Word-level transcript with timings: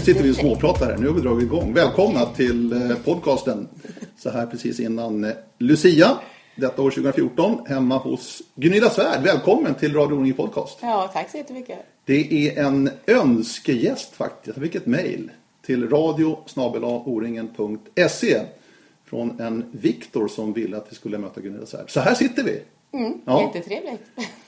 Nu 0.00 0.04
sitter 0.04 0.22
vi 0.22 0.30
och 0.30 0.36
småpratar 0.36 0.86
här. 0.86 0.96
Nu 0.96 1.06
har 1.06 1.14
vi 1.14 1.20
dragit 1.20 1.44
igång. 1.44 1.74
Välkomna 1.74 2.26
till 2.26 2.72
eh, 2.72 2.96
podcasten. 3.04 3.68
Så 4.18 4.30
här 4.30 4.46
precis 4.46 4.80
innan 4.80 5.24
eh, 5.24 5.30
Lucia. 5.58 6.18
Detta 6.56 6.82
år 6.82 6.90
2014. 6.90 7.66
Hemma 7.68 7.98
hos 7.98 8.42
Gunilla 8.54 8.90
Svärd. 8.90 9.22
Välkommen 9.22 9.74
till 9.74 9.94
Radio 9.94 10.14
O-ringen 10.14 10.36
Podcast. 10.36 10.78
Ja, 10.82 11.10
tack 11.12 11.30
så 11.30 11.36
jättemycket. 11.36 11.78
Det 12.04 12.48
är 12.48 12.64
en 12.64 12.90
önskegäst 13.06 14.14
faktiskt. 14.14 14.56
Jag 14.56 14.64
fick 14.64 14.74
ett 14.74 14.86
mejl 14.86 15.30
till 15.66 15.88
radio 15.88 16.38
från 19.04 19.40
en 19.40 19.64
Viktor 19.72 20.28
som 20.28 20.52
ville 20.52 20.76
att 20.76 20.86
vi 20.90 20.94
skulle 20.94 21.18
möta 21.18 21.40
Gunilla 21.40 21.66
Svärd. 21.66 21.90
Så 21.90 22.00
här 22.00 22.14
sitter 22.14 22.44
vi. 22.44 22.62
Mm, 22.92 23.20
ja. 23.24 23.42
Jättetrevligt. 23.42 24.02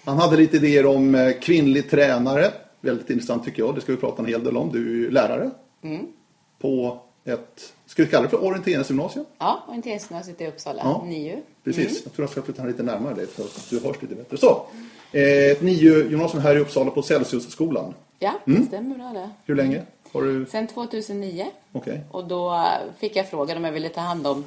Han 0.05 0.19
hade 0.19 0.37
lite 0.37 0.57
idéer 0.57 0.87
om 0.87 1.15
eh, 1.15 1.32
kvinnlig 1.32 1.91
tränare. 1.91 2.51
Väldigt 2.82 3.10
intressant 3.10 3.45
tycker 3.45 3.62
jag. 3.62 3.74
Det 3.74 3.80
ska 3.80 3.92
vi 3.92 3.98
prata 3.98 4.22
en 4.22 4.28
hel 4.28 4.45
del 4.45 4.56
om. 4.56 4.72
Du 4.72 4.78
är 4.78 4.95
ju 4.95 5.10
lärare 5.10 5.50
mm. 5.82 6.07
på 6.59 7.01
ett, 7.24 7.73
ska 7.87 8.02
vi 8.02 8.09
kalla 8.09 8.23
det 8.23 8.29
för 8.29 8.45
orienteringsgymnasium? 8.45 9.24
Ja, 9.38 9.65
orienteringsgymnasiet 9.68 10.40
i 10.40 10.46
Uppsala, 10.46 10.82
ja, 10.84 11.04
NIU. 11.07 11.37
Precis, 11.65 11.87
mm. 11.87 12.01
jag 12.04 12.12
tror 12.12 12.23
jag 12.23 12.30
ska 12.30 12.42
flytta 12.42 12.65
lite 12.65 12.82
närmare 12.82 13.15
dig 13.15 13.26
för 13.26 13.42
att 13.42 13.70
du 13.70 13.80
hörs 13.80 14.02
lite 14.02 14.15
bättre. 14.15 14.37
Så, 14.37 14.66
eh, 15.12 15.23
ett 15.23 15.62
NIU-gymnasium 15.62 16.42
här 16.42 16.57
i 16.57 16.59
Uppsala 16.59 16.90
på 16.90 17.02
Celsiusskolan. 17.02 17.95
Ja, 18.18 18.32
det 18.45 18.51
mm. 18.51 18.66
stämmer 18.66 18.96
bra 18.96 19.12
det. 19.12 19.30
Hur 19.45 19.54
länge? 19.54 19.82
Har 20.12 20.23
du... 20.23 20.46
Sen 20.46 20.66
2009. 20.66 21.46
Okay. 21.73 21.98
Och 22.10 22.24
då 22.24 22.64
fick 22.98 23.16
jag 23.16 23.30
frågan 23.30 23.57
om 23.57 23.64
jag 23.64 23.73
ville 23.73 23.88
ta 23.88 24.01
hand 24.01 24.26
om 24.26 24.45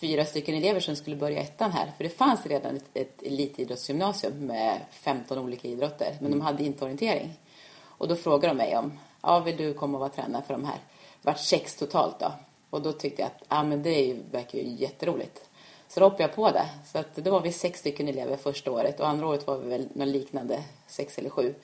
fyra 0.00 0.24
stycken 0.24 0.54
elever 0.54 0.80
som 0.80 0.96
skulle 0.96 1.16
börja 1.16 1.40
ettan 1.40 1.70
här. 1.70 1.90
För 1.96 2.04
det 2.04 2.10
fanns 2.10 2.46
redan 2.46 2.76
ett, 2.76 2.84
ett 2.94 3.22
elitidrottsgymnasium 3.22 4.46
med 4.46 4.80
15 4.90 5.38
olika 5.38 5.68
idrotter. 5.68 6.16
Men 6.20 6.30
de 6.30 6.40
hade 6.40 6.64
inte 6.64 6.84
orientering. 6.84 7.32
Och 7.98 8.08
då 8.08 8.16
frågade 8.16 8.54
de 8.54 8.56
mig 8.56 8.76
om, 8.76 8.98
ja 9.22 9.40
vill 9.40 9.56
du 9.56 9.74
komma 9.74 9.96
och 9.96 10.00
vara 10.00 10.10
tränare 10.10 10.42
för 10.46 10.54
de 10.54 10.64
här? 10.64 10.78
Det 11.22 11.28
var 11.28 11.34
sex 11.34 11.76
totalt 11.76 12.20
då. 12.20 12.32
Och 12.70 12.82
då 12.82 12.92
tyckte 12.92 13.22
jag 13.22 13.26
att, 13.26 13.42
ja 13.48 13.62
men 13.62 13.82
det 13.82 14.16
verkar 14.30 14.58
ju 14.58 14.68
jätteroligt. 14.68 15.48
Så 15.88 16.00
då 16.00 16.06
hoppade 16.06 16.22
jag 16.22 16.34
på 16.34 16.50
det. 16.50 16.66
Så 16.92 16.98
att 16.98 17.16
då 17.16 17.30
var 17.30 17.40
vi 17.40 17.52
sex 17.52 17.80
stycken 17.80 18.08
elever 18.08 18.36
första 18.36 18.70
året 18.70 19.00
och 19.00 19.08
andra 19.08 19.26
året 19.26 19.46
var 19.46 19.58
vi 19.58 19.68
väl 19.68 19.88
något 19.92 20.08
liknande, 20.08 20.62
sex 20.86 21.18
eller 21.18 21.30
sju. 21.30 21.54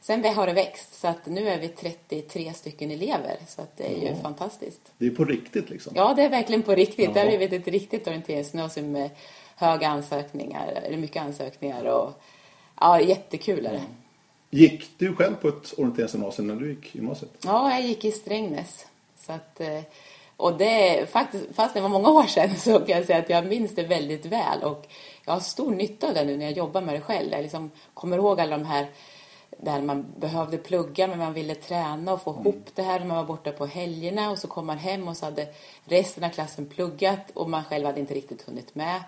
Sen 0.00 0.24
har 0.24 0.46
det 0.46 0.52
växt 0.52 1.00
så 1.00 1.08
att 1.08 1.26
nu 1.26 1.48
är 1.48 1.58
vi 1.58 1.68
33 1.68 2.52
stycken 2.52 2.90
elever 2.90 3.36
så 3.46 3.62
att 3.62 3.76
det 3.76 3.84
är 3.84 4.04
ja. 4.04 4.10
ju 4.10 4.16
fantastiskt. 4.22 4.92
Det 4.98 5.06
är 5.06 5.10
på 5.10 5.24
riktigt 5.24 5.70
liksom? 5.70 5.92
Ja, 5.96 6.14
det 6.14 6.22
är 6.22 6.28
verkligen 6.28 6.62
på 6.62 6.74
riktigt. 6.74 7.06
Ja. 7.06 7.12
Det 7.12 7.20
har 7.20 7.26
blivit 7.26 7.52
ett 7.52 7.68
riktigt 7.68 8.06
orienteringsgymnasium 8.06 8.92
med 8.92 9.10
höga 9.56 9.88
ansökningar, 9.88 10.66
eller 10.66 10.96
mycket 10.96 11.22
ansökningar 11.22 11.84
och 11.84 12.22
ja, 12.80 13.00
jättekul 13.00 13.66
är 13.66 13.72
det. 13.72 13.78
Ja. 13.78 14.07
Gick 14.50 14.98
du 14.98 15.14
själv 15.14 15.34
på 15.34 15.48
ett 15.48 15.74
orienteringsgymnasium 15.78 16.46
när 16.46 16.54
du 16.54 16.68
gick 16.70 16.94
gymnasiet? 16.94 17.30
Ja, 17.44 17.70
jag 17.70 17.82
gick 17.82 18.04
i 18.04 18.12
Strängnäs. 18.12 18.86
Så 19.16 19.32
att, 19.32 19.60
eh, 19.60 19.80
och 20.36 20.58
det 20.58 21.10
faktiskt, 21.10 21.44
fast 21.54 21.74
det 21.74 21.80
var 21.80 21.88
många 21.88 22.10
år 22.10 22.22
sedan 22.22 22.56
så 22.58 22.78
kan 22.78 22.96
jag 22.96 23.06
säga 23.06 23.18
att 23.18 23.30
jag 23.30 23.46
minns 23.46 23.74
det 23.74 23.82
väldigt 23.82 24.26
väl 24.26 24.62
och 24.62 24.86
jag 25.24 25.32
har 25.32 25.40
stor 25.40 25.74
nytta 25.74 26.08
av 26.08 26.14
det 26.14 26.24
nu 26.24 26.36
när 26.36 26.44
jag 26.44 26.56
jobbar 26.56 26.80
med 26.80 26.94
det 26.94 27.00
själv. 27.00 27.32
Jag 27.32 27.42
liksom 27.42 27.70
kommer 27.94 28.16
ihåg 28.16 28.40
alla 28.40 28.58
de 28.58 28.64
här 28.64 28.86
där 29.60 29.82
man 29.82 30.06
behövde 30.18 30.58
plugga 30.58 31.06
men 31.06 31.18
man 31.18 31.32
ville 31.32 31.54
träna 31.54 32.12
och 32.12 32.22
få 32.22 32.30
mm. 32.30 32.42
ihop 32.42 32.66
det 32.74 32.82
här 32.82 32.98
när 32.98 33.06
man 33.06 33.16
var 33.16 33.24
borta 33.24 33.52
på 33.52 33.66
helgerna 33.66 34.30
och 34.30 34.38
så 34.38 34.48
kom 34.48 34.66
man 34.66 34.78
hem 34.78 35.08
och 35.08 35.16
så 35.16 35.24
hade 35.24 35.46
resten 35.84 36.24
av 36.24 36.28
klassen 36.28 36.66
pluggat 36.66 37.30
och 37.34 37.50
man 37.50 37.64
själv 37.64 37.86
hade 37.86 38.00
inte 38.00 38.14
riktigt 38.14 38.42
hunnit 38.42 38.74
med. 38.74 39.02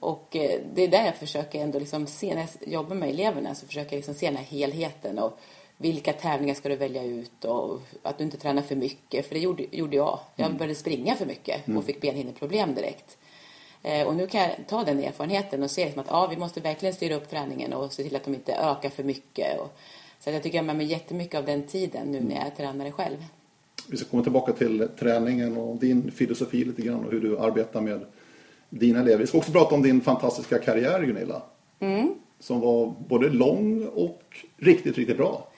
Och 0.00 0.36
eh, 0.36 0.60
det 0.74 0.82
är 0.82 0.88
där 0.88 1.04
jag 1.04 1.16
försöker 1.16 1.62
ändå 1.62 1.78
liksom 1.78 2.06
se, 2.06 2.34
när 2.34 2.48
jag 2.60 2.72
jobbar 2.72 2.96
med 2.96 3.08
eleverna 3.08 3.54
så 3.54 3.66
försöker 3.66 3.92
jag 3.92 3.98
liksom 3.98 4.14
se 4.14 4.26
den 4.26 4.36
här 4.36 4.44
helheten 4.44 5.18
och 5.18 5.38
vilka 5.76 6.12
tävlingar 6.12 6.54
ska 6.54 6.68
du 6.68 6.76
välja 6.76 7.04
ut 7.04 7.44
och 7.44 7.80
att 8.02 8.18
du 8.18 8.24
inte 8.24 8.36
tränar 8.36 8.62
för 8.62 8.76
mycket, 8.76 9.26
för 9.26 9.34
det 9.34 9.40
gjorde, 9.40 9.64
gjorde 9.70 9.96
jag. 9.96 10.18
Jag 10.36 10.46
mm. 10.46 10.58
började 10.58 10.74
springa 10.74 11.16
för 11.16 11.26
mycket 11.26 11.62
och 11.62 11.68
mm. 11.68 11.82
fick 11.82 12.00
benhinneproblem 12.00 12.74
direkt. 12.74 13.18
Eh, 13.82 14.06
och 14.06 14.16
nu 14.16 14.26
kan 14.26 14.40
jag 14.40 14.50
ta 14.68 14.84
den 14.84 15.00
erfarenheten 15.00 15.62
och 15.62 15.70
se 15.70 15.84
liksom 15.84 16.00
att 16.00 16.08
ja, 16.10 16.26
vi 16.26 16.36
måste 16.36 16.60
verkligen 16.60 16.94
styra 16.94 17.14
upp 17.14 17.30
träningen 17.30 17.72
och 17.72 17.92
se 17.92 18.02
till 18.02 18.16
att 18.16 18.24
de 18.24 18.34
inte 18.34 18.54
ökar 18.54 18.90
för 18.90 19.02
mycket. 19.02 19.58
Så 20.20 20.30
jag 20.30 20.42
tycker 20.42 20.58
jag 20.58 20.62
har 20.62 20.66
med 20.66 20.76
mig 20.76 20.86
jättemycket 20.86 21.38
av 21.38 21.44
den 21.44 21.62
tiden 21.62 22.12
nu 22.12 22.20
när 22.20 22.34
jag 22.34 22.46
är 22.46 22.50
tränare 22.50 22.92
själv. 22.92 23.24
Vi 23.88 23.96
ska 23.96 24.08
komma 24.08 24.22
tillbaka 24.22 24.52
till 24.52 24.88
träningen 24.98 25.56
och 25.56 25.76
din 25.76 26.10
filosofi 26.10 26.64
lite 26.64 26.82
grann 26.82 27.04
och 27.04 27.12
hur 27.12 27.20
du 27.20 27.38
arbetar 27.38 27.80
med 27.80 28.06
dina 28.70 29.00
elever. 29.00 29.18
Vi 29.18 29.26
ska 29.26 29.38
också 29.38 29.52
prata 29.52 29.74
om 29.74 29.82
din 29.82 30.00
fantastiska 30.00 30.58
karriär 30.58 31.02
Gunilla. 31.02 31.42
Mm. 31.80 32.14
Som 32.40 32.60
var 32.60 32.94
både 33.08 33.28
lång 33.28 33.86
och 33.86 34.22
riktigt, 34.56 34.96
riktigt 34.96 35.16
bra. 35.16 35.48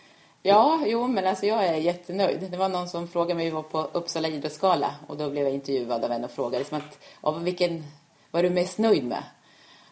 Ja, 0.43 0.85
jo, 0.87 1.09
men 1.09 1.27
alltså 1.27 1.47
jag 1.47 1.67
är 1.67 1.75
jättenöjd. 1.75 2.49
Det 2.51 2.57
var 2.57 2.69
någon 2.69 2.89
som 2.89 3.09
frågade 3.09 3.35
mig, 3.35 3.45
vi 3.45 3.51
var 3.51 3.63
på 3.63 3.89
Uppsala 3.93 4.29
idrottsgala 4.29 4.95
och 5.07 5.17
då 5.17 5.31
blev 5.31 5.45
jag 5.45 5.55
intervjuad 5.55 6.05
av 6.05 6.13
en 6.13 6.25
och 6.25 6.31
frågade 6.31 6.59
liksom 6.59 6.79
att, 6.79 6.99
ja, 7.23 7.31
vilken 7.31 7.85
var 8.31 8.43
du 8.43 8.51
mest 8.51 8.79
nöjd 8.79 9.05
med? 9.05 9.23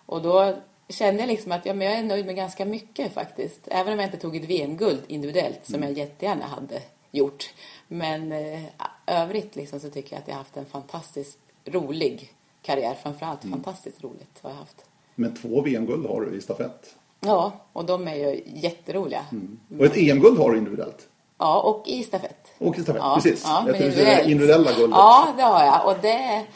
Och 0.07 0.23
då 0.23 0.55
kände 0.89 1.21
jag 1.23 1.29
liksom 1.29 1.53
att 1.53 1.67
ja, 1.67 1.75
men 1.75 1.87
jag 1.87 1.99
är 1.99 2.03
nöjd 2.03 2.27
med 2.27 2.37
ganska 2.37 2.65
mycket 2.65 3.13
faktiskt. 3.13 3.69
Även 3.71 3.93
om 3.93 3.99
jag 3.99 4.07
inte 4.07 4.19
tog 4.19 4.37
ett 4.37 4.45
VM-guld 4.45 5.03
individuellt 5.07 5.61
som 5.63 5.83
jag 5.83 5.93
jättegärna 5.93 6.47
hade 6.47 6.83
gjort. 7.11 7.55
Men 7.89 8.33
eh, 8.33 8.63
övrigt 9.07 9.57
liksom 9.57 9.81
så 9.81 9.91
tycker 9.91 10.13
jag 10.13 10.21
att 10.21 10.29
jag 10.29 10.35
har 10.35 10.39
haft 10.39 10.57
en 10.57 10.67
fantastiskt 10.67 11.39
rolig 11.65 12.33
karriär. 12.63 12.95
Framförallt 13.03 13.45
mm. 13.45 13.63
fantastiskt 13.63 14.05
roligt 14.05 14.39
har 14.43 14.51
jag 14.51 14.57
haft. 14.57 14.85
Men 15.15 15.35
två 15.35 15.63
VM-guld 15.63 16.07
har 16.07 16.21
du 16.21 16.37
i 16.37 16.41
stafett. 16.41 16.95
Ja, 17.21 17.53
och 17.73 17.85
de 17.85 18.09
är 18.09 18.15
ju 18.15 18.43
jätteroliga. 18.47 19.25
Mm. 19.33 19.61
Och 19.79 19.85
ett 19.85 19.97
EM-guld 19.97 20.39
har 20.39 20.51
du 20.51 20.59
individuellt. 20.59 21.09
Ja, 21.39 21.61
och 21.61 21.89
i 21.89 22.03
stafett. 22.03 22.47
Och 22.59 22.79
i 22.79 22.83
stafett, 22.83 23.03
ja, 23.03 23.15
precis. 23.15 23.43
Ja, 23.45 23.65
jag 23.67 23.79
tänkte 23.79 24.05
det 24.05 24.31
individuella 24.31 24.73
guldet. 24.73 24.97
Ja, 24.97 25.35
det 25.37 25.43
har 25.43 25.65
jag. 25.65 25.87
Och 25.87 26.03
det, 26.03 26.47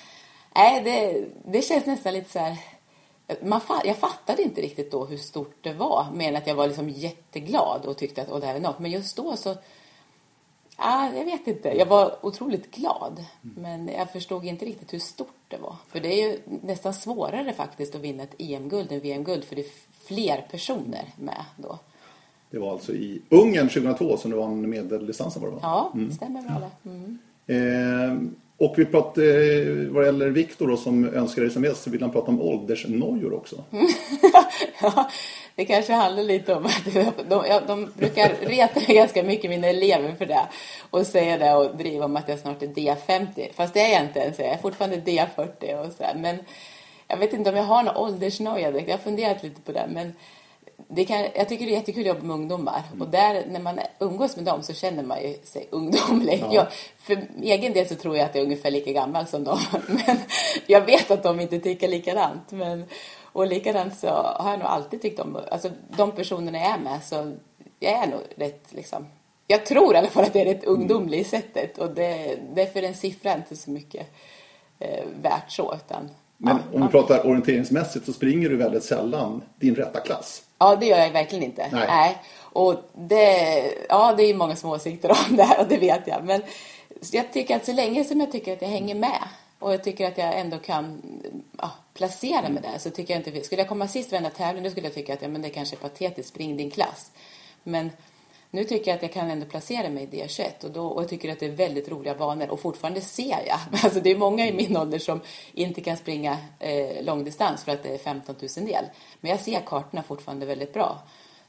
nej, 0.54 0.82
det, 0.84 1.24
det 1.52 1.62
känns 1.62 1.86
nästan 1.86 2.12
lite 2.12 2.30
så 2.30 2.38
här... 2.38 2.56
Man, 3.42 3.60
jag 3.84 3.96
fattade 3.96 4.42
inte 4.42 4.60
riktigt 4.60 4.90
då 4.90 5.04
hur 5.04 5.16
stort 5.16 5.56
det 5.60 5.72
var. 5.72 6.06
Men 6.14 6.36
att 6.36 6.46
jag 6.46 6.54
var 6.54 6.66
liksom 6.66 6.88
jätteglad 6.88 7.86
och 7.86 7.96
tyckte 7.96 8.22
att 8.22 8.40
det 8.40 8.46
här 8.46 8.54
är 8.54 8.60
något. 8.60 8.78
Men 8.78 8.90
just 8.90 9.16
då 9.16 9.36
så 9.36 9.56
Ja, 10.82 11.10
jag 11.16 11.24
vet 11.24 11.46
inte. 11.46 11.68
Jag 11.68 11.86
var 11.86 12.26
otroligt 12.26 12.74
glad. 12.74 13.24
Men 13.40 13.88
jag 13.88 14.12
förstod 14.12 14.44
inte 14.44 14.64
riktigt 14.64 14.92
hur 14.92 14.98
stort 14.98 15.28
det 15.48 15.56
var. 15.56 15.76
För 15.88 16.00
det 16.00 16.08
är 16.08 16.28
ju 16.28 16.38
nästan 16.62 16.94
svårare 16.94 17.52
faktiskt 17.52 17.94
att 17.94 18.00
vinna 18.00 18.22
ett 18.22 18.34
EM-guld 18.38 18.92
än 18.92 19.00
VM-guld. 19.00 19.44
För 19.44 19.56
det 19.56 19.62
är 19.62 19.70
fler 20.06 20.46
personer 20.50 21.04
med 21.16 21.44
då. 21.56 21.78
Det 22.50 22.58
var 22.58 22.72
alltså 22.72 22.92
i 22.92 23.22
Ungern 23.28 23.68
2002 23.68 24.16
som 24.16 24.30
du 24.30 24.36
vann 24.36 24.70
medeldistansen 24.70 25.42
var 25.42 25.48
det 25.48 25.54
va? 25.54 25.60
Ja, 25.62 25.90
det 25.94 25.98
mm. 25.98 26.12
stämmer 26.12 26.42
bra 26.42 26.60
det. 26.60 26.90
Mm. 26.90 27.18
Eh, 27.46 28.32
och 28.66 28.74
vi 28.76 28.84
pratade, 28.84 29.62
eh, 29.62 29.88
vad 29.88 30.02
det 30.02 30.06
gäller 30.06 30.30
Viktor 30.30 30.76
som 30.76 31.04
önskar 31.04 31.42
sms 31.42 31.82
så 31.82 31.90
vill 31.90 32.02
han 32.02 32.10
prata 32.10 32.30
om 32.30 32.40
åldersnojor 32.40 33.32
också. 33.32 33.64
ja, 34.82 35.10
det 35.54 35.64
kanske 35.64 35.92
handlar 35.92 36.22
lite 36.22 36.54
om 36.54 36.66
att 36.66 36.84
de, 36.84 37.12
de, 37.28 37.60
de 37.66 37.92
brukar 37.96 38.28
reta 38.40 38.80
mig 38.80 38.86
ganska 38.96 39.22
mycket, 39.22 39.50
mina 39.50 39.66
elever, 39.66 40.14
för 40.14 40.26
det. 40.26 40.48
Och 40.90 41.06
säga 41.06 41.38
det 41.38 41.54
och 41.54 41.76
driva 41.76 42.04
om 42.04 42.16
att 42.16 42.28
jag 42.28 42.38
snart 42.38 42.62
är 42.62 42.66
D50. 42.66 43.52
Fast 43.54 43.74
det 43.74 43.80
är 43.80 43.92
jag 43.92 44.02
inte 44.02 44.20
ens, 44.20 44.38
jag 44.38 44.48
är 44.48 44.58
fortfarande 44.58 44.96
D40 44.96 45.86
och 45.86 45.92
så 45.92 46.04
här. 46.04 46.14
Men 46.14 46.38
jag 47.08 47.16
vet 47.16 47.32
inte 47.32 47.50
om 47.50 47.56
jag 47.56 47.64
har 47.64 47.82
någon 47.82 47.96
åldersnoja 47.96 48.70
direkt. 48.70 48.88
Jag 48.88 48.96
har 48.96 49.02
funderat 49.02 49.42
lite 49.42 49.60
på 49.60 49.72
det. 49.72 49.86
Men 49.88 50.12
det 50.88 51.04
kan, 51.04 51.26
jag 51.34 51.48
tycker 51.48 51.66
det 51.66 51.72
är 51.72 51.76
jättekul 51.76 52.02
att 52.02 52.06
jobba 52.06 52.26
med 52.26 52.34
ungdomar. 52.34 52.82
Mm. 52.88 53.02
Och 53.02 53.08
där, 53.08 53.46
när 53.50 53.60
man 53.60 53.80
umgås 53.98 54.36
med 54.36 54.44
dem 54.44 54.62
så 54.62 54.72
känner 54.72 55.02
man 55.02 55.22
ju 55.22 55.34
sig 55.44 55.68
ungdomlig. 55.70 56.44
Ja. 56.50 56.54
Jag, 56.54 56.66
för 56.98 57.26
egen 57.42 57.72
del 57.72 57.88
så 57.88 57.94
tror 57.94 58.16
jag 58.16 58.24
att 58.24 58.34
jag 58.34 58.40
är 58.40 58.46
ungefär 58.46 58.70
lika 58.70 58.92
gammal 58.92 59.26
som 59.26 59.44
dem. 59.44 59.58
Men 59.86 60.16
jag 60.66 60.80
vet 60.80 61.10
att 61.10 61.22
de 61.22 61.40
inte 61.40 61.58
tycker 61.58 61.88
likadant. 61.88 62.50
Men, 62.50 62.84
och 63.32 63.46
likadant 63.46 63.98
så 63.98 64.08
har 64.08 64.50
jag 64.50 64.58
nog 64.58 64.68
alltid 64.68 65.02
tyckt 65.02 65.20
om, 65.20 65.38
alltså 65.50 65.70
de 65.96 66.12
personerna 66.12 66.58
jag 66.58 66.70
är 66.70 66.78
med 66.78 67.04
så 67.04 67.32
jag 67.80 67.92
är 67.92 68.06
nog 68.06 68.20
rätt 68.36 68.66
liksom, 68.70 69.06
jag 69.46 69.66
tror 69.66 69.94
i 69.94 69.98
alla 69.98 70.08
fall 70.08 70.24
att 70.24 70.32
det 70.32 70.40
är 70.40 70.44
rätt 70.44 70.64
ungdomlig 70.64 71.20
i 71.20 71.24
sättet. 71.24 71.78
Och 71.78 71.90
det, 71.90 72.38
det 72.54 72.62
är 72.62 72.66
för 72.66 72.82
en 72.82 72.94
siffra 72.94 73.34
inte 73.34 73.56
så 73.56 73.70
mycket 73.70 74.06
eh, 74.78 75.04
värt 75.22 75.50
så. 75.50 75.74
Utan, 75.74 76.10
men 76.36 76.56
ja, 76.56 76.76
om 76.76 76.82
vi 76.86 76.88
pratar 76.88 77.26
orienteringsmässigt 77.26 78.06
så 78.06 78.12
springer 78.12 78.48
du 78.48 78.56
väldigt 78.56 78.84
sällan 78.84 79.42
din 79.56 79.74
rätta 79.74 80.00
klass. 80.00 80.42
Ja, 80.58 80.76
det 80.76 80.86
gör 80.86 80.98
jag 80.98 81.10
verkligen 81.10 81.44
inte. 81.44 81.68
Nej. 81.72 81.86
Nej. 81.88 82.16
Och 82.40 82.74
det, 82.92 83.62
ja, 83.88 84.14
det 84.16 84.22
är 84.22 84.34
många 84.34 84.56
små 84.56 84.74
åsikter 84.74 85.10
om 85.10 85.36
det 85.36 85.42
här 85.42 85.60
och 85.60 85.68
det 85.68 85.78
vet 85.78 86.06
jag. 86.06 86.24
Men 86.24 86.42
jag 87.12 87.32
tycker 87.32 87.56
att 87.56 87.66
så 87.66 87.72
länge 87.72 88.04
som 88.04 88.20
jag 88.20 88.32
tycker 88.32 88.52
att 88.52 88.62
jag 88.62 88.68
hänger 88.68 88.94
med 88.94 89.22
och 89.58 89.72
jag 89.72 89.84
tycker 89.84 90.08
att 90.08 90.18
jag 90.18 90.38
ändå 90.38 90.58
kan 90.58 91.02
placera 91.94 92.48
mig 92.48 92.62
där 92.62 92.78
så 92.78 92.90
tycker 92.90 93.14
jag 93.14 93.20
inte... 93.20 93.44
Skulle 93.44 93.60
jag 93.60 93.68
komma 93.68 93.88
sist 93.88 94.08
i 94.08 94.10
varenda 94.10 94.30
tävling 94.30 94.64
då 94.64 94.70
skulle 94.70 94.86
jag 94.86 94.94
tycka 94.94 95.14
att 95.14 95.22
ja, 95.22 95.28
men 95.28 95.42
det 95.42 95.50
kanske 95.50 95.76
är 95.76 95.78
patetiskt, 95.78 96.28
spring 96.28 96.56
din 96.56 96.70
klass. 96.70 97.10
Men 97.62 97.90
nu 98.50 98.64
tycker 98.64 98.90
jag 98.90 98.96
att 98.96 99.02
jag 99.02 99.12
kan 99.12 99.30
ändå 99.30 99.46
placera 99.46 99.88
mig 99.88 100.04
i 100.04 100.06
D21 100.06 100.64
och, 100.64 100.70
då, 100.70 100.86
och 100.86 101.02
jag 101.02 101.08
tycker 101.08 101.32
att 101.32 101.40
det 101.40 101.46
är 101.46 101.50
väldigt 101.50 101.88
roliga 101.88 102.14
banor 102.14 102.50
och 102.50 102.60
fortfarande 102.60 103.00
ser 103.00 103.46
jag. 103.46 103.58
Alltså 103.84 104.00
det 104.00 104.10
är 104.10 104.16
många 104.16 104.46
i 104.46 104.52
min 104.52 104.76
ålder 104.76 104.98
som 104.98 105.20
inte 105.52 105.80
kan 105.80 105.96
springa 105.96 106.38
eh, 106.58 107.04
långdistans 107.04 107.64
för 107.64 107.72
att 107.72 107.82
det 107.82 107.88
är 107.88 107.98
15 107.98 108.34
000 108.40 108.66
del. 108.66 108.84
Men 109.20 109.30
jag 109.30 109.40
ser 109.40 109.60
kartorna 109.60 110.02
fortfarande 110.02 110.46
väldigt 110.46 110.72
bra. 110.72 111.02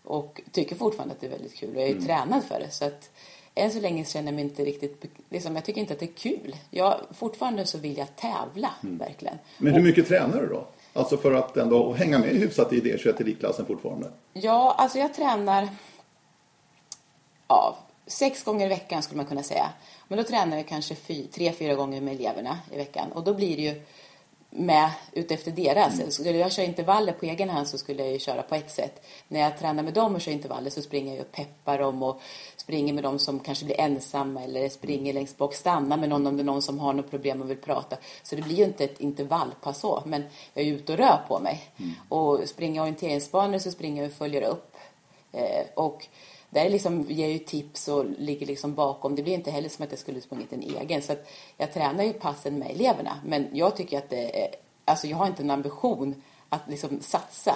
Och 0.04 0.42
tycker 0.52 0.76
fortfarande 0.76 1.14
att 1.14 1.22
det 1.22 1.28
är 1.28 1.32
väldigt 1.32 1.56
kul 1.56 1.76
och 1.76 1.82
jag 1.82 1.90
är 1.90 1.94
ju 1.94 2.02
tränad 2.02 2.44
för 2.44 2.60
det. 2.60 2.72
Så 2.72 2.86
att 2.86 3.10
än 3.56 3.72
så 3.72 3.80
länge 3.80 4.06
känner 4.06 4.28
jag 4.28 4.36
mig 4.36 4.44
inte 4.44 4.64
riktigt, 4.66 5.06
liksom, 5.30 5.56
jag 5.56 5.66
tycker 5.66 5.82
inte 5.82 5.94
att 5.94 6.00
det 6.00 6.06
är 6.06 6.18
kul. 6.18 6.56
Jag, 6.70 7.00
fortfarande 7.12 7.66
så 7.66 7.78
vill 7.78 7.98
jag 7.98 8.16
tävla, 8.16 8.70
verkligen. 8.82 9.38
Men 9.58 9.74
hur 9.74 9.82
mycket 9.82 10.08
tränar 10.08 10.42
du 10.42 10.48
då? 10.48 10.68
Alltså 10.94 11.18
för 11.18 11.34
att 11.34 11.58
ändå 11.58 11.94
hänga 11.94 12.20
med 12.20 12.30
hyfsat 12.30 12.74
i 12.74 12.82
D21 12.82 13.22
elitklassen 13.22 13.66
fortfarande. 13.66 14.12
Ja, 14.34 14.76
alltså 14.78 15.00
jag 15.00 15.14
tränar 15.14 15.68
ja, 17.48 17.78
sex 18.08 18.44
gånger 18.44 18.66
i 18.66 18.70
veckan 18.70 19.04
skulle 19.04 19.18
man 19.18 19.26
kunna 19.26 19.44
säga. 19.44 19.70
Men 20.08 20.18
då 20.18 20.24
tränar 20.24 20.58
jag 20.58 20.68
kanske 20.68 20.96
fy, 20.96 21.28
tre, 21.28 21.52
fyra 21.52 21.76
gånger 21.76 22.02
med 22.02 22.14
eleverna 22.14 22.60
i 22.72 22.78
veckan. 22.78 23.12
Och 23.12 23.24
då 23.24 23.34
blir 23.34 23.56
det 23.56 23.62
ju 23.62 23.82
med 24.56 24.90
utefter 25.12 25.52
deras. 25.52 26.14
Skulle 26.14 26.38
jag 26.38 26.52
köra 26.52 26.66
intervaller 26.66 27.14
på 27.14 27.26
egen 27.26 27.50
hand 27.50 27.68
så 27.68 27.78
skulle 27.78 28.04
jag 28.04 28.12
ju 28.12 28.20
köra 28.20 28.42
på 28.42 28.56
ett 28.56 28.72
sätt. 28.72 29.06
När 29.28 29.40
jag 29.40 29.58
tränar 29.58 29.84
med 29.84 29.94
dem 29.94 30.16
och 30.16 30.22
kör 30.22 30.32
intervaller 30.32 30.70
så 30.70 30.82
springer 30.82 31.16
jag 31.16 31.22
och 31.22 31.32
peppar 31.32 31.80
dem 31.80 32.04
och 32.04 32.22
springer 32.56 32.94
med 32.94 33.04
dem 33.04 33.20
som 33.20 33.40
kanske 33.40 33.66
blir 33.66 33.80
ensamma 33.80 34.44
eller 34.44 34.70
springer 34.70 35.14
längst 35.14 35.38
bak, 35.38 35.54
stannar 35.54 35.98
med 35.98 36.10
någon 36.10 36.28
om 36.28 36.38
det 36.38 36.44
är 36.44 36.46
någon 36.46 36.62
som 36.62 36.80
har 36.80 36.94
något 36.94 37.10
problem 37.10 37.42
och 37.42 37.50
vill 37.50 37.58
prata. 37.58 37.98
Så 38.24 38.36
det 38.36 38.42
blir 38.42 38.56
ju 38.56 38.64
inte 38.64 38.84
ett 38.84 39.00
intervallpass 39.00 39.80
så, 39.80 40.04
men 40.06 40.24
jag 40.54 40.66
är 40.66 40.72
ute 40.72 40.92
och 40.92 40.98
rör 40.98 41.26
på 41.28 41.40
mig. 41.40 41.64
Och 42.10 42.42
springer 42.46 42.76
jag 42.76 42.84
orienteringsbanor 42.84 43.60
så 43.60 43.72
springer 43.72 44.04
jag 44.04 44.12
och 44.12 44.18
följer 44.18 44.42
upp. 44.42 44.76
Eh, 45.32 45.66
och 45.74 46.08
där 46.54 46.70
liksom 46.70 47.02
ger 47.02 47.26
jag 47.26 47.34
ju 47.34 47.40
tips 47.40 47.88
och 47.88 48.06
ligger 48.18 48.46
liksom 48.46 48.74
bakom. 48.76 49.16
Det 49.16 49.24
blir 49.24 49.34
inte 49.34 49.52
heller 49.52 49.70
som 49.70 49.84
att 49.86 49.92
jag 49.92 50.00
skulle 50.00 50.22
sprungit 50.22 50.54
en 50.54 50.62
egen. 50.82 51.02
Så 51.02 51.12
att 51.12 51.28
jag 51.58 51.74
tränar 51.74 52.04
ju 52.04 52.14
passen 52.14 52.60
med 52.60 52.72
eleverna. 52.72 53.18
Men 53.26 53.48
jag 53.54 53.76
tycker 53.78 53.98
att 53.98 54.10
det 54.10 54.50
alltså 54.86 55.08
jag 55.08 55.18
har 55.18 55.28
inte 55.28 55.44
en 55.44 55.52
ambition 55.52 56.22
att 56.50 56.62
liksom 56.70 57.00
satsa. 57.02 57.56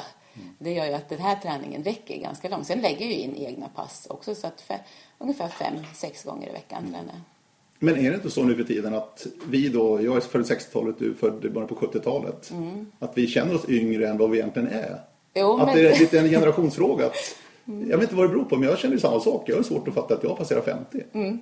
Det 0.60 0.72
gör 0.74 0.86
ju 0.86 0.94
att 0.94 1.10
den 1.10 1.20
här 1.20 1.36
träningen 1.36 1.84
räcker 1.84 2.18
ganska 2.18 2.50
långt. 2.50 2.68
Sen 2.68 2.80
lägger 2.82 3.06
jag 3.06 3.14
ju 3.14 3.20
in 3.20 3.36
egna 3.36 3.68
pass 3.76 4.08
också. 4.10 4.36
Så 4.36 4.48
att 4.48 4.62
fe, 4.62 4.80
ungefär 5.18 5.48
fem, 5.48 5.74
sex 5.96 6.24
gånger 6.24 6.50
i 6.50 6.52
veckan 6.52 6.84
tränar 6.84 7.14
jag. 7.14 7.22
Men 7.80 7.98
är 8.06 8.10
det 8.10 8.16
inte 8.16 8.32
så 8.32 8.44
nu 8.44 8.56
för 8.56 8.64
tiden 8.64 8.94
att 8.96 9.28
vi 9.48 9.70
då, 9.70 10.02
jag 10.02 10.16
är 10.16 10.20
född 10.22 10.42
60-talet, 10.42 10.96
du 11.00 11.10
är 11.10 11.14
född 11.14 11.46
i 11.46 11.50
början 11.50 11.68
på 11.68 11.76
70-talet. 11.76 12.52
Att 13.00 13.18
vi 13.18 13.28
känner 13.28 13.56
oss 13.56 13.70
yngre 13.70 14.10
än 14.10 14.18
vad 14.18 14.30
vi 14.30 14.38
egentligen 14.38 14.68
är. 14.68 15.02
Jo, 15.34 15.58
att 15.60 15.66
men- 15.66 15.76
det 15.76 15.90
är 15.90 16.00
lite 16.00 16.20
en 16.20 16.30
generationsfråga. 16.30 17.06
Att, 17.06 17.16
jag 17.68 17.98
vet 17.98 18.02
inte 18.02 18.16
vad 18.16 18.26
det 18.26 18.30
beror 18.30 18.44
på, 18.44 18.56
men 18.56 18.70
jag 18.70 18.80
känner 18.80 18.98
samma 18.98 19.20
sak. 19.20 19.44
Jag 19.50 19.56
har 19.56 19.64
svårt 19.64 19.88
att 19.88 19.94
fatta 19.94 20.14
att 20.14 20.24
jag 20.24 20.38
passerar 20.38 20.62
50. 20.62 21.04
Mm. 21.14 21.40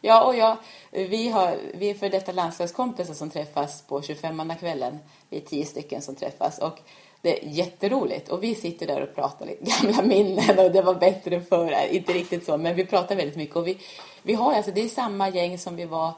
Ja, 0.00 0.24
och 0.24 0.36
jag, 0.36 0.56
vi, 0.90 1.28
har, 1.28 1.56
vi 1.74 1.90
är 1.90 1.94
för 1.94 2.08
detta 2.08 2.32
landslagskompisar 2.32 3.14
som 3.14 3.30
träffas 3.30 3.82
på 3.82 4.00
25-mannakvällen. 4.00 4.98
Vi 5.28 5.36
är 5.36 5.40
tio 5.40 5.66
stycken 5.66 6.02
som 6.02 6.14
träffas. 6.14 6.58
Och 6.58 6.78
det 7.22 7.42
är 7.42 7.48
jätteroligt. 7.48 8.28
Och 8.28 8.42
vi 8.42 8.54
sitter 8.54 8.86
där 8.86 9.02
och 9.02 9.14
pratar 9.14 9.46
lite 9.46 9.64
gamla 9.64 10.02
minnen 10.06 10.58
och 10.58 10.72
det 10.72 10.82
var 10.82 10.94
bättre 10.94 11.40
förr. 11.40 11.74
Inte 11.90 12.12
riktigt 12.12 12.46
så, 12.46 12.56
men 12.58 12.74
vi 12.76 12.86
pratar 12.86 13.16
väldigt 13.16 13.36
mycket. 13.36 13.56
Och 13.56 13.66
vi, 13.66 13.78
vi 14.22 14.34
har 14.34 14.52
alltså, 14.52 14.72
det 14.72 14.80
är 14.80 14.88
samma 14.88 15.28
gäng 15.28 15.58
som 15.58 15.76
vi 15.76 15.84
var 15.84 16.12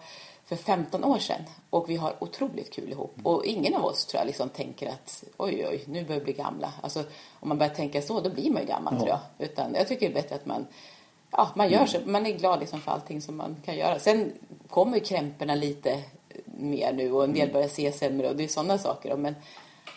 för 0.44 0.56
15 0.56 1.05
år 1.05 1.19
sedan. 1.19 1.41
Och 1.71 1.91
vi 1.91 1.97
har 1.97 2.15
otroligt 2.19 2.73
kul 2.73 2.91
ihop. 2.91 3.15
Och 3.23 3.44
ingen 3.44 3.75
av 3.75 3.85
oss 3.85 4.06
tror 4.06 4.21
jag 4.21 4.27
liksom 4.27 4.49
tänker 4.49 4.89
att 4.89 5.25
oj, 5.37 5.67
oj, 5.69 5.85
nu 5.87 6.05
börjar 6.05 6.21
vi 6.21 6.25
bli 6.25 6.33
gamla. 6.33 6.73
Alltså, 6.83 7.05
om 7.41 7.49
man 7.49 7.59
börjar 7.59 7.75
tänka 7.75 8.03
så, 8.03 8.21
då 8.21 8.31
blir 8.31 8.50
man 8.50 8.62
ju 8.62 8.69
gammal 8.69 8.97
tror 8.97 9.09
jag. 9.09 9.21
Utan 9.39 9.75
jag 9.75 9.89
tycker 9.89 10.09
det 10.09 10.12
är 10.12 10.23
bättre 10.23 10.35
att 10.35 10.47
man 10.47 10.67
ja, 11.33 11.50
man 11.55 11.71
gör 11.71 11.87
så. 11.87 11.99
Man 12.06 12.27
är 12.27 12.39
glad 12.39 12.61
liksom 12.61 12.81
för 12.81 12.91
allting 12.91 13.23
som 13.23 13.37
man 13.37 13.56
kan 13.65 13.77
göra. 13.77 13.99
Sen 13.99 14.33
kommer 14.69 14.97
ju 14.97 15.05
krämporna 15.05 15.55
lite 15.55 16.03
mer 16.44 16.93
nu 16.93 17.12
och 17.12 17.25
en 17.25 17.33
del 17.33 17.53
börjar 17.53 17.69
se 17.69 17.93
sämre 17.93 18.29
och 18.29 18.37
det 18.37 18.44
är 18.44 18.49
sådana 18.49 18.79
saker. 18.79 19.17
Men 19.17 19.35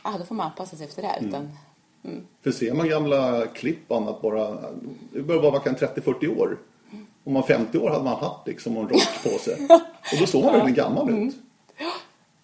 ja, 0.03 0.15
då 0.19 0.25
får 0.25 0.35
man 0.35 0.45
anpassa 0.45 0.75
sig 0.77 0.85
efter 0.85 1.01
det 1.01 1.07
här. 1.07 1.19
Utan, 1.27 1.49
För 2.43 2.51
ser 2.51 2.73
man 2.73 2.89
gamla 2.89 3.47
klipp 3.47 3.91
och 3.91 3.97
annat 3.97 4.21
bara, 4.21 4.57
det 5.13 5.21
börjar 5.21 5.41
vara 5.41 5.59
kan 5.59 5.75
30-40 5.75 6.37
år. 6.37 6.57
Om 7.25 7.33
man 7.33 7.41
var 7.41 7.47
50 7.47 7.77
år 7.77 7.89
hade 7.89 8.03
man 8.03 8.19
haft 8.19 8.47
liksom 8.47 8.77
en 8.77 8.89
rock 8.89 9.23
på 9.23 9.29
sig. 9.29 9.67
Och 10.11 10.17
då 10.19 10.25
såg 10.25 10.43
man 10.43 10.53
väldigt 10.53 10.75
gammal 10.75 11.09
ut. 11.09 11.35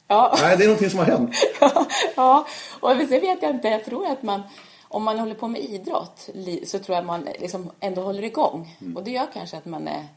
ja, 0.08 0.36
Nej, 0.42 0.58
det 0.58 0.64
är 0.64 0.68
någonting 0.68 0.90
som 0.90 1.00
har 1.00 1.06
hänt. 1.06 1.36
ja, 2.16 2.48
och 2.80 2.90
sen 2.90 3.08
vet 3.10 3.42
jag 3.42 3.52
inte. 3.52 3.68
Jag 3.68 3.86
tror 3.86 4.08
att 4.08 4.24
man, 4.24 4.42
om 4.88 5.04
man 5.04 5.20
håller 5.20 5.36
på 5.36 5.48
med 5.48 5.62
idrott 5.62 6.30
så 6.66 6.80
tror 6.80 6.96
jag 6.96 7.06
man 7.06 7.28
liksom 7.40 7.72
ändå 7.80 8.02
håller 8.02 8.24
igång. 8.24 8.78
Och 8.96 9.04
det 9.04 9.12
gör 9.12 9.28
kanske 9.34 9.58
att 9.58 9.66
man, 9.66 9.88
är, 9.88 10.08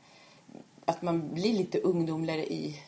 att 0.84 1.02
man 1.02 1.34
blir 1.34 1.52
lite 1.52 1.78
ungdomligare 1.78 2.46
i, 2.46 2.80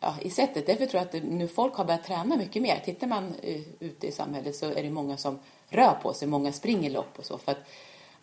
ja, 0.00 0.14
i 0.20 0.30
sättet. 0.30 0.66
Därför 0.66 0.86
tror 0.86 0.98
jag 0.98 1.06
att 1.06 1.12
det, 1.12 1.20
nu 1.20 1.48
folk 1.48 1.74
har 1.74 1.84
börjat 1.84 2.04
träna 2.04 2.36
mycket 2.36 2.62
mer. 2.62 2.82
Tittar 2.84 3.06
man 3.06 3.24
uh, 3.24 3.60
ute 3.80 4.06
i 4.06 4.12
samhället 4.12 4.56
så 4.56 4.66
är 4.66 4.82
det 4.82 4.90
många 4.90 5.16
som 5.16 5.38
rör 5.68 5.94
på 6.02 6.12
sig. 6.12 6.28
Många 6.28 6.52
springer 6.52 6.90
lopp 6.90 7.18
och 7.18 7.24
så. 7.24 7.38
För 7.38 7.52
att 7.52 7.64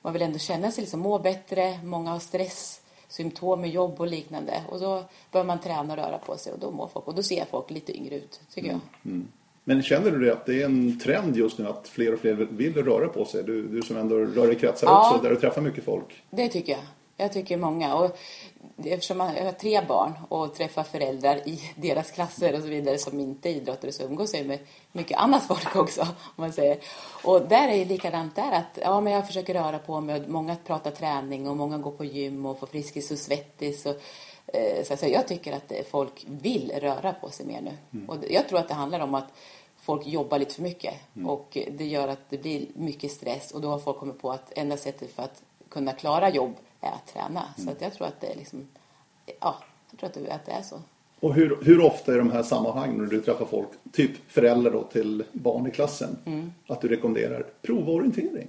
man 0.01 0.13
vill 0.13 0.21
ändå 0.21 0.39
känna 0.39 0.71
sig 0.71 0.81
liksom, 0.81 0.99
må 0.99 1.19
bättre. 1.19 1.79
Många 1.83 2.11
har 2.11 2.19
stress 2.19 2.81
symptom 3.09 3.61
med 3.61 3.69
jobb 3.69 4.01
och 4.01 4.07
liknande. 4.07 4.63
Och 4.69 4.79
då 4.79 5.03
bör 5.31 5.43
man 5.43 5.59
träna 5.59 5.93
och 5.93 5.99
röra 5.99 6.17
på 6.17 6.37
sig 6.37 6.53
och 6.53 6.59
då 6.59 6.71
mår 6.71 6.87
folk. 6.87 7.07
Och 7.07 7.15
då 7.15 7.23
ser 7.23 7.45
folk 7.45 7.71
lite 7.71 7.97
yngre 7.97 8.15
ut, 8.15 8.39
tycker 8.53 8.69
jag. 8.69 8.79
Men 9.63 9.83
känner 9.83 10.11
du 10.11 10.25
det 10.25 10.33
att 10.33 10.45
det 10.45 10.61
är 10.61 10.65
en 10.65 10.99
trend 10.99 11.37
just 11.37 11.57
nu 11.57 11.67
att 11.67 11.87
fler 11.87 12.13
och 12.13 12.19
fler 12.19 12.33
vill 12.33 12.73
röra 12.73 13.07
på 13.07 13.25
sig? 13.25 13.43
Du, 13.43 13.67
du 13.67 13.81
som 13.81 13.97
ändå 13.97 14.15
rör 14.15 14.51
i 14.51 14.55
kretsar 14.55 14.87
Ja. 14.87 15.09
också, 15.11 15.23
där 15.23 15.29
du 15.29 15.35
träffar 15.35 15.61
mycket 15.61 15.83
folk. 15.83 16.23
Det 16.29 16.47
tycker 16.47 16.71
jag. 16.71 16.81
Jag 17.19 17.33
tycker 17.33 17.57
många. 17.57 17.95
Och 17.95 18.17
eftersom 18.85 19.17
man, 19.17 19.27
har 19.27 19.51
tre 19.51 19.81
barn 19.87 20.13
och 20.29 20.55
träffar 20.55 20.83
föräldrar 20.83 21.47
i 21.47 21.61
deras 21.75 22.11
klasser 22.11 22.55
och 22.55 22.61
så 22.61 22.67
vidare 22.67 22.97
som 22.97 23.19
inte 23.19 23.49
är 23.49 23.53
idrottare 23.53 23.91
så 23.91 24.03
umgås 24.03 24.33
jag 24.33 24.45
med 24.45 24.59
mycket 24.91 25.17
annat 25.17 25.47
folk 25.47 25.75
också. 25.75 26.01
Om 26.35 26.35
man 26.35 26.53
säger. 26.53 26.77
Och 27.23 27.41
där 27.47 27.67
är 27.67 27.77
det 27.77 27.85
likadant 27.85 28.35
där 28.35 28.51
att 28.51 28.79
ja, 28.81 29.01
men 29.01 29.13
jag 29.13 29.27
försöker 29.27 29.53
röra 29.53 29.79
på 29.79 30.01
mig. 30.01 30.21
och 30.21 30.29
Många 30.29 30.55
pratar 30.55 30.91
träning 30.91 31.47
och 31.47 31.57
många 31.57 31.77
går 31.77 31.91
på 31.91 32.05
gym 32.05 32.45
och 32.45 32.59
får 32.59 32.67
Friskis 32.67 33.11
och 33.11 33.17
Svettis. 33.17 33.85
Och, 33.85 33.95
eh, 34.47 34.83
så, 34.83 34.97
så 34.97 35.07
jag 35.07 35.27
tycker 35.27 35.53
att 35.53 35.71
eh, 35.71 35.83
folk 35.89 36.25
vill 36.27 36.71
röra 36.81 37.13
på 37.13 37.29
sig 37.29 37.45
mer 37.45 37.61
nu. 37.61 38.07
Och 38.07 38.17
jag 38.29 38.47
tror 38.47 38.59
att 38.59 38.67
det 38.67 38.73
handlar 38.73 38.99
om 38.99 39.15
att 39.15 39.27
folk 39.77 40.07
jobbar 40.07 40.39
lite 40.39 40.53
för 40.53 40.61
mycket 40.61 40.93
och 41.25 41.57
det 41.71 41.85
gör 41.85 42.07
att 42.07 42.29
det 42.29 42.37
blir 42.37 42.67
mycket 42.73 43.11
stress 43.11 43.51
och 43.51 43.61
då 43.61 43.69
har 43.69 43.79
folk 43.79 43.97
kommit 43.97 44.21
på 44.21 44.31
att 44.31 44.51
enda 44.55 44.77
sättet 44.77 45.11
för 45.11 45.23
att 45.23 45.43
kunna 45.69 45.93
klara 45.93 46.29
jobb 46.29 46.55
är 46.81 46.91
att 46.91 47.07
träna. 47.13 47.43
Så 47.57 47.69
att 47.69 47.81
jag 47.81 47.93
tror 47.93 48.07
att 48.07 48.21
det 48.21 48.27
är 48.27 48.35
liksom, 48.35 48.67
ja, 49.39 49.55
jag 49.91 49.99
tror 49.99 50.07
att 50.09 50.13
det, 50.13 50.31
att 50.33 50.45
det 50.45 50.51
är 50.51 50.61
så. 50.61 50.81
Och 51.19 51.33
hur, 51.33 51.57
hur 51.63 51.81
ofta 51.81 52.13
i 52.13 52.17
de 52.17 52.31
här 52.31 52.43
sammanhangen 52.43 52.97
när 52.97 53.05
du 53.05 53.21
träffar 53.21 53.45
folk, 53.45 53.67
typ 53.93 54.31
föräldrar 54.31 54.71
då 54.71 54.83
till 54.83 55.23
barn 55.31 55.67
i 55.67 55.71
klassen, 55.71 56.17
att 56.67 56.81
du 56.81 56.87
rekommenderar 56.87 57.45
prova 57.61 57.91
orientering? 57.91 58.47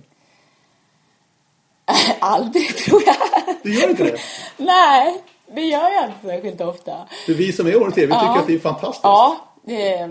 Aldrig 2.20 2.76
tror 2.76 3.02
jag. 3.06 3.16
Du 3.62 3.80
gör 3.80 3.90
inte 3.90 4.04
det? 4.04 4.18
Nej, 4.56 5.22
det 5.54 5.60
gör 5.62 5.90
jag 5.90 6.04
inte 6.04 6.18
särskilt 6.26 6.60
ofta. 6.60 7.08
För 7.26 7.32
vi 7.32 7.52
som 7.52 7.66
är 7.66 7.76
orienterare, 7.76 8.06
vi 8.06 8.12
tycker 8.14 8.25
Ja. 8.26 8.40
att 8.40 8.46
det 8.46 8.54
är 8.54 8.58
fantastiskt. 8.58 9.04
Ja, 9.04 9.37
det, 9.62 10.10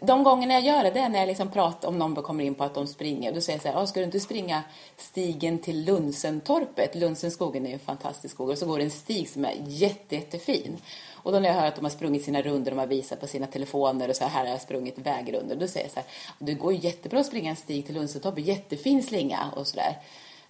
de 0.00 0.24
gångerna 0.24 0.54
jag 0.54 0.62
gör 0.62 0.84
det, 0.84 0.90
det 0.90 1.00
är 1.00 1.08
när 1.08 1.18
jag 1.18 1.26
liksom 1.26 1.50
pratar 1.50 1.88
om 1.88 1.98
någon 1.98 2.14
kommer 2.14 2.44
in 2.44 2.54
på 2.54 2.64
att 2.64 2.74
de 2.74 2.86
springer. 2.86 3.32
Då 3.32 3.40
säger 3.40 3.56
jag 3.56 3.62
så 3.62 3.68
här, 3.68 3.82
"Ah, 3.82 3.86
ska 3.86 4.00
du 4.00 4.04
inte 4.06 4.20
springa 4.20 4.62
stigen 4.96 5.58
till 5.58 5.84
Lunsentorpet? 5.84 6.94
Lunsenskogen 6.94 7.64
är 7.64 7.68
ju 7.68 7.74
en 7.74 7.78
fantastisk 7.80 8.34
skog. 8.34 8.48
Och 8.50 8.58
så 8.58 8.66
går 8.66 8.78
det 8.78 8.84
en 8.84 8.90
stig 8.90 9.28
som 9.28 9.44
är 9.44 9.54
jätte, 9.66 10.14
jättefin. 10.14 10.76
Och 11.12 11.32
då 11.32 11.38
när 11.40 11.48
jag 11.48 11.54
hör 11.56 11.66
att 11.66 11.76
de 11.76 11.84
har 11.84 11.90
sprungit 11.90 12.24
sina 12.24 12.42
runder, 12.42 12.70
de 12.70 12.78
har 12.78 12.86
visat 12.86 13.20
på 13.20 13.26
sina 13.26 13.46
telefoner 13.46 14.08
och 14.08 14.16
så 14.16 14.24
här, 14.24 14.30
här 14.30 14.44
har 14.44 14.50
jag 14.50 14.60
sprungit 14.60 14.98
vägrunder. 14.98 15.56
Då 15.56 15.68
säger 15.68 15.86
jag 15.86 15.92
så 15.92 16.00
här, 16.00 16.08
det 16.38 16.54
går 16.54 16.72
jättebra 16.72 17.20
att 17.20 17.26
springa 17.26 17.50
en 17.50 17.56
stig 17.56 17.86
till 17.86 17.94
Lunsentorpet, 17.94 18.44
jättefin 18.46 19.02
slinga 19.02 19.50
och 19.56 19.66
sådär. 19.66 19.98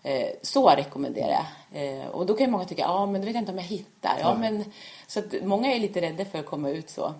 Eh, 0.02 0.28
Så 0.42 0.68
rekommenderar 0.70 1.46
jag. 1.72 1.98
Eh, 1.98 2.06
Och 2.06 2.26
då 2.26 2.34
kan 2.34 2.46
ju 2.46 2.50
många 2.52 2.64
tycka, 2.64 2.82
ja 2.82 3.06
men 3.06 3.20
då 3.20 3.24
vet 3.24 3.34
jag 3.34 3.42
inte 3.42 3.52
om 3.52 3.58
jag 3.58 3.64
hittar. 3.64 4.16
Ja, 4.20 4.34
men, 4.40 4.64
så 5.06 5.18
att 5.20 5.34
många 5.42 5.74
är 5.74 5.80
lite 5.80 6.00
rädda 6.00 6.24
för 6.24 6.38
att 6.38 6.46
komma 6.46 6.70
ut 6.70 6.90
så. 6.90 7.14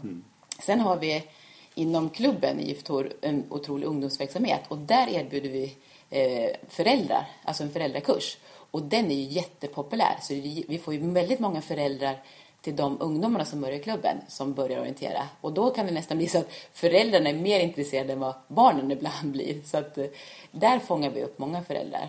Sen 0.62 0.80
har 0.80 0.96
vi 0.96 1.24
inom 1.74 2.10
klubben 2.10 2.60
i 2.60 2.70
IF 2.70 2.82
Tor 2.82 3.12
en 3.20 3.44
otrolig 3.50 3.86
ungdomsverksamhet 3.86 4.60
och 4.68 4.78
där 4.78 5.08
erbjuder 5.08 5.48
vi 5.48 5.76
eh, 6.10 6.50
föräldrar, 6.68 7.26
alltså 7.44 7.62
en 7.62 7.72
föräldrakurs. 7.72 8.38
Och 8.70 8.82
den 8.82 9.10
är 9.10 9.14
ju 9.14 9.22
jättepopulär 9.22 10.16
så 10.20 10.34
vi 10.68 10.80
får 10.84 10.94
ju 10.94 11.12
väldigt 11.12 11.40
många 11.40 11.62
föräldrar 11.62 12.16
till 12.62 12.76
de 12.76 12.96
ungdomarna 13.00 13.44
som 13.44 13.60
börjar 13.60 13.76
i 13.76 13.82
klubben 13.82 14.16
som 14.28 14.54
börjar 14.54 14.80
orientera. 14.80 15.28
Och 15.40 15.52
då 15.52 15.70
kan 15.70 15.86
det 15.86 15.92
nästan 15.92 16.16
bli 16.16 16.26
så 16.26 16.38
att 16.38 16.52
föräldrarna 16.72 17.30
är 17.30 17.34
mer 17.34 17.60
intresserade 17.60 18.12
än 18.12 18.20
vad 18.20 18.34
barnen 18.48 18.90
ibland 18.90 19.32
blir. 19.32 19.62
Så 19.62 19.78
att 19.78 19.98
eh, 19.98 20.06
där 20.50 20.78
fångar 20.78 21.10
vi 21.10 21.22
upp 21.22 21.38
många 21.38 21.62
föräldrar. 21.62 22.08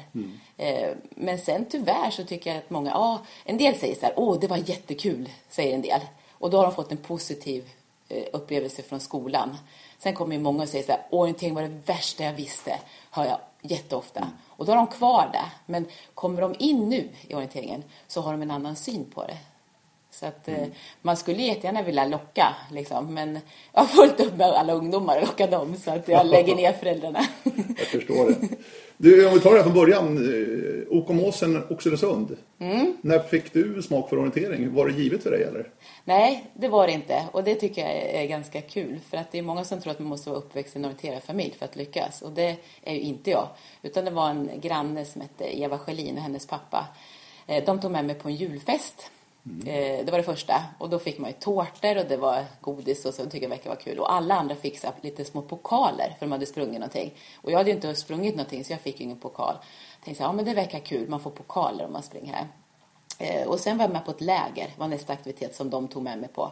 Eh, 0.58 0.90
men 1.10 1.40
sen 1.40 1.66
tyvärr 1.70 2.10
så 2.10 2.24
tycker 2.24 2.50
jag 2.50 2.58
att 2.58 2.70
många, 2.70 2.90
ja, 2.90 3.26
en 3.46 3.58
del 3.58 3.76
säger 3.76 3.96
så 3.96 4.06
här, 4.06 4.14
åh 4.18 4.40
det 4.40 4.48
var 4.48 4.58
jättekul, 4.58 5.30
säger 5.50 5.76
en 5.76 5.82
del. 5.82 6.02
Och 6.32 6.50
då 6.50 6.58
har 6.58 6.64
de 6.64 6.74
fått 6.74 6.92
en 6.92 6.98
positiv 6.98 7.70
eh, 8.14 8.24
upplevelse 8.34 8.82
från 8.82 9.00
skolan. 9.00 9.58
Sen 9.98 10.14
kommer 10.14 10.36
ju 10.36 10.42
många 10.42 10.64
och 10.64 10.70
säger 10.70 10.86
så 10.86 10.92
här, 10.92 11.02
orientering 11.10 11.56
var 11.56 11.62
det 11.62 11.82
värsta 11.86 12.24
jag 12.24 12.34
visste, 12.34 12.80
hör 13.12 13.26
jag 13.26 13.40
jätteofta. 13.62 14.28
Och 14.48 14.66
då 14.66 14.72
har 14.72 14.78
de 14.78 14.88
kvar 14.88 15.30
det. 15.34 15.52
Men 15.66 15.86
kommer 16.14 16.42
de 16.42 16.56
in 16.60 16.90
nu 16.90 17.10
i 17.28 17.34
orienteringen 17.36 17.84
så 18.08 18.22
har 18.22 18.32
de 18.32 18.42
en 18.42 18.52
annan 18.52 18.76
syn 18.76 19.06
på 19.06 19.24
det. 19.24 19.38
Så 20.14 20.26
att 20.26 20.48
eh, 20.48 20.56
man 21.02 21.18
skulle 21.18 21.42
jättegärna 21.42 21.82
vilja 21.82 22.06
locka 22.06 22.56
liksom, 22.72 23.14
men 23.14 23.40
jag 23.74 23.82
har 23.82 23.88
fullt 23.88 24.20
upp 24.20 24.38
med 24.38 24.48
alla 24.48 24.74
ungdomar 24.74 25.16
och 25.18 25.22
locka 25.22 25.48
dem 25.48 25.76
så 25.76 25.92
att 25.92 26.08
jag 26.08 26.26
lägger 26.26 26.56
ner 26.56 26.74
föräldrarna. 26.74 27.20
Jag 27.78 27.88
förstår 27.88 28.28
det. 28.28 28.48
Du, 28.98 29.28
om 29.28 29.34
vi 29.34 29.40
tar 29.40 29.50
det 29.52 29.58
här 29.58 29.64
från 29.64 29.74
början. 29.74 30.18
eh, 30.18 30.98
OK 30.98 31.10
Måsen 31.10 31.64
Oxelösund. 31.70 32.38
Mm. 32.60 32.98
När 33.02 33.20
fick 33.20 33.54
du 33.54 33.82
smak 33.82 34.10
för 34.10 34.18
orientering? 34.20 34.74
Var 34.74 34.88
det 34.88 34.94
givet 34.94 35.24
för 35.24 35.32
dig 35.32 35.44
eller? 35.44 35.70
Nej, 36.04 36.46
det 36.54 36.68
var 36.68 36.88
det 36.88 36.94
inte. 36.94 37.24
Och 37.32 37.44
det 37.44 37.56
tycker 37.56 37.82
jag 37.82 37.92
är 38.24 38.26
ganska 38.28 38.62
kul. 38.62 39.00
För 39.10 39.18
att 39.18 39.32
det 39.32 39.38
är 39.38 39.42
många 39.42 39.64
som 39.64 39.82
tror 39.82 39.92
att 39.92 40.00
man 40.00 40.08
måste 40.08 40.30
vara 40.30 40.40
uppväxt 40.40 40.76
i 40.76 40.80
en 40.80 40.86
orienterad 40.86 41.24
familj 41.24 41.54
för 41.60 41.66
att 41.66 41.76
lyckas. 41.76 42.22
Och 42.22 42.32
det 42.32 42.56
är 42.84 42.94
ju 42.94 43.00
inte 43.02 43.30
jag. 43.32 43.48
Utan 43.82 44.06
det 44.06 44.12
var 44.12 44.30
en 44.30 44.50
granne 44.62 45.06
som 45.06 45.22
hette 45.22 45.60
Eva 45.60 45.78
Schelin 45.78 46.16
och 46.18 46.24
hennes 46.24 46.48
pappa. 46.48 46.88
Eh, 47.48 47.64
De 47.66 47.80
tog 47.82 47.92
med 47.92 48.06
mig 48.06 48.16
på 48.16 48.28
en 48.30 48.36
julfest. 48.36 49.10
Eh, 49.46 50.06
Det 50.06 50.12
var 50.12 50.18
det 50.18 50.24
första. 50.24 50.64
Och 50.78 50.90
då 50.90 51.00
fick 51.00 51.18
man 51.20 51.30
ju 51.30 51.36
tårtor 51.40 51.98
och 51.98 52.06
det 52.06 52.18
var 52.18 52.46
godis 52.62 53.06
och 53.06 53.14
så 53.14 53.24
tyckte 53.24 53.38
jag 53.38 53.50
verkade 53.50 53.70
vara 53.70 53.80
kul. 53.80 54.00
Och 54.00 54.14
alla 54.14 54.36
andra 54.36 54.56
fick 54.56 54.80
så 54.80 54.88
lite 55.02 55.26
små 55.26 55.42
pokaler 55.42 56.16
för 56.20 56.26
de 56.26 56.32
hade 56.32 56.46
sprungit 56.46 56.74
någonting. 56.80 57.14
Och 57.42 57.52
jag 57.52 57.58
hade 57.58 57.70
ju 57.70 57.76
inte 57.76 57.96
sprungit 57.96 58.36
någonting 58.36 58.66
så 58.66 58.74
jag 58.74 58.82
fick 58.82 59.00
ju 59.00 59.04
ingen 59.06 59.18
pokal. 59.20 59.56
Jag 59.98 60.06
tänkte 60.06 60.18
så 60.18 60.24
här, 60.24 60.30
ja 60.30 60.34
men 60.36 60.46
det 60.46 60.54
verkar 60.54 60.80
kul, 60.80 61.10
man 61.10 61.20
får 61.20 61.32
pokaler 61.32 61.86
om 61.86 61.94
man 61.94 62.04
springer 62.04 62.34
här. 62.34 62.48
Eh, 63.20 63.48
Och 63.48 63.60
sen 63.60 63.78
var 63.78 63.86
jag 63.86 63.92
med 63.94 64.06
på 64.06 64.12
ett 64.12 64.22
läger, 64.22 64.66
Det 64.66 64.80
var 64.80 64.88
nästa 64.88 65.14
aktivitet 65.14 65.56
som 65.56 65.70
de 65.70 65.88
tog 65.88 66.04
med 66.04 66.18
mig 66.20 66.30
på. 66.30 66.52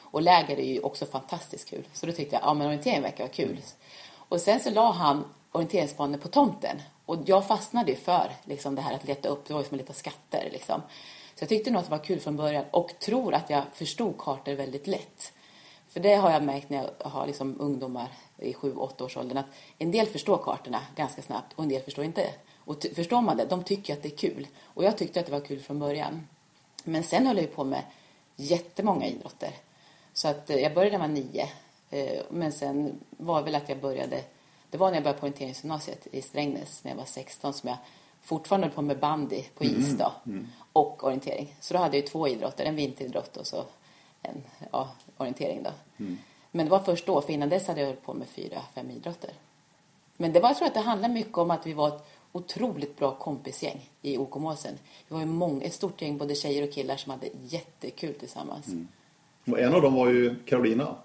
Och 0.00 0.22
läger 0.22 0.56
är 0.56 0.72
ju 0.72 0.80
också 0.80 1.06
fantastiskt 1.06 1.70
kul. 1.70 1.84
Så 1.92 2.06
då 2.06 2.12
tyckte 2.12 2.36
jag, 2.36 2.42
ja 2.44 2.54
men 2.54 2.66
orientering 2.66 3.02
verkar 3.02 3.24
vara 3.24 3.32
kul. 3.32 3.58
Och 4.16 4.40
sen 4.40 4.60
så 4.60 4.70
la 4.70 4.90
han 4.90 5.24
orienteringsbanor 5.52 6.18
på 6.18 6.28
tomten. 6.28 6.82
Och 7.06 7.16
jag 7.26 7.46
fastnade 7.46 7.90
ju 7.90 7.96
för 7.96 8.30
liksom, 8.44 8.74
det 8.74 8.82
här 8.82 8.94
att 8.94 9.04
leta 9.04 9.28
upp, 9.28 9.44
det 9.46 9.54
var 9.54 9.60
ju 9.60 9.68
som 9.68 9.74
att 9.74 9.80
leta 9.80 9.92
skatter 9.92 10.48
liksom. 10.52 10.82
Så 11.42 11.44
jag 11.44 11.48
tyckte 11.48 11.70
nog 11.70 11.80
att 11.80 11.84
det 11.84 11.90
var 11.90 12.04
kul 12.04 12.20
från 12.20 12.36
början 12.36 12.64
och 12.70 12.98
tror 12.98 13.34
att 13.34 13.50
jag 13.50 13.62
förstod 13.72 14.18
kartor 14.18 14.52
väldigt 14.52 14.86
lätt. 14.86 15.32
För 15.88 16.00
det 16.00 16.14
har 16.14 16.30
jag 16.30 16.42
märkt 16.42 16.70
när 16.70 16.76
jag 16.76 17.10
har 17.10 17.26
liksom 17.26 17.56
ungdomar 17.60 18.08
i 18.38 18.52
7-8 18.52 19.02
års 19.02 19.16
åldern 19.16 19.38
att 19.38 19.46
en 19.78 19.90
del 19.90 20.06
förstår 20.06 20.38
kartorna 20.38 20.80
ganska 20.96 21.22
snabbt 21.22 21.52
och 21.52 21.62
en 21.62 21.68
del 21.68 21.82
förstår 21.82 22.04
inte. 22.04 22.34
Och 22.56 22.86
förstår 22.94 23.20
man 23.20 23.36
det, 23.36 23.44
de 23.44 23.64
tycker 23.64 23.92
att 23.92 24.02
det 24.02 24.08
är 24.08 24.16
kul. 24.16 24.46
Och 24.62 24.84
jag 24.84 24.98
tyckte 24.98 25.20
att 25.20 25.26
det 25.26 25.32
var 25.32 25.40
kul 25.40 25.60
från 25.60 25.78
början. 25.78 26.26
Men 26.84 27.02
sen 27.02 27.26
höll 27.26 27.36
jag 27.36 27.46
ju 27.46 27.50
på 27.50 27.64
med 27.64 27.82
jättemånga 28.36 29.06
idrotter. 29.06 29.50
Så 30.12 30.28
att 30.28 30.50
eh, 30.50 30.56
jag 30.56 30.74
började 30.74 30.98
när 30.98 31.04
jag 31.04 31.14
var 31.14 31.22
nio. 31.22 31.48
Eh, 31.90 32.22
men 32.30 32.52
sen 32.52 33.00
var 33.10 33.38
det 33.38 33.44
väl 33.44 33.54
att 33.54 33.68
jag 33.68 33.80
började, 33.80 34.24
det 34.70 34.78
var 34.78 34.88
när 34.88 34.96
jag 34.96 35.04
började 35.04 35.20
på 35.20 35.26
orienteringsgymnasiet 35.26 36.06
i 36.12 36.22
Strängnäs 36.22 36.84
när 36.84 36.90
jag 36.90 36.98
var 36.98 37.04
16 37.04 37.54
som 37.54 37.68
jag 37.68 37.78
fortfarande 38.22 38.68
på 38.68 38.82
med 38.82 38.98
bandy 38.98 39.42
på 39.54 39.64
is 39.64 39.98
då. 39.98 40.12
Och 40.72 41.04
orientering. 41.04 41.54
Så 41.60 41.74
då 41.74 41.80
hade 41.80 41.96
jag 41.96 42.04
ju 42.04 42.08
två 42.08 42.28
idrotter, 42.28 42.64
en 42.64 42.76
vinteridrott 42.76 43.36
och 43.36 43.46
så 43.46 43.64
en 44.22 44.42
ja, 44.72 44.88
orientering 45.16 45.62
då. 45.62 45.70
Men 46.50 46.66
det 46.66 46.70
var 46.70 46.78
först 46.78 47.06
då, 47.06 47.20
för 47.20 47.32
innan 47.32 47.48
dess 47.48 47.66
hade 47.66 47.80
jag 47.80 47.86
hållit 47.86 48.02
på 48.02 48.14
med 48.14 48.28
fyra, 48.28 48.62
fem 48.74 48.90
idrotter. 48.90 49.30
Men 50.16 50.32
det 50.32 50.40
var, 50.40 50.48
jag 50.48 50.56
tror 50.56 50.68
att 50.68 50.74
det 50.74 50.80
handlar 50.80 51.08
mycket 51.08 51.38
om 51.38 51.50
att 51.50 51.66
vi 51.66 51.72
var 51.72 51.88
ett 51.88 52.04
otroligt 52.32 52.98
bra 52.98 53.14
kompisgäng 53.14 53.90
i 54.02 54.18
OK 54.18 54.36
Måsen. 54.36 54.74
Vi 55.08 55.14
var 55.14 55.20
ju 55.20 55.26
många, 55.26 55.64
ett 55.64 55.74
stort 55.74 56.02
gäng, 56.02 56.18
både 56.18 56.34
tjejer 56.34 56.62
och 56.62 56.72
killar, 56.72 56.96
som 56.96 57.10
hade 57.10 57.28
jättekul 57.48 58.14
tillsammans. 58.14 58.66
Och 59.46 59.60
en 59.60 59.74
av 59.74 59.82
dem 59.82 59.94
var 59.94 60.08
ju 60.08 60.34
Carolina 60.46 60.96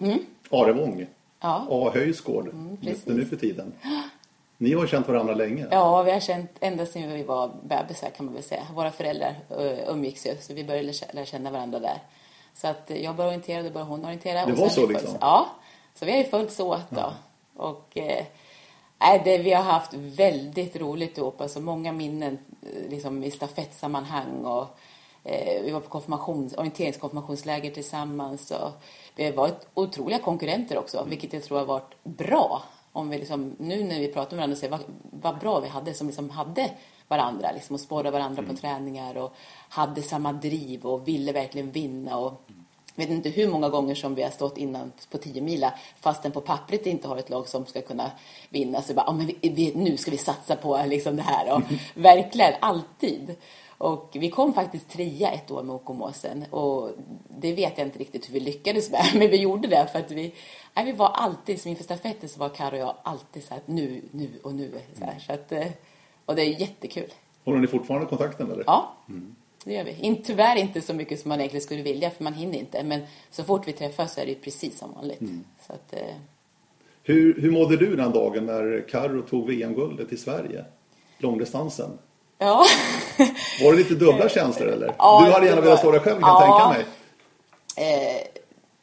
Arevång. 0.50 0.94
Mm. 0.94 1.08
Ja. 1.40 1.62
Mm, 1.62 1.68
A. 1.72 1.92
Höjsgård. 1.94 2.52
precis. 2.82 3.06
nu 3.06 3.26
för 3.26 3.36
tiden. 3.36 3.74
Ni 4.58 4.74
har 4.74 4.88
känt 4.88 5.08
varandra 5.08 5.34
länge. 5.34 5.68
Ja, 5.72 6.04
vi 6.04 6.12
har 6.12 6.20
känt 6.20 6.52
ända 6.60 6.86
sedan 6.86 7.14
vi 7.14 7.24
var 7.24 7.52
bebisar 7.64 8.10
kan 8.10 8.26
man 8.26 8.36
väl 8.36 8.44
säga. 8.44 8.68
Våra 8.76 8.92
föräldrar 8.92 9.36
uh, 9.60 9.90
umgicks 9.90 10.26
ju, 10.26 10.36
så 10.42 10.54
vi 10.54 10.64
började 10.64 10.88
lä- 10.88 11.14
lära 11.14 11.26
känna 11.26 11.52
varandra 11.52 11.80
där. 11.80 11.98
Så 12.54 12.68
att 12.68 12.92
eh, 12.92 13.04
jag 13.04 13.16
började 13.16 13.30
orientera 13.36 13.58
och 13.58 13.64
då 13.64 13.70
började 13.72 13.92
hon 13.92 14.06
orientera. 14.06 14.46
Det 14.46 14.52
var 14.54 14.70
så 14.70 14.88
liksom? 14.88 15.16
Ja, 15.22 15.48
så 15.96 16.06
vi 16.06 16.12
har 16.12 16.18
ju 16.18 16.24
följts 16.24 16.60
åt 16.60 16.90
då. 16.90 17.14
Och 17.56 17.98
eh, 17.98 18.26
det, 19.24 19.38
vi 19.38 19.54
har 19.54 19.64
haft 19.64 19.94
väldigt 19.94 20.76
roligt 20.76 21.18
ihop. 21.18 21.42
Alltså 21.42 21.60
många 21.60 21.92
minnen 21.92 22.38
eh, 22.62 22.90
liksom, 22.90 23.24
i 23.24 23.32
stafettsammanhang 23.32 24.46
och 24.46 24.68
eh, 25.24 25.62
vi 25.64 25.72
var 25.72 25.80
på 25.80 25.90
konfirmations, 25.90 26.54
orienteringskonfirmationsläger 26.54 27.72
tillsammans. 27.72 28.52
Och 28.52 28.72
vi 29.16 29.26
har 29.26 29.32
varit 29.32 29.68
otroliga 29.74 30.20
konkurrenter 30.20 30.78
också, 30.78 31.06
vilket 31.10 31.34
jag 31.34 31.44
tror 31.44 31.58
har 31.58 31.66
varit 31.66 32.04
bra. 32.04 32.64
Om 32.98 33.10
vi 33.10 33.18
liksom, 33.18 33.56
nu 33.60 33.84
när 33.84 34.00
vi 34.00 34.08
pratar 34.08 34.32
med 34.32 34.38
varandra 34.38 34.54
och 34.54 34.58
säger 34.58 34.72
vad, 34.72 34.84
vad 35.02 35.40
bra 35.40 35.60
vi 35.60 35.68
hade 35.68 35.94
som 35.94 36.08
liksom 36.08 36.30
hade 36.30 36.72
varandra 37.08 37.52
liksom, 37.52 37.74
och 37.74 37.80
sporrade 37.80 38.12
varandra 38.12 38.44
på 38.44 38.54
träningar 38.54 39.18
och 39.18 39.36
hade 39.70 40.02
samma 40.02 40.34
driv 40.34 40.86
och 40.86 41.08
ville 41.08 41.32
verkligen 41.32 41.72
vinna. 41.72 42.18
Och, 42.18 42.42
vet 42.96 43.10
inte 43.10 43.30
hur 43.30 43.50
många 43.50 43.70
gånger 43.70 43.96
som 43.96 44.16
vi 44.16 44.24
har 44.24 44.30
stått 44.30 44.58
innan 44.58 44.92
på 45.12 45.18
10 45.18 45.42
mila 45.42 45.74
fastän 46.00 46.32
på 46.32 46.42
pappret 46.42 46.86
inte 46.86 47.08
har 47.08 47.18
ett 47.18 47.30
lag 47.30 47.48
som 47.48 47.66
ska 47.66 47.82
kunna 47.82 48.12
vinna. 48.50 48.82
Så 48.82 48.94
bara, 48.94 49.06
ja, 49.08 49.14
men 49.14 49.28
vi, 49.28 49.50
vi, 49.50 49.76
nu 49.76 49.98
ska 49.98 50.12
vi 50.12 50.18
satsa 50.18 50.56
på 50.56 50.84
liksom 50.88 51.16
det 51.16 51.22
här. 51.22 51.56
Och 51.56 51.62
verkligen, 52.02 52.54
alltid. 52.60 53.36
Och 53.78 54.10
vi 54.20 54.30
kom 54.30 54.54
faktiskt 54.54 54.90
trea 54.90 55.32
ett 55.32 55.52
år 55.52 55.64
med 55.64 55.76
OK 55.76 55.88
Måsen. 55.88 56.44
Och 56.50 56.90
det 57.40 57.54
vet 57.54 57.78
jag 57.78 57.88
inte 57.88 58.00
riktigt 58.00 58.30
hur 58.30 58.34
vi 58.34 58.40
lyckades 58.40 58.92
med. 58.92 59.06
Men 59.14 59.30
vi 59.30 59.38
gjorde 59.38 59.68
det 59.68 59.88
för 59.92 60.00
att 60.00 60.12
vi, 60.12 60.34
nej, 60.74 60.86
vi 60.86 60.92
var 60.92 61.10
alltid, 61.10 61.62
som 61.62 61.70
inför 61.70 61.84
stafetten 61.84 62.30
så 62.30 62.40
var 62.40 62.50
Karo 62.50 62.72
och 62.72 62.78
jag 62.78 62.96
alltid 63.04 63.44
så 63.44 63.54
här 63.54 63.64
nu, 63.66 64.02
nu 64.12 64.30
och 64.44 64.56
nu. 64.56 64.72
Så 65.00 65.06
här, 65.06 65.20
så 65.20 65.34
att, 65.34 65.52
eh, 65.52 65.68
och 66.26 66.36
det 66.36 66.42
är 66.42 66.62
jättekul. 66.62 67.14
Håller 67.46 67.60
ni 67.60 67.68
fortfarande 67.68 68.08
kontakten 68.08 68.52
eller? 68.52 68.64
Ja, 68.68 68.94
det 69.64 69.74
gör 69.74 69.84
vi. 69.84 69.96
In, 70.00 70.24
tyvärr 70.24 70.56
inte 70.56 70.82
så 70.82 70.94
mycket 70.94 71.20
som 71.20 71.30
man 71.30 71.40
egentligen 71.40 71.64
skulle 71.64 71.82
vilja, 71.82 72.10
för 72.10 72.24
man 72.24 72.34
hinner 72.34 72.58
inte. 72.58 72.84
Men 72.84 73.02
så 73.30 73.44
fort 73.44 73.68
vi 73.68 73.74
träffas 73.74 74.14
så 74.14 74.22
är 74.22 74.26
det 74.26 74.36
precis 74.36 74.78
som 74.80 74.94
vanligt. 74.94 75.22
Så 75.68 75.74
att, 75.74 75.94
eh, 75.94 76.16
Hur, 77.04 77.42
hur 77.42 77.52
mådde 77.52 77.78
du 77.78 77.96
den 77.96 78.12
dagen 78.12 78.46
när 78.46 78.86
Carro 78.90 79.22
tog 79.22 79.48
VM-guldet 79.48 80.14
i 80.14 80.18
Sverige? 80.18 80.66
Långdistansen. 81.18 81.90
Ja. 82.38 82.66
Var 83.64 83.72
det 83.72 83.78
lite 83.78 83.96
dubbla 83.96 84.30
känslor 84.30 84.68
eller? 84.68 84.96
Ja, 84.98 85.24
du 85.26 85.32
hade 85.32 85.46
gärna 85.46 85.62
velat 85.62 85.80
stå 85.80 85.92
där 85.92 86.00
själv 86.00 86.20
kan 86.22 86.30
Ja. 86.30 86.40
tänka 86.42 86.70
mig. 86.70 86.86
eh, 87.76 88.28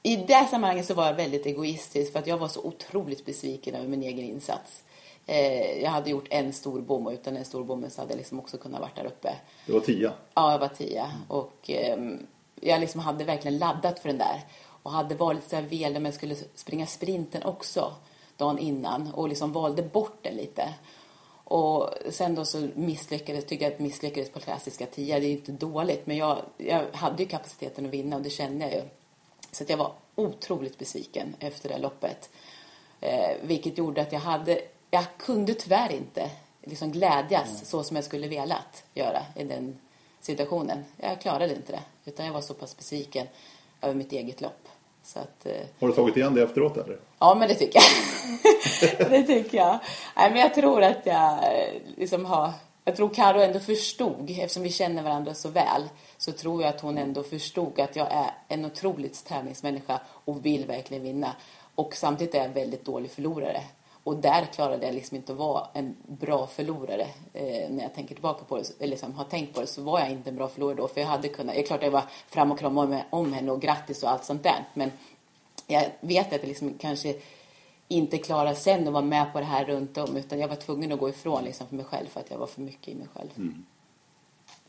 I 0.02 0.16
det 0.16 0.46
sammanhanget 0.50 0.86
så 0.86 0.94
var 0.94 1.06
jag 1.06 1.14
väldigt 1.14 1.46
egoistisk 1.46 2.12
för 2.12 2.18
att 2.18 2.26
jag 2.26 2.38
var 2.38 2.48
så 2.48 2.60
otroligt 2.60 3.24
besviken 3.26 3.74
över 3.74 3.88
min 3.88 4.02
egen 4.02 4.24
insats. 4.24 4.82
Eh, 5.26 5.82
jag 5.82 5.90
hade 5.90 6.10
gjort 6.10 6.26
en 6.30 6.52
stor 6.52 6.80
bom 6.80 7.06
och 7.06 7.12
utan 7.12 7.34
den 7.34 7.44
stor 7.44 7.64
bommen 7.64 7.90
så 7.90 8.00
hade 8.00 8.12
jag 8.12 8.18
liksom 8.18 8.38
också 8.38 8.56
kunnat 8.58 8.80
vara 8.80 8.90
där 8.94 9.04
uppe. 9.06 9.34
Det 9.66 9.72
var 9.72 9.80
tia. 9.80 10.12
Ja, 10.34 10.52
jag 10.52 10.58
var 10.58 10.68
tio. 10.68 11.06
Och 11.28 11.54
ehm, 11.66 12.26
jag 12.60 12.80
liksom 12.80 13.00
hade 13.00 13.24
verkligen 13.24 13.58
laddat 13.58 13.98
för 13.98 14.08
den 14.08 14.18
där. 14.18 14.40
Och 14.82 14.90
hade 14.90 15.14
varit 15.14 15.50
så 15.50 15.56
här 15.56 15.62
vel 15.62 15.96
om 15.96 16.04
jag 16.04 16.14
skulle 16.14 16.36
springa 16.54 16.86
sprinten 16.86 17.42
också 17.42 17.92
dagen 18.36 18.58
innan. 18.58 19.12
Och 19.14 19.28
liksom 19.28 19.52
valde 19.52 19.82
bort 19.82 20.18
den 20.22 20.34
lite. 20.34 20.68
Och 21.44 21.90
sen 22.10 22.34
då 22.34 22.44
så 22.44 22.68
misslyckades, 22.74 23.44
tyckte 23.44 23.64
jag 23.64 23.72
att 23.72 23.80
misslyckades 23.80 24.30
på 24.30 24.40
klassiska 24.40 24.86
10. 24.86 25.18
Det 25.18 25.26
är 25.26 25.28
ju 25.28 25.34
inte 25.36 25.52
dåligt, 25.52 26.06
men 26.06 26.16
jag, 26.16 26.42
jag 26.56 26.84
hade 26.92 27.22
ju 27.22 27.28
kapaciteten 27.28 27.86
att 27.86 27.92
vinna 27.92 28.16
och 28.16 28.22
det 28.22 28.30
kände 28.30 28.64
jag 28.64 28.74
ju. 28.74 28.82
Så 29.52 29.62
att 29.62 29.70
jag 29.70 29.76
var 29.76 29.92
otroligt 30.14 30.78
besviken 30.78 31.36
efter 31.38 31.68
det 31.68 31.78
loppet. 31.78 32.30
Eh, 33.00 33.36
vilket 33.42 33.78
gjorde 33.78 34.02
att 34.02 34.12
jag 34.12 34.20
hade, 34.20 34.60
jag 34.90 35.04
kunde 35.18 35.54
tyvärr 35.54 35.92
inte 35.92 36.30
liksom 36.62 36.92
glädjas 36.92 37.68
så 37.68 37.82
som 37.82 37.96
jag 37.96 38.04
skulle 38.04 38.28
velat 38.28 38.84
göra 38.94 39.22
i 39.36 39.44
den 39.44 39.78
situationen. 40.20 40.84
Jag 40.96 41.20
klarade 41.20 41.54
inte 41.54 41.72
det, 41.72 41.82
utan 42.04 42.26
jag 42.26 42.32
var 42.32 42.40
så 42.40 42.54
pass 42.54 42.76
besviken 42.76 43.26
över 43.82 43.94
mitt 43.94 44.12
eget 44.12 44.40
lopp. 44.40 44.63
Att, 45.14 45.46
eh, 45.46 45.52
Har 45.80 45.88
du 45.88 45.94
tagit 45.94 46.16
igen 46.16 46.34
det 46.34 46.42
efteråt 46.42 46.76
eller? 46.76 46.98
Ja, 47.18 47.34
men 47.34 47.48
det 47.48 47.54
tycker 47.54 47.80
jag. 47.80 49.10
det 49.10 49.22
tycker 49.22 49.58
jag. 49.58 49.78
Nej, 50.16 50.30
men 50.30 50.40
jag 50.40 50.54
tror 50.54 50.82
att 50.82 51.00
jag 51.04 51.32
eh, 51.32 51.72
liksom 51.96 52.24
har... 52.24 52.50
Jag 52.84 52.96
tror 52.96 53.08
Karo 53.08 53.40
ändå 53.40 53.60
förstod, 53.60 54.30
eftersom 54.30 54.62
vi 54.62 54.70
känner 54.70 55.02
varandra 55.02 55.34
så 55.34 55.48
väl, 55.48 55.82
så 56.18 56.32
tror 56.32 56.62
jag 56.62 56.68
att 56.68 56.80
hon 56.80 56.98
ändå 56.98 57.22
förstod 57.22 57.80
att 57.80 57.96
jag 57.96 58.12
är 58.12 58.30
en 58.48 58.64
otroligt 58.64 59.24
tävlingsmänniska 59.24 60.00
och 60.24 60.46
vill 60.46 60.66
verkligen 60.66 61.02
vinna. 61.02 61.36
Och 61.74 61.96
samtidigt 61.96 62.34
är 62.34 62.38
jag 62.38 62.46
en 62.46 62.52
väldigt 62.52 62.84
dålig 62.84 63.10
förlorare. 63.10 63.60
Och 64.04 64.16
där 64.16 64.44
klarade 64.44 64.86
jag 64.86 64.94
liksom 64.94 65.16
inte 65.16 65.32
att 65.32 65.38
vara 65.38 65.66
en 65.72 65.96
bra 66.06 66.46
förlorare. 66.46 67.06
Eh, 67.32 67.70
när 67.70 67.82
jag 67.82 67.94
tänker 67.94 68.14
tillbaka 68.14 68.44
på 68.44 68.56
det, 68.56 68.72
eller 68.78 68.90
liksom 68.90 69.14
har 69.14 69.24
tänkt 69.24 69.54
på 69.54 69.60
det, 69.60 69.66
så 69.66 69.82
var 69.82 70.00
jag 70.00 70.10
inte 70.10 70.30
en 70.30 70.36
bra 70.36 70.48
förlorare 70.48 70.76
då. 70.76 70.88
För 70.88 71.00
jag 71.00 71.08
hade 71.08 71.28
kunnat, 71.28 71.54
det 71.54 71.60
är 71.60 71.66
klart 71.66 71.82
jag 71.82 71.90
var 71.90 72.04
fram 72.28 72.52
och 72.52 72.58
kramade 72.58 73.04
om, 73.10 73.20
om 73.20 73.32
henne 73.32 73.52
och 73.52 73.60
grattis 73.60 74.02
och 74.02 74.10
allt 74.10 74.24
sånt 74.24 74.42
där. 74.42 74.64
Men 74.74 74.92
jag 75.66 75.90
vet 76.00 76.26
att 76.26 76.40
jag 76.40 76.48
liksom 76.48 76.74
kanske 76.78 77.14
inte 77.88 78.18
klarade 78.18 78.56
sen 78.56 78.86
att 78.86 78.92
vara 78.92 79.04
med 79.04 79.32
på 79.32 79.38
det 79.38 79.44
här 79.44 79.64
runt 79.64 79.98
om 79.98 80.16
utan 80.16 80.38
jag 80.38 80.48
var 80.48 80.56
tvungen 80.56 80.92
att 80.92 80.98
gå 80.98 81.08
ifrån 81.08 81.44
liksom 81.44 81.66
för 81.66 81.76
mig 81.76 81.84
själv 81.84 82.06
för 82.06 82.20
att 82.20 82.30
jag 82.30 82.38
var 82.38 82.46
för 82.46 82.60
mycket 82.60 82.88
i 82.88 82.94
mig 82.94 83.08
själv. 83.14 83.30
Mm. 83.36 83.64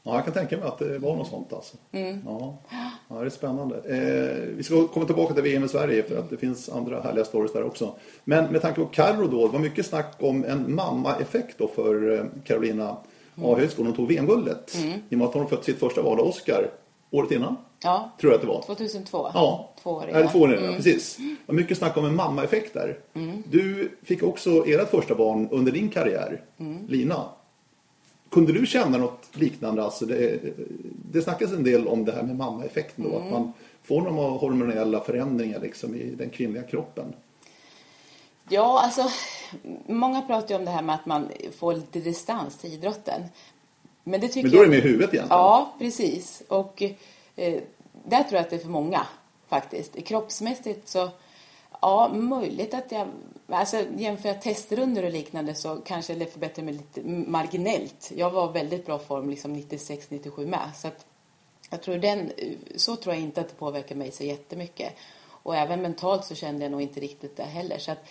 Ja, 0.07 0.15
jag 0.15 0.23
kan 0.25 0.33
tänka 0.33 0.57
mig 0.57 0.67
att 0.67 0.77
det 0.79 0.99
var 0.99 1.15
något 1.15 1.27
sånt 1.27 1.53
alltså. 1.53 1.77
Mm. 1.91 2.19
Ja. 2.25 2.57
ja, 3.09 3.15
det 3.19 3.25
är 3.25 3.29
spännande. 3.29 3.75
Eh, 3.75 4.55
vi 4.57 4.63
ska 4.63 4.87
komma 4.87 5.05
tillbaka 5.05 5.33
till 5.33 5.43
VM 5.43 5.63
i 5.63 5.67
Sverige 5.67 6.03
för 6.03 6.17
att 6.17 6.29
det 6.29 6.37
finns 6.37 6.69
andra 6.69 7.01
härliga 7.01 7.25
stories 7.25 7.53
där 7.53 7.63
också. 7.63 7.93
Men 8.23 8.51
med 8.51 8.61
tanke 8.61 8.81
på 8.81 8.85
Carro 8.87 9.27
då, 9.27 9.47
det 9.47 9.53
var 9.53 9.59
mycket 9.59 9.85
snack 9.85 10.15
om 10.19 10.43
en 10.43 10.75
mamma-effekt 10.75 11.55
då 11.57 11.67
för 11.67 12.19
eh, 12.19 12.25
Carolina 12.43 12.97
Mm. 13.37 13.49
A. 13.49 13.55
Högskolan. 13.59 13.87
Hon 13.87 13.95
tog 13.95 14.07
VM-guldet. 14.07 14.75
I 15.09 15.15
och 15.15 15.17
med 15.17 15.27
att 15.27 15.33
hon 15.33 15.47
fått 15.47 15.63
sitt 15.65 15.79
första 15.79 16.01
val, 16.01 16.19
Oscar. 16.19 16.69
året 17.11 17.31
innan. 17.31 17.55
Ja, 17.83 18.11
Tror 18.21 18.31
jag 18.31 18.35
att 18.37 18.41
det 18.41 18.47
var. 18.47 18.61
2002. 18.61 19.27
Ja, 19.33 19.73
Två 19.83 19.89
år 19.91 20.03
Eller 20.07 20.19
innan. 20.19 20.31
två 20.31 20.39
år 20.39 20.55
innan, 20.57 20.75
precis. 20.75 21.17
Och 21.45 21.53
mycket 21.55 21.77
snack 21.77 21.97
om 21.97 22.05
en 22.05 22.15
mammaeffekt 22.15 22.73
där. 22.73 22.99
Du 23.49 23.91
fick 24.03 24.23
också 24.23 24.49
ert 24.67 24.89
första 24.89 25.15
barn 25.15 25.47
under 25.51 25.71
din 25.71 25.89
karriär, 25.89 26.41
Lina. 26.87 27.23
Kunde 28.35 28.53
du 28.53 28.65
känna 28.65 28.97
något 28.97 29.29
liknande? 29.31 29.83
Alltså 29.83 30.05
det, 30.05 30.39
det 31.11 31.21
snackas 31.21 31.51
en 31.51 31.63
del 31.63 31.87
om 31.87 32.05
det 32.05 32.11
här 32.11 32.23
med 32.23 32.35
mammaeffekten 32.35 33.03
då, 33.09 33.17
att 33.17 33.31
man 33.31 33.53
får 33.83 34.01
några 34.01 34.29
hormonella 34.29 34.99
förändringar 34.99 35.59
liksom 35.59 35.95
i 35.95 36.03
den 36.03 36.29
kvinnliga 36.29 36.63
kroppen. 36.63 37.13
Ja, 38.49 38.81
alltså 38.83 39.03
många 39.87 40.21
pratar 40.21 40.49
ju 40.49 40.55
om 40.55 40.65
det 40.65 40.71
här 40.71 40.81
med 40.81 40.95
att 40.95 41.05
man 41.05 41.27
får 41.57 41.73
lite 41.73 41.99
distans 41.99 42.57
till 42.57 42.73
idrotten. 42.73 43.21
Men 44.03 44.21
det 44.21 44.27
tycker 44.27 44.49
Men 44.49 44.51
då 44.51 44.61
är 44.61 44.65
det 44.65 44.71
med 44.71 44.81
huvudet 44.81 45.13
egentligen. 45.13 45.39
Ja, 45.39 45.75
precis. 45.79 46.43
Och 46.47 46.81
eh, 47.35 47.61
där 48.05 48.23
tror 48.23 48.33
jag 48.33 48.41
att 48.41 48.49
det 48.49 48.55
är 48.55 48.59
för 48.59 48.69
många 48.69 49.01
faktiskt. 49.47 50.05
Kroppsmässigt 50.05 50.87
så, 50.87 51.09
ja, 51.81 52.11
möjligt 52.13 52.73
att 52.73 52.91
jag, 52.91 53.07
alltså 53.47 53.85
jämför 53.97 54.29
jag 54.29 54.41
testrundor 54.41 55.03
och 55.03 55.11
liknande 55.11 55.55
så 55.55 55.75
kanske 55.75 56.15
det 56.15 56.25
förbättrar 56.25 56.65
mig 56.65 56.73
lite 56.73 57.01
marginellt. 57.07 58.11
Jag 58.15 58.31
var 58.31 58.51
väldigt 58.51 58.85
bra 58.85 58.99
form 58.99 59.29
liksom 59.29 59.55
96-97 59.55 60.47
med. 60.47 60.71
Så 60.75 60.87
att 60.87 61.05
jag 61.69 61.81
tror 61.81 61.97
den, 61.97 62.31
så 62.75 62.95
tror 62.95 63.15
jag 63.15 63.23
inte 63.23 63.41
att 63.41 63.49
det 63.49 63.55
påverkar 63.55 63.95
mig 63.95 64.11
så 64.11 64.23
jättemycket. 64.23 64.93
Och 65.27 65.55
även 65.55 65.81
mentalt 65.81 66.25
så 66.25 66.35
kände 66.35 66.65
jag 66.65 66.71
nog 66.71 66.81
inte 66.81 66.99
riktigt 66.99 67.37
det 67.37 67.43
heller. 67.43 67.77
Så 67.77 67.91
att, 67.91 68.05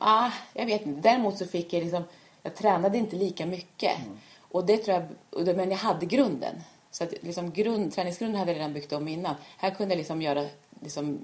ah, 0.00 0.30
jag 0.54 0.66
vet 0.66 0.86
inte. 0.86 1.08
Däremot 1.08 1.38
så 1.38 1.46
fick 1.46 1.72
jag 1.72 1.82
liksom, 1.82 2.02
jag 2.42 2.54
tränade 2.54 2.98
inte 2.98 3.16
lika 3.16 3.46
mycket. 3.46 3.92
Och 4.38 4.66
det 4.66 4.76
tror 4.76 5.06
jag, 5.30 5.56
men 5.56 5.70
jag 5.70 5.78
hade 5.78 6.06
grunden. 6.06 6.54
Så 6.90 7.04
att 7.04 7.12
liksom 7.20 7.50
grund, 7.50 7.92
träningsgrunden 7.92 8.38
hade 8.38 8.52
jag 8.52 8.58
redan 8.58 8.72
byggt 8.72 8.92
om 8.92 9.08
innan. 9.08 9.34
Här 9.56 9.70
kunde 9.70 9.94
jag 9.94 9.98
liksom 9.98 10.22
göra 10.22 10.46
liksom 10.82 11.20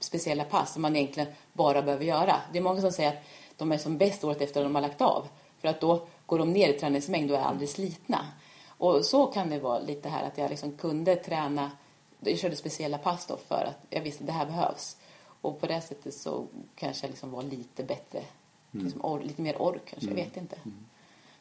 speciella 0.00 0.44
pass 0.44 0.72
som 0.72 0.82
man 0.82 0.96
egentligen 0.96 1.28
bara 1.52 1.82
behöver 1.82 2.04
göra. 2.04 2.36
Det 2.52 2.58
är 2.58 2.62
många 2.62 2.80
som 2.80 2.92
säger 2.92 3.08
att 3.10 3.22
de 3.56 3.72
är 3.72 3.78
som 3.78 3.98
bäst 3.98 4.24
året 4.24 4.40
efter 4.40 4.60
att 4.60 4.66
de 4.66 4.74
har 4.74 4.82
lagt 4.82 5.00
av. 5.00 5.28
För 5.60 5.68
att 5.68 5.80
då 5.80 6.06
går 6.26 6.38
de 6.38 6.52
ner 6.52 6.68
i 6.68 6.72
träningsmängd 6.72 7.30
och 7.30 7.36
är 7.38 7.42
aldrig 7.42 7.68
slitna. 7.68 8.26
Och 8.68 9.04
så 9.04 9.26
kan 9.26 9.50
det 9.50 9.58
vara 9.58 9.78
lite 9.78 10.08
här 10.08 10.26
att 10.26 10.38
jag 10.38 10.50
liksom 10.50 10.72
kunde 10.72 11.16
träna. 11.16 11.70
Jag 12.20 12.38
körde 12.38 12.56
speciella 12.56 12.98
pass 12.98 13.26
då 13.26 13.36
för 13.48 13.64
att 13.68 13.86
jag 13.90 14.02
visste 14.02 14.22
att 14.22 14.26
det 14.26 14.32
här 14.32 14.46
behövs. 14.46 14.96
Och 15.40 15.60
på 15.60 15.66
det 15.66 15.80
sättet 15.80 16.14
så 16.14 16.46
kanske 16.76 17.04
jag 17.06 17.10
liksom 17.10 17.30
var 17.30 17.42
lite 17.42 17.84
bättre. 17.84 18.20
Liksom 18.70 19.04
or, 19.04 19.20
lite 19.20 19.42
mer 19.42 19.62
ork 19.62 19.82
kanske, 19.90 20.08
jag 20.08 20.14
vet 20.14 20.36
inte. 20.36 20.56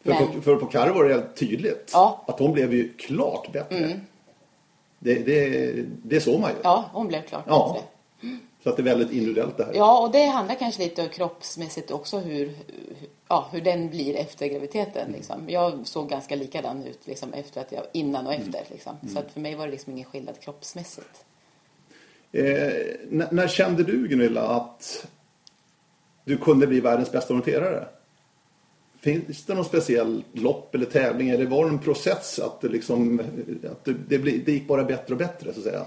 För, 0.01 0.09
Men- 0.09 0.27
på, 0.27 0.41
för 0.41 0.55
på 0.55 0.65
Karo 0.65 0.93
var 0.93 1.03
det 1.03 1.13
helt 1.13 1.35
tydligt 1.37 1.89
Ja. 1.93 2.23
att 2.27 2.39
hon 2.39 2.51
blev 2.51 2.73
ju 2.73 2.93
klart 2.93 3.51
bättre. 3.51 3.99
Det, 4.99 5.13
det, 5.15 5.71
det 6.03 6.21
såg 6.21 6.39
man 6.39 6.49
ju. 6.49 6.55
Ja, 6.63 6.89
hon 6.93 7.07
blev 7.07 7.21
klart 7.21 7.43
Ja. 7.47 7.73
bättre. 7.73 7.87
Så 8.63 8.69
att 8.69 8.75
det 8.77 8.81
är 8.81 8.83
väldigt 8.83 9.11
individuellt 9.11 9.57
det 9.57 9.65
här. 9.65 9.73
Ja, 9.75 10.01
och 10.05 10.11
det 10.11 10.25
handlar 10.25 10.55
kanske 10.55 10.83
lite 10.83 11.01
om 11.01 11.09
kroppsmässigt 11.09 11.91
också 11.91 12.17
hur, 12.19 12.55
ja, 13.27 13.49
hur 13.51 13.61
den 13.61 13.89
blir 13.89 14.15
efter 14.15 14.47
graviditeten. 14.47 15.11
Liksom. 15.11 15.49
Jag 15.49 15.87
såg 15.87 16.09
ganska 16.09 16.35
likadan 16.35 16.83
ut 16.83 17.07
liksom, 17.07 17.33
efter 17.33 17.61
att 17.61 17.71
jag, 17.71 17.83
innan 17.93 18.27
och 18.27 18.33
efter. 18.33 18.63
Liksom. 18.71 18.93
Så 19.13 19.19
att 19.19 19.31
för 19.31 19.39
mig 19.39 19.55
var 19.55 19.65
det 19.65 19.71
liksom 19.71 19.93
ingen 19.93 20.05
skillnad 20.05 20.39
kroppsmässigt. 20.39 21.25
Eh, 22.31 22.43
när, 23.09 23.31
när 23.31 23.47
kände 23.47 23.83
du 23.83 24.07
Gunilla 24.07 24.41
att 24.41 25.07
du 26.23 26.37
kunde 26.37 26.67
bli 26.67 26.79
världens 26.79 27.11
bästa 27.11 27.33
orienterare? 27.33 27.87
Finns 29.01 29.45
det 29.45 29.53
någon 29.53 29.65
speciell 29.65 30.23
lopp 30.33 30.75
eller 30.75 30.85
tävling 30.85 31.29
eller 31.29 31.45
var 31.45 31.65
det 31.65 31.71
en 31.71 31.79
process 31.79 32.39
att 32.39 32.61
det, 32.61 32.67
liksom, 32.67 33.21
att 33.71 33.85
det, 33.85 33.93
det, 33.93 34.19
bli, 34.19 34.37
det 34.37 34.51
gick 34.51 34.67
bara 34.67 34.83
bättre 34.83 35.13
och 35.13 35.19
bättre 35.19 35.53
så 35.53 35.59
att 35.59 35.65
säga? 35.65 35.85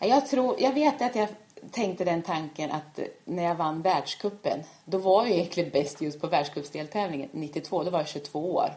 Jag, 0.00 0.26
tror, 0.26 0.56
jag 0.58 0.74
vet 0.74 1.02
att 1.02 1.16
jag 1.16 1.28
tänkte 1.70 2.04
den 2.04 2.22
tanken 2.22 2.70
att 2.70 3.00
när 3.24 3.44
jag 3.44 3.54
vann 3.54 3.82
världskuppen 3.82 4.60
då 4.84 4.98
var 4.98 5.26
jag 5.26 5.34
egentligen 5.34 5.70
bäst 5.70 6.00
just 6.00 6.20
på 6.20 6.26
världscupsdeltävlingen 6.26 7.28
92, 7.32 7.84
då 7.84 7.90
var 7.90 7.98
jag 7.98 8.08
22 8.08 8.54
år. 8.54 8.70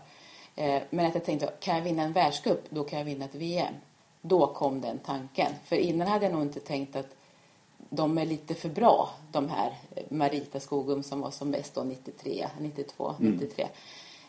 Eh, 0.55 0.81
men 0.89 1.05
att 1.05 1.13
jag 1.13 1.25
tänkte, 1.25 1.49
kan 1.59 1.75
jag 1.75 1.83
vinna 1.83 2.03
en 2.03 2.13
världscup, 2.13 2.61
då 2.69 2.83
kan 2.83 2.99
jag 2.99 3.05
vinna 3.05 3.25
ett 3.25 3.35
VM. 3.35 3.73
Då 4.21 4.47
kom 4.47 4.81
den 4.81 4.97
tanken. 4.97 5.51
För 5.65 5.75
innan 5.75 6.07
hade 6.07 6.25
jag 6.25 6.33
nog 6.33 6.41
inte 6.41 6.59
tänkt 6.59 6.95
att 6.95 7.15
de 7.89 8.17
är 8.17 8.25
lite 8.25 8.55
för 8.55 8.69
bra, 8.69 9.09
de 9.31 9.49
här 9.49 9.77
Marita 10.09 10.59
Skogum 10.59 11.03
som 11.03 11.21
var 11.21 11.31
som 11.31 11.51
bäst 11.51 11.75
då 11.75 11.83
93, 11.83 12.47
92, 12.59 13.15
93. 13.19 13.67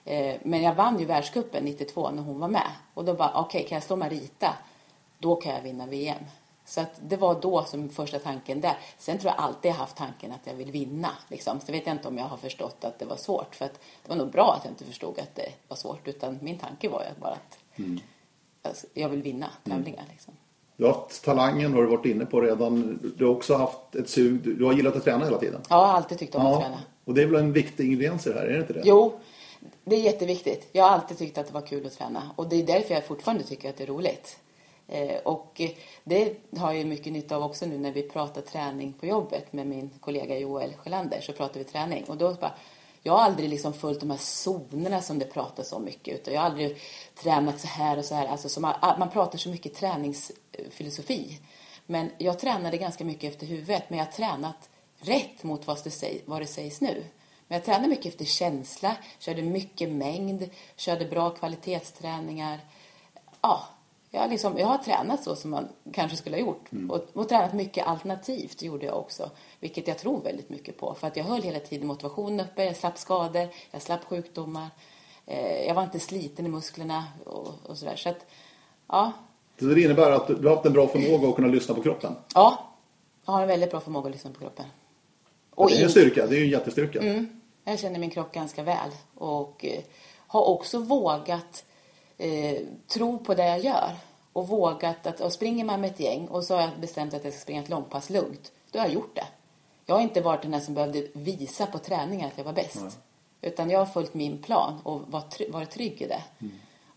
Eh, 0.05 0.37
Men 0.42 0.62
jag 0.62 0.75
vann 0.75 0.99
ju 0.99 1.05
världscupen 1.05 1.64
92 1.64 2.11
när 2.11 2.23
hon 2.23 2.40
var 2.40 2.49
med. 2.49 2.70
Och 2.94 3.05
då 3.05 3.14
bara, 3.14 3.33
okej, 3.35 3.66
kan 3.68 3.77
jag 3.77 3.83
slå 3.83 3.96
Marita, 3.96 4.57
då 5.18 5.37
kan 5.37 5.55
jag 5.55 5.62
vinna 5.62 5.87
VM. 5.87 6.25
Så 6.64 6.81
att 6.81 7.01
det 7.03 7.16
var 7.16 7.40
då 7.40 7.64
som 7.64 7.88
första 7.88 8.18
tanken 8.18 8.61
där. 8.61 8.79
Sen 8.99 9.18
tror 9.18 9.33
jag 9.37 9.44
alltid 9.44 9.70
jag 9.70 9.77
haft 9.77 9.96
tanken 9.96 10.33
att 10.33 10.46
jag 10.46 10.55
vill 10.55 10.70
vinna. 10.70 11.11
Liksom. 11.29 11.61
Så 11.61 11.73
vet 11.73 11.87
jag 11.87 11.94
inte 11.94 12.09
om 12.09 12.18
jag 12.18 12.25
har 12.25 12.37
förstått 12.37 12.85
att 12.85 12.99
det 12.99 13.05
var 13.05 13.16
svårt. 13.16 13.55
För 13.55 13.64
att 13.64 13.75
det 13.75 14.09
var 14.09 14.16
nog 14.16 14.31
bra 14.31 14.55
att 14.55 14.64
jag 14.64 14.73
inte 14.73 14.85
förstod 14.85 15.18
att 15.18 15.35
det 15.35 15.53
var 15.68 15.77
svårt. 15.77 16.09
Utan 16.09 16.38
min 16.42 16.59
tanke 16.59 16.88
var 16.88 17.03
ju 17.03 17.20
bara 17.20 17.33
att 17.33 17.59
alltså, 18.62 18.87
jag 18.94 19.09
vill 19.09 19.23
vinna 19.23 19.51
tävlingar. 19.64 20.05
Liksom. 20.11 20.35
Du 20.81 20.87
har 20.87 20.93
haft 20.93 21.25
talangen, 21.25 21.73
har 21.73 21.83
du 21.83 21.88
varit 21.88 22.07
inne 22.07 22.27
på 22.27 22.40
redan. 22.40 22.99
Du 23.16 23.25
har 23.25 23.33
också 23.33 23.55
haft 23.55 23.95
ett 23.95 24.09
sug, 24.09 24.40
du, 24.59 24.64
har 24.64 24.73
gillat 24.73 24.97
att 24.97 25.05
träna 25.05 25.25
hela 25.25 25.38
tiden. 25.38 25.61
Jag 25.69 25.77
har 25.77 25.87
alltid 25.87 26.19
tyckt 26.19 26.35
om 26.35 26.47
att 26.47 26.61
träna. 26.61 26.79
och 27.05 27.14
det 27.14 27.23
är 27.23 27.27
väl 27.27 27.40
en 27.40 27.53
viktig 27.53 27.87
ingrediens 27.87 28.27
i 28.27 28.31
det 28.31 28.38
här, 28.38 28.47
är 28.47 28.53
det 28.53 28.61
inte 28.61 28.73
det? 28.73 28.83
Jo, 28.85 29.21
det 29.85 29.97
är 29.97 30.01
jätteviktigt. 30.01 30.69
Jag 30.73 30.85
har 30.85 30.90
alltid 30.90 31.19
tyckt 31.19 31.38
att 31.38 31.47
det 31.47 31.55
var 31.55 31.61
kul 31.61 31.87
att 31.87 31.93
träna. 31.93 32.23
Och 32.37 32.49
det 32.49 32.57
är 32.57 32.66
därför 32.66 32.95
jag 32.95 33.07
fortfarande 33.07 33.45
tycker 33.45 33.71
att 33.71 33.77
det 33.77 33.85
är 33.85 33.87
roligt. 33.87 34.38
Eh, 34.88 35.16
och 35.25 35.61
det 36.05 36.37
har 36.57 36.73
jag 36.73 36.87
mycket 36.87 37.12
nytta 37.12 37.37
av 37.37 37.43
också 37.43 37.66
nu 37.66 37.79
när 37.79 37.93
vi 37.93 38.03
pratar 38.03 38.40
träning 38.40 38.93
på 38.93 39.07
jobbet 39.07 39.53
med 39.53 39.66
min 39.66 39.90
kollega 40.01 40.38
Joel 40.38 40.75
Sjölander. 40.75 41.21
Så 41.21 41.33
pratar 41.33 41.59
vi 41.59 41.64
träning. 41.64 42.05
Och 42.05 42.16
då 42.16 42.35
bara, 42.35 42.53
jag 43.03 43.12
har 43.12 43.21
aldrig 43.21 43.51
liksom 43.51 43.73
följt 43.73 44.01
de 44.01 44.11
här 44.11 44.19
zonerna 44.19 45.03
som 45.03 45.19
det 45.19 45.25
pratas 45.25 45.73
om 45.73 45.85
mycket. 45.85 46.14
Utan 46.14 46.35
jag 46.35 46.40
har 46.40 46.51
aldrig 46.51 46.77
tränat 47.23 47.61
så 47.61 47.66
här 47.66 47.99
och 47.99 48.05
så 48.05 48.14
här. 48.14 48.27
Alltså 48.27 48.61
man, 48.61 48.75
man 48.99 49.11
pratar 49.11 49.38
så 49.38 49.49
mycket 49.49 49.75
träningsfilosofi. 50.61 51.38
Men 51.87 52.11
jag 52.18 52.38
tränade 52.38 52.77
ganska 52.77 53.05
mycket 53.05 53.33
efter 53.33 53.46
huvudet. 53.46 53.85
Men 53.88 53.99
jag 53.99 54.07
har 54.07 54.12
tränat 54.12 54.68
rätt 54.99 55.42
mot 55.42 55.66
vad 55.66 55.85
det, 55.85 55.90
säg, 55.90 56.23
vad 56.27 56.40
det 56.40 56.46
sägs 56.46 56.81
nu. 56.81 57.05
Men 57.49 57.57
jag 57.57 57.64
tränade 57.64 57.88
mycket 57.88 58.07
efter 58.07 58.25
känsla, 58.25 58.96
körde 59.18 59.42
mycket 59.42 59.90
mängd, 59.90 60.51
körde 60.77 61.05
bra 61.05 61.31
kvalitetsträningar. 61.31 62.61
Ja, 63.40 63.68
jag, 64.11 64.20
har 64.20 64.29
liksom, 64.29 64.59
jag 64.59 64.66
har 64.66 64.79
tränat 64.79 65.25
så 65.25 65.37
som 65.37 65.51
man 65.51 65.68
kanske 65.92 66.16
skulle 66.16 66.37
ha 66.37 66.40
gjort. 66.40 66.70
Och, 66.88 67.07
och 67.12 67.29
tränat 67.29 67.53
mycket 67.53 67.87
alternativt 67.87 68.62
gjorde 68.62 68.87
jag 68.87 68.99
också. 68.99 69.31
Vilket 69.61 69.88
jag 69.88 69.99
tror 69.99 70.23
väldigt 70.23 70.51
mycket 70.51 70.77
på. 70.79 70.94
För 70.94 71.07
att 71.07 71.16
jag 71.16 71.25
höll 71.25 71.42
hela 71.42 71.61
tiden 71.61 71.87
motivationen 71.87 72.40
uppe, 72.40 72.64
jag 72.64 72.77
slapp 72.77 72.99
skador, 72.99 73.49
jag 73.70 73.83
slapp 73.83 74.05
sjukdomar. 74.05 74.68
Eh, 75.27 75.66
jag 75.66 75.75
var 75.75 75.83
inte 75.83 76.01
sliten 76.01 76.46
i 76.46 76.49
musklerna 76.49 77.05
och, 77.27 77.49
och 77.66 77.79
sådär. 77.79 77.96
Så 77.96 78.09
att, 78.09 78.27
ja, 78.87 79.12
Så 79.61 79.66
det 79.66 79.83
innebär 79.83 80.11
att 80.11 80.27
du 80.27 80.49
har 80.49 80.55
haft 80.55 80.66
en 80.66 80.73
bra 80.73 80.88
förmåga 80.88 81.29
att 81.29 81.37
kunna 81.37 81.49
lyssna 81.49 81.75
på 81.75 81.83
kroppen. 81.83 82.16
ja, 82.35 82.66
jag 83.25 83.33
har 83.33 83.42
en 83.42 83.49
väldigt 83.49 83.70
bra 83.70 83.81
förmåga 83.81 84.07
att 84.09 84.12
lyssna 84.14 84.31
på 84.31 84.38
kroppen. 84.40 84.66
Och 85.55 85.68
det 85.68 85.75
är 85.75 85.79
in- 85.79 85.85
en 85.85 85.90
styrka, 85.90 86.27
det 86.27 86.35
är 86.37 86.38
ju 86.38 86.44
en 86.44 86.51
jättestyrka. 86.51 87.01
Mm. 87.01 87.40
Jag 87.64 87.79
känner 87.79 87.99
min 87.99 88.11
kropp 88.11 88.33
ganska 88.33 88.62
väl 88.62 88.90
och 89.14 89.64
eh, 89.64 89.81
har 90.27 90.44
också 90.49 90.79
vågat 90.79 91.64
eh, 92.18 92.57
tro 92.88 93.18
på 93.18 93.35
det 93.35 93.46
jag 93.46 93.61
gör. 93.61 93.90
Och 94.33 94.49
vågat 94.49 95.07
att, 95.07 95.20
och 95.20 95.33
springer 95.33 95.64
man 95.64 95.81
med 95.81 95.90
ett 95.90 96.01
gäng 96.01 96.29
och 96.29 96.44
så 96.44 96.55
har 96.55 96.61
jag 96.61 96.70
bestämt 96.81 97.14
att 97.14 97.25
jag 97.25 97.33
ska 97.33 97.42
springa 97.42 97.62
ett 97.62 97.68
långpass 97.68 98.11
lugnt, 98.11 98.53
då 98.70 98.79
har 98.79 98.87
jag 98.87 98.94
gjort 98.94 99.14
det. 99.16 99.27
Jag 99.87 99.94
har 99.94 100.03
inte 100.03 100.20
varit 100.20 100.42
den 100.42 100.51
där 100.51 100.61
som 100.61 100.75
behövde 100.75 101.07
visa 101.12 101.66
på 101.66 101.79
träningen 101.79 102.27
att 102.29 102.38
jag 102.38 102.44
var 102.44 102.53
bäst. 102.53 102.99
Utan 103.42 103.70
jag 103.70 103.79
har 103.79 103.87
följt 103.87 104.14
min 104.14 104.38
plan 104.42 104.81
och 104.83 105.01
varit 105.51 105.70
trygg 105.70 106.03
i 106.03 106.07
det. 106.07 106.23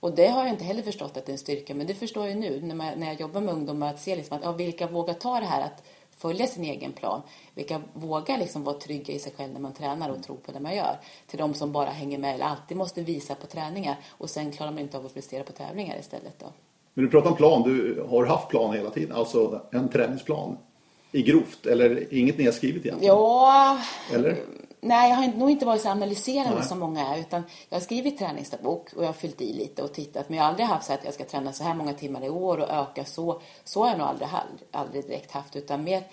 Och 0.04 0.16
det 0.16 0.28
har 0.28 0.44
jag 0.44 0.50
inte 0.50 0.64
heller 0.64 0.82
förstått 0.82 1.18
att 1.18 1.26
det 1.26 1.30
är 1.30 1.34
en 1.34 1.40
styrka, 1.40 1.76
men 1.76 1.88
det 1.88 1.94
förstår 1.94 2.28
jag 2.28 2.38
nu 2.38 2.62
när, 2.62 2.76
man, 2.76 3.00
när 3.00 3.08
jag 3.08 3.22
jobbar 3.22 3.42
med 3.42 3.54
ungdomar 3.54 3.90
att 3.90 4.02
se 4.02 4.16
liksom 4.16 4.38
att 4.38 4.44
ja, 4.44 4.52
vilka 4.52 4.88
vågar 4.88 5.14
ta 5.14 5.40
det 5.40 5.46
här 5.46 5.62
att 5.62 5.84
följa 6.18 6.48
sin 6.48 6.64
egen 6.64 6.92
plan. 6.92 7.22
Vilka 7.56 7.82
vågar 7.94 8.38
liksom 8.38 8.64
vara 8.64 8.80
trygga 8.80 9.14
i 9.14 9.20
sig 9.20 9.34
själv 9.38 9.54
när 9.54 9.60
man 9.60 9.74
tränar 9.74 10.10
och 10.10 10.24
tro 10.24 10.36
på 10.36 10.52
det 10.52 10.60
man 10.60 10.76
gör. 10.76 11.00
Till 11.28 11.40
de 11.40 11.54
som 11.54 11.72
bara 11.72 11.90
hänger 11.90 12.18
med 12.18 12.36
eller 12.36 12.46
alltid 12.46 12.78
måste 12.78 13.02
visa 13.02 13.36
på 13.36 13.48
träningar 13.48 13.96
och 14.10 14.30
sen 14.30 14.52
klarar 14.52 14.72
man 14.72 14.80
inte 14.80 14.98
av 14.98 15.06
att 15.06 15.14
prestera 15.14 15.44
på 15.44 15.52
tävlingar 15.52 16.00
istället 16.00 16.40
då. 16.40 16.46
Men 16.94 17.06
du 17.06 17.12
pratar 17.12 17.30
om 17.30 17.36
plan, 17.36 17.64
du 17.64 18.06
har 18.10 18.26
haft 18.26 18.50
plan 18.50 18.74
hela 18.74 18.90
tiden, 18.90 19.16
alltså 19.16 19.62
en 19.72 19.90
träningsplan. 19.90 20.58
I 21.12 21.22
grovt, 21.22 21.66
eller 21.66 22.14
inget 22.14 22.38
nedskrivet 22.38 22.86
egentligen? 22.86 23.16
Ja, 23.16 23.80
Eller? 24.14 24.38
Nej 24.84 25.10
jag 25.10 25.16
har 25.16 25.28
nog 25.28 25.52
inte 25.52 25.66
varit 25.66 25.82
så 25.82 25.90
analyserande 25.90 26.60
Nej. 26.60 26.68
som 26.68 26.80
många 26.80 27.08
är 27.08 27.20
utan 27.20 27.44
jag 27.70 27.78
har 27.78 27.84
skrivit 27.84 28.20
träningsdagbok 28.20 28.94
och 28.94 29.04
jag 29.04 29.08
har 29.08 29.14
fyllt 29.14 29.42
i 29.42 29.54
lite 29.54 29.84
och 29.84 29.94
tittat 29.94 30.30
men 30.30 30.38
jag 30.38 30.44
har 30.44 30.50
aldrig 30.50 30.68
haft 30.68 30.86
så 30.86 30.94
att 30.94 31.06
jag 31.06 31.14
ska 31.14 31.26
träna 31.26 31.54
så 31.54 31.64
här 31.64 31.74
många 31.74 31.94
timmar 31.94 32.26
i 32.26 32.30
år 32.30 32.58
och 32.58 32.70
öka 32.70 33.06
så. 33.06 33.42
Så 33.64 33.84
har 33.84 33.90
jag 33.90 33.98
nog 33.98 34.08
aldrig, 34.08 34.30
aldrig 34.72 35.08
direkt 35.08 35.32
haft 35.32 35.56
utan 35.56 35.84
mer 35.84 36.04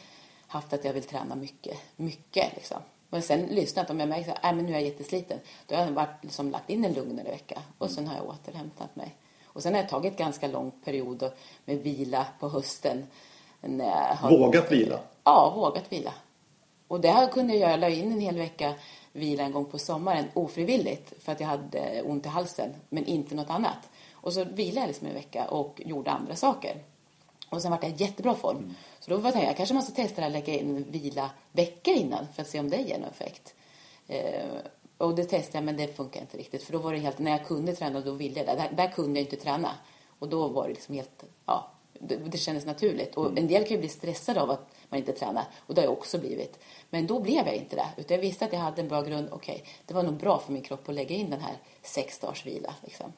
haft 0.46 0.72
att 0.72 0.84
jag 0.84 0.92
vill 0.92 1.02
träna 1.02 1.34
mycket, 1.34 1.78
mycket 1.96 2.54
liksom. 2.54 2.78
Men 3.08 3.22
sen 3.22 3.46
lyssnat 3.46 3.90
om 3.90 4.00
jag 4.00 4.08
märker 4.08 4.32
att 4.32 4.44
äh, 4.44 4.52
nu 4.52 4.68
är 4.68 4.72
jag 4.72 4.82
jättesliten. 4.82 5.38
Då 5.66 5.74
har 5.74 5.84
jag 5.84 5.90
varit, 5.90 6.24
liksom, 6.24 6.50
lagt 6.50 6.70
in 6.70 6.84
en 6.84 6.92
lugnare 6.92 7.28
vecka 7.28 7.62
och 7.78 7.90
sen 7.90 8.08
har 8.08 8.16
jag 8.16 8.28
återhämtat 8.28 8.96
mig. 8.96 9.16
Och 9.44 9.62
sen 9.62 9.74
har 9.74 9.80
jag 9.80 9.88
tagit 9.88 10.16
ganska 10.16 10.48
lång 10.48 10.70
period 10.84 11.32
med 11.64 11.78
vila 11.78 12.26
på 12.40 12.48
hösten. 12.48 13.06
När 13.60 13.86
jag 13.86 14.14
har, 14.14 14.30
Vågat 14.30 14.72
vila? 14.72 15.00
Ja, 15.24 15.52
vågat 15.56 15.92
vila. 15.92 16.12
Och 16.90 17.00
det 17.00 17.10
här 17.10 17.28
kunde 17.28 17.52
jag 17.52 17.60
göra. 17.60 17.70
Jag 17.70 17.80
la 17.80 17.88
in 17.88 18.12
en 18.12 18.20
hel 18.20 18.36
vecka 18.36 18.74
vila 19.12 19.42
en 19.42 19.52
gång 19.52 19.64
på 19.64 19.78
sommaren 19.78 20.24
ofrivilligt 20.34 21.24
för 21.24 21.32
att 21.32 21.40
jag 21.40 21.46
hade 21.46 22.02
ont 22.02 22.26
i 22.26 22.28
halsen, 22.28 22.74
men 22.88 23.04
inte 23.04 23.34
något 23.34 23.50
annat. 23.50 23.88
Och 24.12 24.32
så 24.32 24.44
vilade 24.44 24.80
jag 24.80 24.86
liksom 24.86 25.06
en 25.06 25.14
vecka 25.14 25.44
och 25.44 25.82
gjorde 25.84 26.10
andra 26.10 26.36
saker. 26.36 26.82
Och 27.48 27.62
sen 27.62 27.70
var 27.70 27.78
jag 27.82 27.90
i 27.90 27.94
jättebra 27.96 28.34
form. 28.34 28.56
Mm. 28.56 28.74
Så 29.00 29.10
då 29.10 29.16
var 29.16 29.32
jag, 29.32 29.44
jag 29.44 29.56
kanske 29.56 29.74
måste 29.74 29.92
testa 29.92 30.24
att 30.24 30.32
lägga 30.32 30.54
in 30.54 30.84
vila 30.90 31.30
vecka 31.52 31.90
innan 31.90 32.26
för 32.34 32.42
att 32.42 32.48
se 32.48 32.60
om 32.60 32.70
det 32.70 32.76
ger 32.76 32.98
någon 32.98 33.08
effekt. 33.08 33.54
Eh, 34.08 34.44
och 34.98 35.14
det 35.14 35.24
testade 35.24 35.58
jag, 35.58 35.64
men 35.64 35.76
det 35.76 35.96
funkar 35.96 36.20
inte 36.20 36.36
riktigt. 36.36 36.62
För 36.62 36.72
då 36.72 36.78
var 36.78 36.92
det 36.92 36.98
helt, 36.98 37.18
när 37.18 37.30
jag 37.30 37.46
kunde 37.46 37.74
träna, 37.74 38.00
då 38.00 38.12
ville 38.12 38.38
jag 38.38 38.46
det. 38.46 38.54
Där, 38.54 38.70
där 38.76 38.92
kunde 38.92 39.20
jag 39.20 39.26
inte 39.26 39.36
träna. 39.36 39.70
Och 40.18 40.28
då 40.28 40.48
var 40.48 40.62
det 40.62 40.74
liksom 40.74 40.94
helt, 40.94 41.24
ja, 41.46 41.70
det, 41.98 42.16
det 42.16 42.38
kändes 42.38 42.66
naturligt. 42.66 43.14
Och 43.14 43.38
en 43.38 43.46
del 43.46 43.62
kan 43.62 43.72
ju 43.72 43.78
bli 43.78 43.88
stressade 43.88 44.42
av 44.42 44.50
att 44.50 44.70
man 44.90 44.98
inte 44.98 45.12
tränar. 45.12 45.44
Och 45.66 45.74
det 45.74 45.80
har 45.80 45.86
jag 45.86 45.92
också 45.92 46.18
blivit. 46.18 46.58
Men 46.90 47.06
då 47.06 47.20
blev 47.20 47.46
jag 47.46 47.54
inte 47.54 47.76
det. 47.76 47.86
Utan 47.96 48.14
jag 48.14 48.22
visste 48.22 48.44
att 48.44 48.52
jag 48.52 48.60
hade 48.60 48.82
en 48.82 48.88
bra 48.88 49.02
grund. 49.02 49.28
Okej, 49.32 49.54
okay, 49.54 49.66
det 49.86 49.94
var 49.94 50.02
nog 50.02 50.14
bra 50.14 50.38
för 50.38 50.52
min 50.52 50.62
kropp 50.62 50.88
att 50.88 50.94
lägga 50.94 51.16
in 51.16 51.30
den 51.30 51.40
här 51.40 51.54
sex 51.82 52.18
dagars 52.18 52.46
vila. 52.46 52.74
Liksom. 52.84 53.12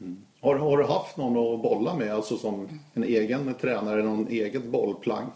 Mm. 0.00 0.24
Har, 0.40 0.56
har, 0.56 0.78
du 0.78 0.84
haft 0.84 1.16
någon 1.16 1.54
att 1.54 1.62
bolla 1.62 1.94
med, 1.94 2.14
alltså 2.14 2.36
som 2.36 2.80
en 2.94 3.04
egen 3.04 3.54
tränare, 3.54 4.02
någon 4.02 4.28
eget 4.28 4.64
bollplank? 4.64 5.34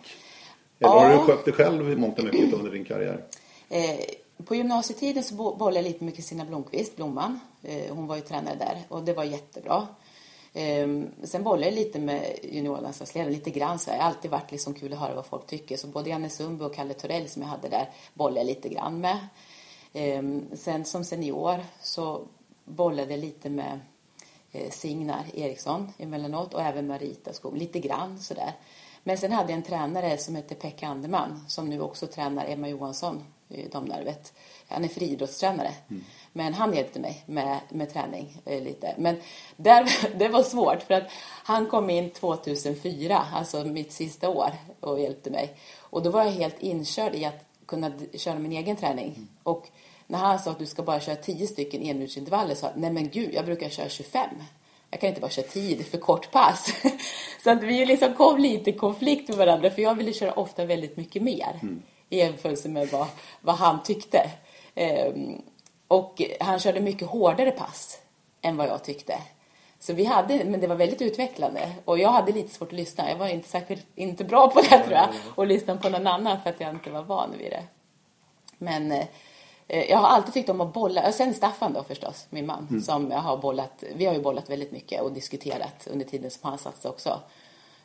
Eller 0.79 0.92
ja. 0.92 1.00
har 1.00 1.11
du 1.11 1.18
skött 1.18 1.44
dig 1.44 1.55
själv 1.55 1.90
i 1.90 1.96
mångt 1.96 2.18
och 2.18 2.24
mycket 2.24 2.53
under 2.53 2.70
din 2.70 2.85
karriär? 2.85 3.24
Eh, 3.68 4.00
på 4.44 4.55
gymnasietiden 4.55 5.22
så 5.22 5.35
bollade 5.35 5.77
jag 5.77 5.85
lite 5.85 6.05
med 6.05 6.16
Kristina 6.16 6.44
Blomqvist, 6.44 6.96
Blomman. 6.96 7.40
Eh, 7.62 7.94
hon 7.94 8.07
var 8.07 8.16
ju 8.16 8.22
tränare 8.22 8.55
där 8.55 8.83
och 8.88 9.03
det 9.03 9.12
var 9.12 9.24
jättebra. 9.24 9.87
Um, 10.56 11.10
sen 11.22 11.42
bollar 11.42 11.64
jag 11.64 11.74
lite 11.74 11.98
med 11.98 12.38
juniorlandslagsledaren, 12.42 13.32
lite 13.32 13.50
grann 13.50 13.78
så 13.78 13.90
här. 13.90 13.96
Det 13.96 14.02
har 14.02 14.10
alltid 14.10 14.30
varit 14.30 14.50
liksom 14.52 14.74
kul 14.74 14.92
att 14.92 14.98
höra 14.98 15.14
vad 15.14 15.26
folk 15.26 15.46
tycker. 15.46 15.76
Så 15.76 15.86
både 15.86 16.10
Janne 16.10 16.28
Sundby 16.28 16.64
och 16.64 16.74
Kalle 16.74 16.94
Torell 16.94 17.28
som 17.28 17.42
jag 17.42 17.48
hade 17.48 17.68
där 17.68 17.90
bollade 18.14 18.40
jag 18.40 18.46
lite 18.46 18.68
grann 18.68 19.00
med. 19.00 19.18
Um, 19.92 20.46
sen 20.56 20.84
som 20.84 21.04
senior 21.04 21.64
så 21.82 22.26
bollade 22.64 23.10
jag 23.10 23.20
lite 23.20 23.50
med 23.50 23.80
eh, 24.52 24.70
Signar 24.70 25.24
Eriksson 25.34 25.92
emellanåt 25.98 26.54
och 26.54 26.62
även 26.62 26.86
Marita 26.86 27.32
Skog, 27.32 27.56
lite 27.56 27.78
grann 27.78 28.18
sådär. 28.18 28.52
Men 29.02 29.18
sen 29.18 29.32
hade 29.32 29.52
jag 29.52 29.56
en 29.56 29.62
tränare 29.62 30.18
som 30.18 30.34
hette 30.34 30.54
Pekka 30.54 30.88
Anderman 30.88 31.44
som 31.48 31.68
nu 31.68 31.80
också 31.80 32.06
tränar 32.06 32.46
Emma 32.48 32.68
Johansson 32.68 33.24
i 33.48 33.68
Domnarvet. 33.68 34.33
Han 34.68 34.85
är 34.85 34.88
friidrottstränare. 34.88 35.72
Mm. 35.90 36.04
Men 36.33 36.54
han 36.54 36.74
hjälpte 36.74 37.00
mig 37.00 37.22
med, 37.26 37.59
med 37.68 37.92
träning 37.92 38.37
eh, 38.44 38.62
lite. 38.62 38.94
Men 38.98 39.16
där, 39.57 39.90
det 40.18 40.28
var 40.28 40.42
svårt 40.42 40.83
för 40.83 40.94
att 40.94 41.11
han 41.44 41.66
kom 41.66 41.90
in 41.90 42.11
2004, 42.11 43.26
alltså 43.35 43.64
mitt 43.64 43.92
sista 43.92 44.28
år 44.28 44.50
och 44.80 45.00
hjälpte 45.00 45.30
mig. 45.30 45.54
Och 45.80 46.02
då 46.02 46.11
var 46.11 46.24
jag 46.24 46.30
helt 46.30 46.62
inkörd 46.62 47.14
i 47.14 47.24
att 47.24 47.44
kunna 47.66 47.92
köra 48.14 48.38
min 48.38 48.52
egen 48.52 48.76
träning. 48.76 49.07
Mm. 49.07 49.28
Och 49.42 49.68
när 50.07 50.18
han 50.18 50.38
sa 50.38 50.50
att 50.50 50.59
du 50.59 50.66
ska 50.66 50.83
bara 50.83 51.00
köra 51.00 51.16
10 51.16 51.46
stycken 51.46 51.83
enminutsintervaller 51.83 52.54
sa 52.54 52.66
jag, 52.66 52.76
nej 52.76 52.92
men 52.92 53.09
gud, 53.09 53.35
jag 53.35 53.44
brukar 53.44 53.68
köra 53.68 53.88
25. 53.88 54.28
Jag 54.90 55.00
kan 55.00 55.09
inte 55.09 55.20
bara 55.20 55.30
köra 55.30 55.46
10, 55.46 55.76
det 55.76 55.83
är 55.83 55.85
för 55.85 55.98
kort 55.98 56.30
pass. 56.30 56.74
så 57.42 57.50
att 57.50 57.62
vi 57.62 57.87
liksom 57.87 58.14
kom 58.14 58.38
lite 58.38 58.70
i 58.70 58.72
konflikt 58.72 59.28
med 59.28 59.38
varandra 59.38 59.70
för 59.70 59.83
jag 59.83 59.94
ville 59.94 60.12
köra 60.12 60.33
ofta 60.33 60.64
väldigt 60.64 60.96
mycket 60.96 61.22
mer. 61.22 61.59
Mm. 61.62 61.83
I 62.14 62.18
jämförelse 62.18 62.68
med 62.68 62.88
vad, 62.88 63.07
vad 63.40 63.55
han 63.55 63.83
tyckte. 63.83 64.31
Um, 64.77 65.42
och 65.88 66.22
han 66.40 66.59
körde 66.59 66.81
mycket 66.81 67.09
hårdare 67.09 67.50
pass 67.50 67.98
än 68.42 68.57
vad 68.57 68.66
jag 68.66 68.85
tyckte. 68.85 69.18
Så 69.79 69.92
vi 69.92 70.05
hade, 70.05 70.44
men 70.44 70.61
det 70.61 70.66
var 70.66 70.77
väldigt 70.77 71.03
utvecklande. 71.03 71.72
Och 71.85 71.98
jag 71.98 72.09
hade 72.09 72.33
lite 72.33 72.55
svårt 72.55 72.68
att 72.68 72.77
lyssna. 72.77 73.11
Jag 73.11 73.16
var 73.16 73.29
inte 73.29 73.48
särskilt, 73.48 73.87
inte 73.94 74.24
bra 74.24 74.50
på 74.50 74.61
det 74.61 74.79
tror 74.79 74.92
jag. 74.92 75.09
Och 75.35 75.46
lyssna 75.46 75.77
på 75.77 75.88
någon 75.88 76.07
annan 76.07 76.42
för 76.42 76.50
att 76.50 76.61
jag 76.61 76.70
inte 76.70 76.90
var 76.90 77.03
van 77.03 77.31
vid 77.38 77.50
det. 77.50 77.64
Men 78.59 78.92
eh, 78.92 79.07
jag 79.68 79.98
har 79.98 80.09
alltid 80.09 80.35
tyckt 80.35 80.48
om 80.48 80.61
att 80.61 80.72
bolla. 80.72 81.09
Och 81.09 81.14
sen 81.14 81.35
Staffan 81.35 81.72
då 81.72 81.83
förstås, 81.83 82.27
min 82.31 82.46
man. 82.46 82.66
Mm. 82.70 82.83
Som 82.83 83.11
jag 83.11 83.18
har 83.18 83.37
bollat, 83.37 83.85
vi 83.94 84.07
har 84.07 84.14
ju 84.14 84.20
bollat 84.20 84.50
väldigt 84.50 84.72
mycket 84.72 85.03
och 85.03 85.12
diskuterat 85.12 85.87
under 85.90 86.07
tiden 86.07 86.31
som 86.31 86.50
han 86.50 86.59
satt 86.59 86.85
också. 86.85 87.20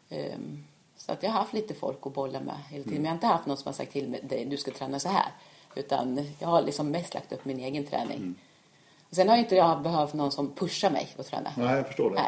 Um, 0.10 0.64
så 1.10 1.14
att 1.14 1.24
jag 1.24 1.30
har 1.30 1.40
haft 1.40 1.54
lite 1.54 1.74
folk 1.74 1.98
att 2.02 2.14
bolla 2.14 2.40
med 2.40 2.56
hela 2.70 2.84
tiden. 2.84 2.98
Mm. 2.98 3.02
Men 3.02 3.04
jag 3.04 3.12
har 3.12 3.16
inte 3.16 3.28
haft 3.28 3.46
någon 3.46 3.58
som 3.58 3.68
har 3.68 3.74
sagt 3.74 3.92
till 3.92 4.10
mig, 4.10 4.46
du 4.50 4.58
ska 4.58 4.72
träna 4.72 5.00
så 5.00 5.10
här. 5.10 5.32
Utan 5.76 6.28
jag 6.40 6.48
har 6.48 6.62
liksom 6.62 6.92
mest 6.92 7.14
lagt 7.14 7.34
upp 7.34 7.46
min 7.46 7.60
egen 7.60 7.86
träning. 7.86 8.18
Mm. 8.18 8.36
Sen 9.12 9.30
har 9.30 9.38
inte 9.38 9.56
jag 9.56 9.82
behövt 9.82 10.14
någon 10.14 10.32
som 10.32 10.56
pushar 10.56 10.90
mig 10.92 11.08
att 11.18 11.26
träna. 11.26 11.52
Nej, 11.58 11.76
jag 11.76 11.88
förstår 11.88 12.10
det. 12.10 12.22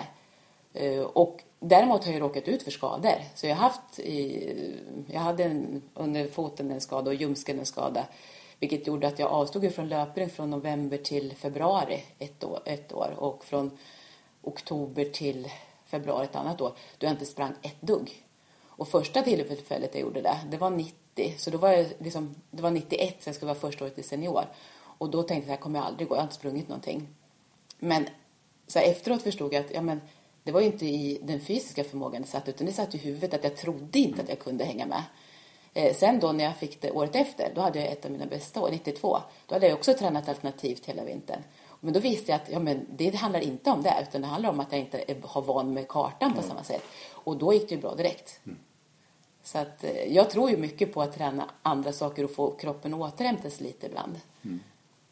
Nej. 0.74 0.96
Eh, 0.98 1.02
och 1.02 1.44
däremot 1.60 2.06
har 2.06 2.14
jag 2.14 2.22
råkat 2.22 2.48
ut 2.48 2.64
för 2.64 2.72
skador. 2.72 3.16
Så 3.36 3.48
jag 3.48 3.56
har 3.56 3.64
haft 3.64 4.00
i, 4.00 4.76
jag 5.08 5.20
hade 5.20 5.44
en, 5.44 5.82
under 5.94 6.28
foten 6.28 6.72
en 6.72 6.82
skada 6.82 7.10
och 7.10 7.16
ljumsken 7.16 7.60
en 7.60 7.66
skada. 7.66 8.06
Vilket 8.60 8.88
gjorde 8.88 9.08
att 9.08 9.20
jag 9.20 9.32
avstod 9.32 9.74
från 9.74 9.90
löpning 9.90 10.30
från 10.30 10.50
november 10.50 10.98
till 10.98 11.36
februari 11.36 12.04
ett 12.20 12.44
år, 12.44 12.60
ett 12.66 12.94
år. 12.94 13.14
Och 13.18 13.46
från 13.46 13.78
oktober 14.42 15.06
till 15.06 15.48
februari 15.86 16.24
ett 16.24 16.36
annat 16.36 16.62
år. 16.62 16.72
Då 16.98 17.06
jag 17.06 17.14
inte 17.14 17.26
sprang 17.26 17.54
ett 17.62 17.82
dugg. 17.82 18.24
Och 18.82 18.88
första 18.88 19.22
tillfället 19.22 19.90
jag 19.94 20.02
gjorde 20.02 20.22
det, 20.22 20.38
det 20.52 20.58
var 20.58 20.70
90 20.70 20.96
90. 21.16 21.34
Så 21.38 21.50
då 21.50 21.58
var 21.58 21.70
jag 21.70 21.88
liksom, 22.00 22.36
det 22.52 22.62
var 22.62 22.72
91 22.72 23.16
så 23.20 23.30
jag 23.30 23.36
skulle 23.36 23.50
vara 23.50 23.60
första 23.60 23.86
året 23.86 24.00
i 24.00 24.04
senior. 24.04 24.46
Och 24.98 25.10
då 25.10 25.24
tänkte 25.24 25.34
jag 25.34 25.42
att 25.42 25.46
det 25.46 25.52
här 25.52 25.58
kommer 25.58 25.80
jag 25.80 25.86
aldrig 25.86 26.08
gå, 26.08 26.16
jag 26.16 26.20
har 26.20 26.24
inte 26.24 26.36
sprungit 26.36 26.68
någonting. 26.68 27.08
Men 27.80 28.06
så 28.68 28.80
här, 28.80 28.86
efteråt 28.86 29.22
förstod 29.22 29.54
jag 29.54 29.66
att 29.66 29.72
ja, 29.72 29.82
men, 29.82 30.02
det 30.44 30.52
var 30.52 30.62
ju 30.62 30.66
inte 30.66 30.86
i 30.86 31.20
den 31.24 31.40
fysiska 31.40 31.84
förmågan 31.84 32.22
det 32.22 32.28
satt 32.28 32.50
utan 32.50 32.68
det 32.68 32.74
satt 32.74 32.96
i 32.96 32.98
huvudet 32.98 33.34
att 33.34 33.44
jag 33.44 33.58
trodde 33.58 34.00
inte 34.00 34.22
att 34.22 34.30
jag 34.30 34.40
kunde 34.40 34.64
hänga 34.64 34.86
med. 34.86 35.04
Eh, 35.74 35.96
sen 35.96 36.20
då 36.20 36.32
när 36.32 36.44
jag 36.44 36.58
fick 36.58 36.82
det 36.82 36.92
året 36.92 37.16
efter, 37.16 37.52
då 37.56 37.62
hade 37.62 37.80
jag 37.80 37.92
ett 37.92 38.06
av 38.06 38.12
mina 38.12 38.26
bästa 38.26 38.62
år, 38.62 38.70
92. 38.72 39.18
Då 39.48 39.56
hade 39.56 39.68
jag 39.68 39.78
också 39.78 39.94
tränat 39.94 40.30
alternativt 40.30 40.86
hela 40.86 41.04
vintern. 41.04 41.44
Men 41.80 41.94
då 41.94 42.00
visste 42.00 42.32
jag 42.32 42.42
att 42.42 42.50
ja, 42.50 42.60
men 42.60 42.88
det 42.90 43.16
handlar 43.16 43.40
inte 43.40 43.70
om 43.70 43.82
det, 43.82 44.06
utan 44.10 44.22
det 44.22 44.28
handlar 44.28 44.50
om 44.50 44.60
att 44.60 44.72
jag 44.72 44.82
inte 44.82 45.16
har 45.24 45.42
van 45.42 45.74
med 45.74 45.88
kartan 45.88 46.34
på 46.34 46.38
mm. 46.38 46.50
samma 46.50 46.64
sätt. 46.64 46.84
Och 47.12 47.38
då 47.38 47.54
gick 47.54 47.70
det 47.70 47.76
ju 47.76 47.82
bra 47.82 47.96
direkt. 47.96 48.40
Mm. 48.46 48.58
Så 49.44 49.58
att, 49.58 49.84
eh, 49.84 50.14
jag 50.16 50.30
tror 50.30 50.50
ju 50.50 50.58
mycket 50.58 50.94
på 50.94 51.02
att 51.02 51.14
träna 51.14 51.50
andra 51.62 51.92
saker 51.92 52.24
och 52.24 52.32
få 52.32 52.52
kroppen 52.52 52.94
att 52.94 53.00
återhämta 53.00 53.50
sig 53.50 53.68
lite 53.68 53.88
ibland. 53.88 54.20
Mm. 54.46 54.60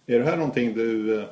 Är 0.06 0.20
det 0.20 0.26
här 0.26 0.38
någonting 0.38 0.74
du 0.74 1.20
eh, 1.20 1.30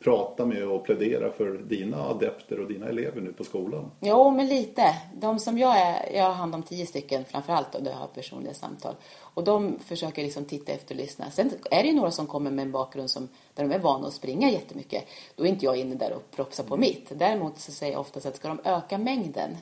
pratar 0.00 0.46
med 0.46 0.68
och 0.68 0.84
pläderar 0.84 1.30
för 1.30 1.58
dina 1.58 1.96
adepter 1.96 2.60
och 2.60 2.68
dina 2.68 2.88
elever 2.88 3.20
nu 3.20 3.32
på 3.32 3.44
skolan? 3.44 3.90
Jo, 4.00 4.30
men 4.30 4.46
lite. 4.46 4.82
De 5.20 5.38
som 5.38 5.58
jag 5.58 5.78
är, 5.78 6.16
jag 6.16 6.24
har 6.24 6.34
hand 6.34 6.54
om 6.54 6.62
tio 6.62 6.86
stycken 6.86 7.24
framförallt 7.24 7.74
och 7.74 7.82
där 7.82 7.90
jag 7.90 7.98
har 7.98 8.06
personliga 8.06 8.54
samtal. 8.54 8.94
Och 9.20 9.44
de 9.44 9.78
försöker 9.78 10.22
liksom 10.22 10.44
titta 10.44 10.72
efter 10.72 10.94
och 10.94 11.00
lyssna. 11.00 11.30
Sen 11.30 11.50
är 11.70 11.82
det 11.82 11.88
ju 11.88 11.94
några 11.94 12.10
som 12.10 12.26
kommer 12.26 12.50
med 12.50 12.62
en 12.62 12.72
bakgrund 12.72 13.10
som, 13.10 13.28
där 13.54 13.64
de 13.64 13.74
är 13.74 13.78
vana 13.78 14.06
att 14.06 14.14
springa 14.14 14.50
jättemycket. 14.50 15.04
Då 15.36 15.44
är 15.44 15.48
inte 15.48 15.64
jag 15.64 15.76
inne 15.76 15.94
där 15.94 16.12
och 16.12 16.30
propsar 16.36 16.64
på 16.64 16.76
mitt. 16.76 17.12
Däremot 17.18 17.58
så 17.58 17.72
säger 17.72 17.92
jag 17.92 18.00
oftast 18.00 18.26
att 18.26 18.36
ska 18.36 18.48
de 18.48 18.60
öka 18.64 18.98
mängden 18.98 19.56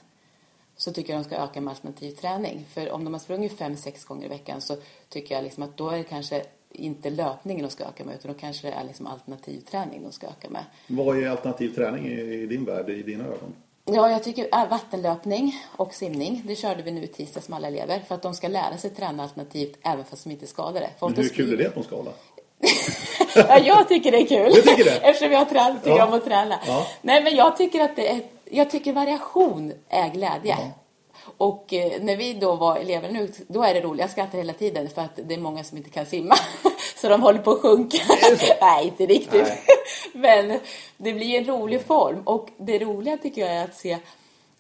så 0.77 0.93
tycker 0.93 1.13
jag 1.13 1.23
de 1.23 1.25
ska 1.25 1.37
öka 1.37 1.61
med 1.61 1.71
alternativ 1.71 2.11
träning. 2.11 2.65
För 2.75 2.93
om 2.93 3.05
de 3.05 3.13
har 3.13 3.21
sprungit 3.21 3.59
fem, 3.59 3.77
sex 3.77 4.05
gånger 4.05 4.27
i 4.27 4.29
veckan 4.29 4.61
så 4.61 4.77
tycker 5.09 5.35
jag 5.35 5.45
liksom 5.45 5.63
att 5.63 5.77
då 5.77 5.89
är 5.91 5.97
det 5.97 6.05
kanske 6.05 6.43
inte 6.71 7.11
löpningen 7.11 7.63
de 7.63 7.71
ska 7.71 7.85
öka 7.85 8.05
med 8.05 8.15
utan 8.15 8.33
då 8.33 8.39
kanske 8.39 8.67
det 8.67 8.73
är 8.73 8.85
liksom 8.85 9.07
alternativ 9.07 9.61
träning 9.61 10.03
de 10.03 10.13
ska 10.13 10.27
öka 10.27 10.49
med. 10.51 10.65
Vad 10.87 11.23
är 11.23 11.29
alternativ 11.29 11.75
träning 11.75 12.07
i 12.07 12.47
din 12.47 12.65
värld, 12.65 12.89
i 12.89 13.03
dina 13.03 13.25
ögon? 13.25 13.55
Ja, 13.85 14.11
jag 14.11 14.25
tycker 14.25 14.49
äh, 14.53 14.69
vattenlöpning 14.69 15.63
och 15.77 15.95
simning, 15.95 16.43
det 16.47 16.57
körde 16.57 16.83
vi 16.83 16.91
nu 16.91 17.03
i 17.03 17.07
tisdags 17.07 17.49
med 17.49 17.57
alla 17.57 17.69
elever 17.69 18.01
för 18.09 18.15
att 18.15 18.23
de 18.23 18.35
ska 18.35 18.49
lära 18.49 18.77
sig 18.77 18.91
träna 18.91 19.23
alternativt 19.23 19.79
även 19.83 20.05
fast 20.05 20.25
de 20.25 20.31
inte 20.31 20.45
är 20.45 20.49
skadade. 20.49 20.91
Men 21.01 21.15
hur 21.15 21.29
kul 21.29 21.53
är 21.53 21.57
det 21.57 21.71
på 21.71 21.81
en 21.81 21.87
skala? 21.87 22.11
ja, 23.35 23.59
jag 23.59 23.89
tycker 23.89 24.13
det 24.13 24.19
är 24.19 24.27
kul. 24.27 24.53
Du 24.55 24.63
tycker 24.63 24.85
det? 24.85 24.97
Eftersom 25.03 25.33
jag 25.33 25.49
tränat, 25.49 25.85
tycker 25.85 25.97
ja. 25.97 26.07
om 26.07 26.13
att 26.13 26.25
träna. 26.25 26.59
Ja. 26.67 26.87
Nej, 27.03 27.23
men 27.23 27.37
jag 27.37 27.57
tycker 27.57 27.81
att 27.81 27.97
det 27.97 28.09
är 28.09 28.21
jag 28.57 28.71
tycker 28.71 28.93
variation 28.93 29.73
är 29.89 30.09
glädje. 30.09 30.57
Ja. 30.61 30.71
Och 31.37 31.73
eh, 31.73 32.03
när 32.03 32.17
vi 32.17 32.35
då 32.35 32.57
var 32.57 32.77
elever 32.77 33.11
nu, 33.11 33.33
då 33.49 33.63
är 33.63 33.75
det 33.75 33.81
roligt. 33.81 34.01
Jag 34.01 34.11
skrattar 34.11 34.39
hela 34.39 34.53
tiden 34.53 34.89
för 34.89 35.03
att 35.03 35.19
det 35.25 35.35
är 35.35 35.39
många 35.39 35.65
som 35.65 35.79
inte 35.79 35.91
kan 35.91 36.07
simma. 36.07 36.35
så 36.97 37.09
de 37.09 37.23
håller 37.23 37.39
på 37.39 37.51
att 37.51 37.61
sjunka. 37.61 37.99
Nej, 38.61 38.87
inte 38.87 39.07
riktigt. 39.07 39.43
Nej. 39.43 39.63
Men 40.13 40.61
det 40.97 41.13
blir 41.13 41.39
en 41.39 41.45
rolig 41.45 41.81
form. 41.83 42.23
Och 42.25 42.49
det 42.59 42.79
roliga 42.79 43.17
tycker 43.17 43.41
jag 43.41 43.51
är 43.51 43.65
att 43.65 43.77
se 43.77 43.99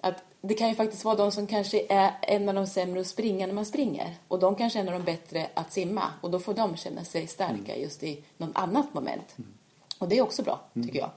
att 0.01 0.23
det 0.41 0.55
kan 0.55 0.69
ju 0.69 0.75
faktiskt 0.75 1.05
vara 1.05 1.17
de 1.17 1.33
som 1.33 1.47
kanske 1.47 1.87
är 1.89 2.11
en 2.23 2.49
av 2.49 2.55
de 2.55 2.67
sämre 2.67 3.01
att 3.01 3.07
springa 3.07 3.47
när 3.47 3.55
man 3.55 3.67
springer. 3.67 4.15
Och 4.29 4.39
de 4.39 4.55
kanske 4.55 4.79
är 4.79 4.81
en 4.81 4.89
av 4.89 4.95
de 4.95 5.05
bättre 5.05 5.47
att 5.55 5.73
simma. 5.73 6.03
Och 6.21 6.31
då 6.31 6.39
får 6.39 6.55
de 6.55 6.77
känna 6.77 7.05
sig 7.05 7.27
starka 7.27 7.73
mm. 7.73 7.83
just 7.83 8.03
i 8.03 8.25
något 8.37 8.51
annat 8.55 8.95
moment. 8.95 9.35
Mm. 9.39 9.51
Och 9.99 10.09
det 10.09 10.19
är 10.19 10.23
också 10.23 10.43
bra, 10.43 10.61
mm. 10.75 10.89
tycker 10.89 11.01
jag. 11.01 11.11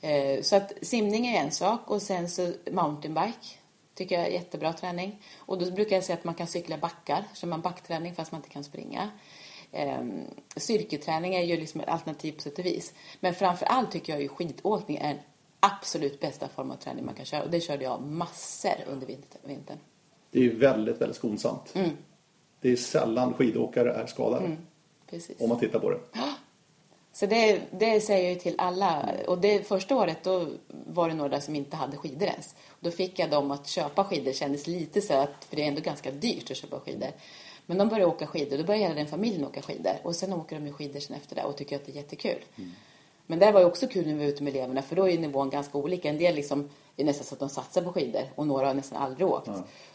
Eh, 0.00 0.42
så 0.42 0.56
att 0.56 0.72
simning 0.82 1.26
är 1.26 1.40
en 1.40 1.50
sak 1.50 1.90
och 1.90 2.02
sen 2.02 2.28
så 2.28 2.52
mountainbike 2.70 3.46
tycker 3.94 4.18
jag 4.18 4.26
är 4.26 4.30
jättebra 4.30 4.72
träning. 4.72 5.22
Och 5.38 5.58
då 5.58 5.70
brukar 5.70 5.96
jag 5.96 6.04
säga 6.04 6.18
att 6.18 6.24
man 6.24 6.34
kan 6.34 6.46
cykla 6.46 6.78
backar, 6.78 7.24
så 7.34 7.46
man 7.46 7.60
backträning 7.60 8.14
fast 8.14 8.32
man 8.32 8.38
inte 8.38 8.48
kan 8.48 8.64
springa. 8.64 9.10
Um, 9.72 10.22
styrketräning 10.56 11.34
är 11.34 11.42
ju 11.42 11.56
liksom 11.56 11.80
ett 11.80 11.88
alternativ 11.88 12.32
på 12.32 12.40
sätt 12.40 12.58
och 12.58 12.64
vis. 12.64 12.94
Men 13.20 13.34
framför 13.34 13.66
allt 13.66 13.90
tycker 13.90 14.12
jag 14.12 14.22
ju 14.22 14.28
skidåkning 14.28 14.96
är 14.96 15.10
en 15.10 15.18
absolut 15.60 16.20
bästa 16.20 16.48
form 16.48 16.70
av 16.70 16.76
träning 16.76 17.04
man 17.04 17.14
kan 17.14 17.24
köra. 17.24 17.42
Och 17.42 17.50
det 17.50 17.60
körde 17.60 17.84
jag 17.84 18.02
massor 18.02 18.74
under 18.86 19.06
vinter- 19.06 19.40
vintern. 19.42 19.78
Det 20.30 20.38
är 20.38 20.42
ju 20.42 20.58
väldigt, 20.58 21.00
väldigt 21.00 21.16
skonsamt. 21.16 21.74
Mm. 21.74 21.90
Det 22.60 22.70
är 22.70 22.76
sällan 22.76 23.34
skidåkare 23.34 23.92
är 23.92 24.06
skadade. 24.06 24.56
Precis. 25.10 25.40
Om 25.40 25.48
man 25.48 25.58
tittar 25.58 25.78
på 25.78 25.90
det. 25.90 26.00
Så 27.12 27.26
det, 27.26 27.60
det 27.70 28.00
säger 28.00 28.22
jag 28.22 28.32
ju 28.32 28.38
till 28.38 28.54
alla. 28.58 29.08
Och 29.26 29.38
det 29.38 29.68
första 29.68 29.96
året 29.96 30.18
då 30.22 30.46
var 30.68 31.08
det 31.08 31.14
några 31.14 31.40
som 31.40 31.56
inte 31.56 31.76
hade 31.76 31.96
skidor 31.96 32.28
ens. 32.28 32.54
Då 32.80 32.90
fick 32.90 33.18
jag 33.18 33.30
dem 33.30 33.50
att 33.50 33.66
köpa 33.66 34.04
skidor. 34.04 34.24
Det 34.24 34.32
kändes 34.32 34.66
lite 34.66 35.00
så 35.00 35.14
att, 35.14 35.44
för 35.48 35.56
det 35.56 35.62
är 35.62 35.68
ändå 35.68 35.80
ganska 35.80 36.10
dyrt 36.10 36.50
att 36.50 36.56
köpa 36.56 36.80
skidor. 36.80 37.08
Men 37.66 37.78
de 37.78 37.88
började 37.88 38.10
åka 38.10 38.26
skidor. 38.26 38.58
Då 38.58 38.64
började 38.64 38.84
hela 38.84 38.94
den 38.94 39.06
familjen 39.06 39.44
åka 39.44 39.62
skidor. 39.62 39.92
Och 40.02 40.16
sen 40.16 40.32
åker 40.32 40.56
de 40.56 40.66
ju 40.66 40.72
skidor 40.72 41.00
sen 41.00 41.16
efter 41.16 41.36
det 41.36 41.44
och 41.44 41.56
tycker 41.56 41.76
att 41.76 41.86
det 41.86 41.92
är 41.92 41.96
jättekul. 41.96 42.38
Men 43.26 43.38
det 43.38 43.52
var 43.52 43.60
ju 43.60 43.66
också 43.66 43.86
kul 43.86 44.06
när 44.06 44.14
vi 44.14 44.18
var 44.18 44.26
ute 44.26 44.42
med 44.42 44.56
eleverna 44.56 44.82
för 44.82 44.96
då 44.96 45.08
är 45.08 45.18
nivån 45.18 45.50
ganska 45.50 45.78
olika. 45.78 46.08
En 46.08 46.18
del 46.18 46.34
liksom 46.34 46.68
är 46.96 47.04
nästan 47.04 47.26
så 47.26 47.34
att 47.34 47.40
de 47.40 47.48
satsar 47.48 47.82
på 47.82 47.92
skidor 47.92 48.22
och 48.34 48.46
några 48.46 48.66
har 48.66 48.74
nästan 48.74 49.02
aldrig 49.02 49.28
åkt. 49.28 49.50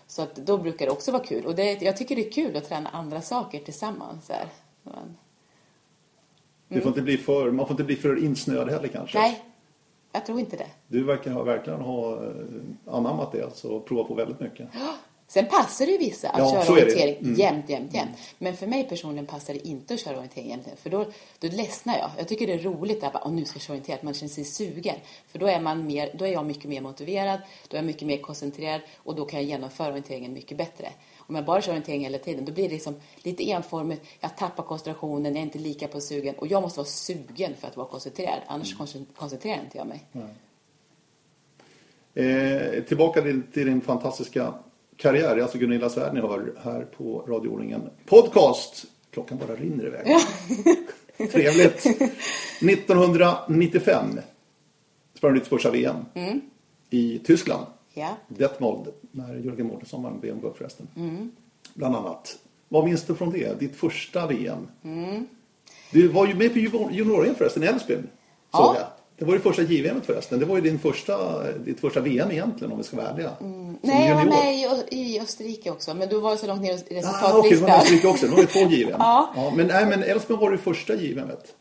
Så 0.07 0.21
att 0.21 0.35
då 0.35 0.57
brukar 0.57 0.85
det 0.85 0.91
också 0.91 1.11
vara 1.11 1.23
kul. 1.23 1.45
Och 1.45 1.55
det, 1.55 1.81
jag 1.81 1.97
tycker 1.97 2.15
det 2.15 2.27
är 2.27 2.31
kul 2.31 2.57
att 2.57 2.67
träna 2.69 2.89
andra 2.89 3.21
saker 3.21 3.59
tillsammans. 3.59 4.25
Så 4.25 4.33
här. 4.33 4.47
Men, 4.83 5.17
Det 6.67 6.81
får 6.81 6.89
inte 6.89 7.01
bli 7.01 7.17
för, 7.17 7.51
man 7.51 7.65
får 7.67 7.73
inte 7.73 7.83
bli 7.83 7.95
för 7.95 8.23
insnöad 8.23 8.69
heller 8.69 8.87
kanske. 8.87 9.19
nej, 9.19 9.41
jag 10.11 10.25
tror 10.25 10.39
inte 10.39 10.57
det. 10.57 10.67
Du 10.87 11.03
verkar 11.03 11.31
ha, 11.31 11.43
verkligen 11.43 11.81
ha 11.81 12.13
eh, 12.25 12.29
anammat 12.85 13.31
det 13.31 13.43
alltså, 13.43 13.79
provat 13.79 14.07
på 14.07 14.13
väldigt 14.13 14.39
mycket. 14.39 14.67
Sen 15.27 15.45
passar 15.45 15.85
det 15.85 15.91
ju 15.91 15.97
vissa 15.97 16.29
att 16.29 16.39
Ja, 16.39 16.63
köra 16.63 16.73
orientering 16.73 17.17
Mm. 17.19 17.33
jämt, 17.33 17.69
jämt, 17.69 17.93
jämt. 17.93 18.11
Men 18.37 18.55
för 18.57 18.67
mig 18.67 18.83
personligen 18.89 19.25
passar 19.25 19.53
det 19.53 19.67
inte 19.67 19.93
att 19.93 19.99
köra 19.99 20.15
orientering 20.15 20.49
jämt, 20.49 20.67
jämt. 20.67 20.79
För 20.79 20.89
då, 20.89 21.05
då 21.39 21.47
ledsnar 21.47 21.97
jag. 21.97 22.09
Jag 22.17 22.27
tycker 22.27 22.47
det 22.47 22.53
är 22.53 22.57
roligt 22.59 23.03
att 23.03 23.13
bara, 23.13 23.29
nu 23.29 23.45
ska 23.45 23.55
jag 23.57 23.61
köra 23.61 23.73
orientering, 23.73 23.95
att 23.97 24.03
man 24.03 24.13
känner 24.13 24.29
sig 24.29 24.43
sugen. 24.45 24.95
För 25.27 25.39
då 25.39 25.47
är, 25.47 25.59
man 25.61 25.87
mer, 25.87 26.11
då 26.13 26.25
är 26.25 26.29
jag 26.31 26.45
mycket 26.45 26.65
mer 26.65 26.81
motiverad, 26.81 27.39
då 27.67 27.75
är 27.75 27.77
jag 27.77 27.85
mycket 27.85 28.07
mer 28.07 28.17
koncentrerad 28.17 28.81
och 28.97 29.15
då 29.15 29.25
kan 29.25 29.39
jag 29.39 29.49
genomföra 29.49 29.87
orienteringen 29.87 30.33
mycket 30.33 30.57
bättre. 30.57 30.87
Om 31.27 31.35
jag 31.35 31.45
bara 31.45 31.61
kör 31.61 31.71
orientering 31.71 32.01
hela 32.03 32.17
tiden, 32.17 32.45
då 32.45 32.51
blir 32.51 32.63
det 32.67 32.73
liksom 32.73 32.95
lite 33.17 33.49
enformigt. 33.49 34.01
Jag 34.19 34.37
tappar 34.37 34.63
koncentrationen, 34.63 35.25
jag 35.33 35.37
är 35.39 35.41
inte 35.45 35.59
lika 35.59 35.87
på 35.87 36.01
sugen. 36.01 36.35
Och 36.35 36.47
jag 36.47 36.61
måste 36.61 36.79
vara 36.79 36.87
sugen 36.87 37.51
för 37.59 37.67
att 37.67 37.77
vara 37.77 37.87
koncentrerad. 37.87 38.39
Annars 38.47 38.67
Mm. 38.73 38.77
koncent- 38.77 39.07
koncentrerar 39.17 39.59
inte 39.63 39.77
jag 39.77 39.87
mig. 39.87 40.03
Eh, 42.13 42.83
tillbaka 42.83 43.21
till, 43.21 43.41
till 43.53 43.65
din 43.65 43.81
fantastiska 43.81 44.53
karriär. 44.97 45.35
Det 45.35 45.41
är 45.41 45.43
alltså 45.43 45.57
Gunilla 45.57 45.89
Svärd 45.89 46.13
ni 46.13 46.19
hör 46.21 46.53
här 46.63 46.81
på 46.81 47.25
radioordningen 47.27 47.89
Podcast. 48.05 48.85
Klockan 49.11 49.37
bara 49.37 49.55
rinner 49.55 49.85
iväg. 49.85 50.07
Trevligt. 51.31 51.85
1995 52.61 54.19
sprang 55.17 55.33
du 55.33 55.39
ditt 55.39 55.47
första 55.49 55.71
VM 55.71 55.95
i 56.89 57.19
Tyskland. 57.25 57.65
Ja. 57.97 58.09
Detmold, 58.27 58.87
när 59.11 59.35
Jörgen 59.35 59.67
Mårtensson 59.67 60.03
vann 60.03 60.19
VM-guld 60.21 60.55
förresten. 60.57 60.87
Bland 61.73 61.95
annat. 61.95 62.37
Vad 62.69 62.85
minns 62.85 63.03
du 63.03 63.15
från 63.15 63.31
det? 63.31 63.59
Ditt 63.59 63.75
första 63.75 64.27
VM? 64.27 64.67
Du 65.91 66.07
var 66.07 66.27
ju 66.27 66.35
med 66.35 66.53
på 66.53 66.59
junior 66.91 67.33
förresten 67.37 67.63
i 67.63 67.65
Älvsbyn. 67.65 68.07
Ja. 68.51 68.57
Såg 68.59 68.75
jag. 68.75 68.87
Det 69.17 69.25
var 69.25 69.33
ju 69.33 69.39
första 69.39 69.61
JVM 69.61 70.01
förresten. 70.01 70.39
Det 70.39 70.45
var 70.45 70.55
ju 70.55 70.61
din 70.61 70.79
första, 70.79 71.43
ditt 71.53 71.79
första 71.79 71.99
VM 72.01 72.31
egentligen 72.31 72.71
om 72.71 72.77
vi 72.77 72.83
ska 72.83 72.97
vara 72.97 73.09
ärliga. 73.09 73.31
Som 73.37 73.77
Nej, 73.81 74.07
jag 74.09 74.15
var 74.15 74.25
med 74.25 74.55
i, 74.55 74.95
i 74.97 75.19
Österrike 75.19 75.71
också, 75.71 75.93
men 75.93 76.09
du 76.09 76.19
var 76.19 76.31
ju 76.31 76.37
så 76.37 76.47
långt 76.47 76.61
ner 76.61 76.73
i 76.73 77.01
Ah, 77.05 77.37
Okej, 77.37 77.51
det 77.51 77.61
var 77.61 77.67
med 77.69 77.69
resultatlistan. 77.69 77.69
Österrike 77.69 78.07
också. 78.07 78.25
Nu 78.25 78.31
har 78.31 78.37
vi 78.41 78.47
två 78.47 78.59
JVM. 78.59 78.95
Ja. 78.99 79.53
men, 79.57 79.67
nej, 79.67 79.85
men 79.85 80.03
Älvsbyn 80.03 80.37
var 80.37 80.51
det 80.51 80.57
första 80.57 80.95
JVMet. 80.95 81.55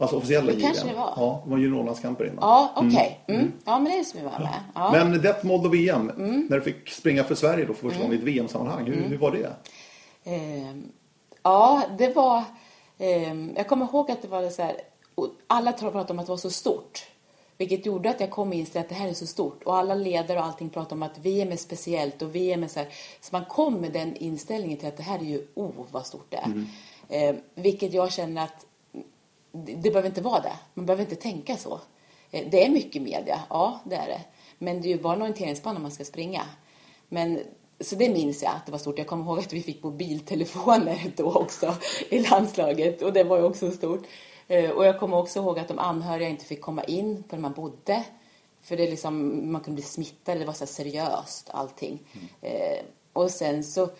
Alltså 0.00 0.16
officiella 0.16 0.52
Det 0.52 0.60
kanske 0.60 0.88
det 0.88 0.94
var. 0.94 1.12
Ja, 1.16 1.42
det 1.44 1.50
var 1.50 1.58
juniorlandskamper 1.58 2.24
innan. 2.24 2.38
Ja, 2.40 2.72
okej. 2.76 3.20
Mm. 3.26 3.52
Ja, 3.64 3.78
men 3.78 3.92
det 3.92 3.98
är 3.98 4.04
som 4.04 4.20
vi 4.20 4.24
var 4.24 4.38
med. 4.38 4.60
Ja. 4.74 4.90
Men 4.92 5.22
Detmold 5.22 5.66
och 5.66 5.74
VM, 5.74 6.12
när 6.50 6.56
du 6.56 6.62
fick 6.62 6.90
springa 6.90 7.24
för 7.24 7.34
Sverige 7.34 7.64
då 7.64 7.74
för 7.74 7.88
första 7.88 8.02
gången 8.02 8.16
i 8.16 8.18
ett 8.18 8.24
VM-sammanhang. 8.24 8.86
Hur, 8.86 9.08
hur 9.08 9.18
var 9.18 9.30
det? 9.30 9.52
Ehm, 10.24 10.92
ja, 11.42 11.82
det 11.98 12.16
var... 12.16 12.44
ehm, 12.98 13.52
jag 13.56 13.68
kommer 13.68 13.86
ihåg 13.86 14.10
att 14.10 14.22
det 14.22 14.28
var 14.28 14.48
så 14.48 14.62
här... 14.62 14.76
Alla 15.46 15.72
pratade 15.72 16.12
om 16.12 16.18
att 16.18 16.26
det 16.26 16.32
var 16.32 16.36
så 16.36 16.50
stort. 16.50 17.06
Vilket 17.58 17.86
gjorde 17.86 18.10
att 18.10 18.20
jag 18.20 18.30
kom 18.30 18.48
och 18.48 18.54
inse 18.54 18.80
att 18.80 18.88
det 18.88 18.94
här 18.94 19.08
är 19.08 19.14
så 19.14 19.26
stort. 19.26 19.62
Och 19.62 19.76
alla 19.76 19.94
ledare 19.94 20.38
och 20.38 20.44
allting 20.44 20.70
pratade 20.70 20.94
om 20.94 21.02
att 21.02 21.18
VM 21.18 21.52
är 21.52 21.56
speciellt 21.56 22.22
och 22.22 22.34
VM 22.34 22.62
är 22.62 22.68
så 22.68 22.78
här. 22.78 22.88
Så 23.20 23.28
man 23.32 23.44
kom 23.44 23.74
med 23.74 23.92
den 23.92 24.16
inställningen 24.16 24.78
till 24.78 24.88
att 24.88 24.96
det 24.96 25.02
här 25.02 25.18
är 25.18 25.24
ju, 25.24 25.46
oh 25.54 25.70
vad 25.90 26.06
stort 26.06 26.26
det 26.28 26.36
är. 26.36 26.64
Ehm, 27.08 27.36
vilket 27.54 27.92
jag 27.92 28.12
känner 28.12 28.44
att 28.44 28.66
det, 29.52 29.74
det 29.74 29.90
behöver 29.90 30.08
inte 30.08 30.20
vara 30.20 30.40
det. 30.40 30.52
Man 30.74 30.86
behöver 30.86 31.02
inte 31.04 31.16
tänka 31.16 31.56
så. 31.56 31.80
Eh, 32.30 32.46
Det 32.50 32.64
är 32.64 32.70
mycket 32.70 33.02
media, 33.02 33.40
ja 33.50 33.80
det 33.84 33.96
är 33.96 34.06
det. 34.06 34.20
Men 34.58 34.82
det 34.82 34.88
är 34.88 34.96
ju 34.96 35.02
bara 35.02 35.14
en 35.14 35.22
orienteringsbana 35.22 35.78
man 35.78 35.90
ska 35.90 36.04
springa. 36.04 36.42
Men, 37.08 37.40
så 37.80 37.94
det 37.96 38.08
minns 38.08 38.42
jag 38.42 38.52
att 38.52 38.66
det 38.66 38.72
var 38.72 38.78
stort. 38.78 38.98
Jag 38.98 39.06
kommer 39.06 39.24
ihåg 39.24 39.38
att 39.38 39.52
vi 39.52 39.62
fick 39.62 39.82
mobiltelefoner 39.82 41.12
då 41.16 41.32
också 41.34 41.74
i 42.08 42.18
landslaget 42.18 43.02
och 43.02 43.12
det 43.12 43.24
var 43.24 43.38
ju 43.38 43.44
också 43.44 43.70
stort. 43.70 44.02
Eh, 44.48 44.70
Och 44.70 44.84
jag 44.86 45.00
kommer 45.00 45.16
också 45.16 45.38
ihåg 45.38 45.58
att 45.58 45.68
de 45.68 45.78
anhöriga 45.78 46.28
inte 46.28 46.44
fick 46.44 46.60
komma 46.60 46.84
in 46.84 47.22
på 47.22 47.36
där 47.36 47.42
man 47.42 47.52
bodde. 47.52 48.04
För 48.62 48.76
det 48.76 48.90
liksom, 48.90 49.42
man 49.52 49.60
kunde 49.60 49.74
bli 49.74 49.84
smittad, 49.84 50.38
det 50.38 50.44
var 50.44 50.52
så 50.52 50.66
seriöst 50.66 51.50
allting. 51.50 51.98
Eh, 52.40 52.84
och 53.12 53.30
sen 53.30 53.64
så 53.64 53.90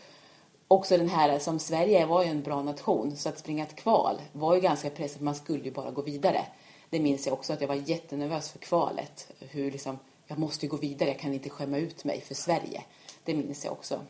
också 0.71 0.97
den 0.97 1.09
här, 1.09 1.39
som 1.39 1.59
Sverige 1.59 2.07
var 2.07 2.23
ju 2.23 2.31
en 2.31 2.43
bra 2.43 2.63
nation, 2.63 3.17
så 3.17 3.29
att 3.29 3.39
springa 3.39 3.65
ett 3.65 3.77
kval 3.77 4.21
var 4.33 4.55
ju 4.55 4.61
ganska 4.61 4.91
pressat, 4.91 5.21
man 5.21 5.35
skulle 5.35 5.65
ju 5.65 5.71
bara 5.71 5.91
gå 5.91 6.03
vidare. 6.03 6.47
Det 6.91 7.01
minns 7.01 7.27
jag 7.27 7.33
också 7.33 7.53
att 7.53 7.61
jag 7.61 7.69
var 7.69 7.75
jättenervös 7.75 8.51
för 8.51 8.59
kvalet. 8.59 9.33
Hur 9.39 9.71
liksom, 9.71 9.99
jag 10.27 10.39
måste 10.39 10.67
ju 10.67 10.71
gå 10.71 10.77
vidare, 10.77 11.11
jag 11.11 11.19
kan 11.19 11.35
inte 11.35 11.51
skämma 11.51 11.79
ut 11.79 12.05
mig 12.05 12.21
för 12.21 12.35
Sverige. 12.35 12.85
Det 13.25 13.35
minns 13.35 13.65
jag 13.65 13.73
också. 13.73 14.01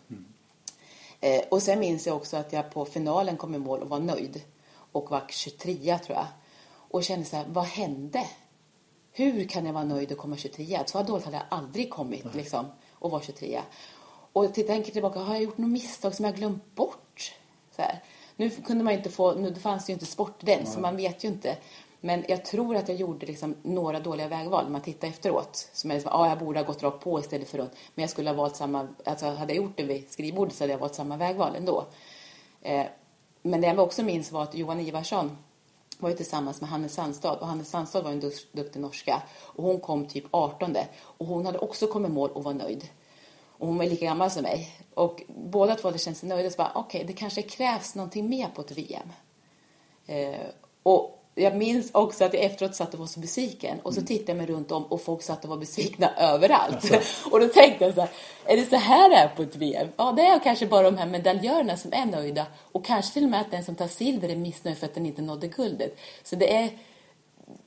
Eh, 1.20 1.42
och 1.48 1.62
sen 1.62 1.80
minns 1.80 2.06
jag 2.06 2.16
också 2.16 2.36
att 2.36 2.52
jag 2.52 2.70
på 2.70 2.84
finalen 2.84 3.36
kom 3.36 3.54
i 3.54 3.58
mål 3.58 3.82
och 3.82 3.88
var 3.88 4.00
nöjd. 4.00 4.42
Och 4.92 5.10
var 5.10 5.24
23 5.28 5.98
tror 5.98 6.18
jag. 6.18 6.26
Och 6.72 7.04
kände 7.04 7.24
så 7.24 7.36
här, 7.36 7.46
vad 7.48 7.64
hände? 7.64 8.26
Hur 9.12 9.44
kan 9.44 9.66
jag 9.66 9.72
vara 9.72 9.84
nöjd 9.84 10.12
och 10.12 10.18
komma 10.18 10.36
23? 10.36 10.80
Så 10.86 11.02
dåligt 11.02 11.24
hade 11.24 11.36
jag 11.36 11.46
aldrig 11.48 11.90
kommit 11.90 12.34
liksom, 12.34 12.66
och 12.92 13.10
vara 13.10 13.22
23. 13.22 13.60
Och 14.32 14.54
tänker 14.54 14.92
tillbaka, 14.92 15.18
har 15.18 15.34
jag 15.34 15.42
gjort 15.42 15.58
något 15.58 15.70
misstag 15.70 16.14
som 16.14 16.24
jag 16.24 16.34
glömt 16.34 16.74
bort? 16.74 17.34
Så 17.76 17.82
här. 17.82 18.02
Nu 18.36 18.50
kunde 18.50 18.84
man 18.84 18.92
inte 18.92 19.10
få, 19.10 19.34
nu 19.34 19.54
fanns 19.54 19.86
det 19.86 19.90
ju 19.90 19.94
inte 19.94 20.06
sportden, 20.06 20.66
så 20.66 20.80
man 20.80 20.96
vet 20.96 21.24
ju 21.24 21.28
inte. 21.28 21.56
Men 22.00 22.24
jag 22.28 22.44
tror 22.44 22.76
att 22.76 22.88
jag 22.88 22.96
gjorde 22.96 23.26
liksom 23.26 23.56
några 23.62 24.00
dåliga 24.00 24.28
vägval 24.28 24.64
när 24.64 24.70
man 24.70 24.80
tittar 24.80 25.08
efteråt. 25.08 25.68
Som 25.72 25.90
jag 25.90 25.94
liksom, 25.94 26.12
ah, 26.14 26.28
jag 26.28 26.38
borde 26.38 26.58
ha 26.58 26.66
gått 26.66 26.82
rakt 26.82 27.04
på 27.04 27.20
istället 27.20 27.48
för 27.48 27.58
runt. 27.58 27.72
Men 27.94 28.02
jag 28.02 28.10
skulle 28.10 28.30
ha 28.30 28.36
valt 28.36 28.56
samma, 28.56 28.88
alltså 29.04 29.26
hade 29.26 29.54
jag 29.54 29.64
gjort 29.64 29.76
det 29.76 29.82
vid 29.82 30.10
skrivbordet 30.10 30.54
så 30.54 30.64
hade 30.64 30.72
jag 30.72 30.78
valt 30.78 30.94
samma 30.94 31.16
vägval 31.16 31.56
ändå. 31.56 31.86
Eh, 32.62 32.86
men 33.42 33.60
det 33.60 33.66
jag 33.66 33.78
också 33.78 34.02
minns 34.02 34.32
var 34.32 34.42
att 34.42 34.54
Johan 34.54 34.80
Ivarsson 34.80 35.38
var 35.98 36.10
ju 36.10 36.16
tillsammans 36.16 36.60
med 36.60 36.70
Hannes 36.70 36.94
Sandstad 36.94 37.36
och 37.40 37.46
Hannes 37.46 37.70
Sandstad 37.70 38.02
var 38.02 38.10
en 38.10 38.20
duktig 38.52 38.80
norska 38.80 39.22
och 39.40 39.64
hon 39.64 39.80
kom 39.80 40.06
typ 40.06 40.24
18 40.30 40.76
och 41.00 41.26
hon 41.26 41.46
hade 41.46 41.58
också 41.58 41.86
kommit 41.86 42.10
mål 42.10 42.30
och 42.30 42.44
var 42.44 42.54
nöjd. 42.54 42.88
Och 43.60 43.66
hon 43.66 43.78
var 43.78 43.84
lika 43.84 44.06
gammal 44.06 44.30
som 44.30 44.42
mig. 44.42 44.68
Och 44.94 45.22
båda 45.28 45.74
två 45.74 45.88
hade 45.88 45.98
känt 45.98 46.16
sig 46.16 46.28
nöjda. 46.28 46.50
Så 46.50 46.56
bara, 46.56 46.72
okej, 46.74 47.04
det 47.06 47.12
kanske 47.12 47.42
krävs 47.42 47.94
någonting 47.94 48.28
mer 48.28 48.48
på 48.54 48.60
ett 48.60 48.70
VM. 48.70 49.12
Eh, 50.06 50.46
och 50.82 51.24
jag 51.34 51.56
minns 51.56 51.90
också 51.94 52.24
att 52.24 52.34
jag 52.34 52.42
efteråt 52.42 52.74
satt 52.74 52.94
och 52.94 53.00
var 53.00 53.06
så 53.06 53.20
besviken. 53.20 53.80
Och 53.82 53.94
så 53.94 54.02
tittade 54.02 54.30
jag 54.30 54.36
mig 54.36 54.46
runt 54.46 54.72
om 54.72 54.84
och 54.84 55.00
folk 55.02 55.22
satt 55.22 55.44
och 55.44 55.50
var 55.50 55.56
besvikna 55.56 56.10
överallt. 56.16 56.90
och 57.30 57.40
då 57.40 57.48
tänkte 57.48 57.84
jag 57.84 57.94
så 57.94 58.00
här, 58.00 58.10
är 58.44 58.56
det 58.56 58.66
så 58.66 58.76
här 58.76 59.10
det 59.10 59.16
är 59.16 59.28
på 59.28 59.42
ett 59.42 59.56
VM? 59.56 59.88
Ja, 59.96 60.12
det 60.12 60.22
är 60.22 60.38
kanske 60.38 60.66
bara 60.66 60.90
de 60.90 60.96
här 60.96 61.06
medaljörerna 61.06 61.76
som 61.76 61.92
är 61.92 62.06
nöjda. 62.06 62.46
Och 62.72 62.84
kanske 62.84 63.12
till 63.12 63.24
och 63.24 63.30
med 63.30 63.40
att 63.40 63.50
den 63.50 63.64
som 63.64 63.74
tar 63.74 63.88
silver 63.88 64.28
är 64.28 64.36
missnöjd 64.36 64.78
för 64.78 64.86
att 64.86 64.94
den 64.94 65.06
inte 65.06 65.22
nådde 65.22 65.48
guldet. 65.48 65.98
Så 66.22 66.36
det 66.36 66.56
är, 66.56 66.70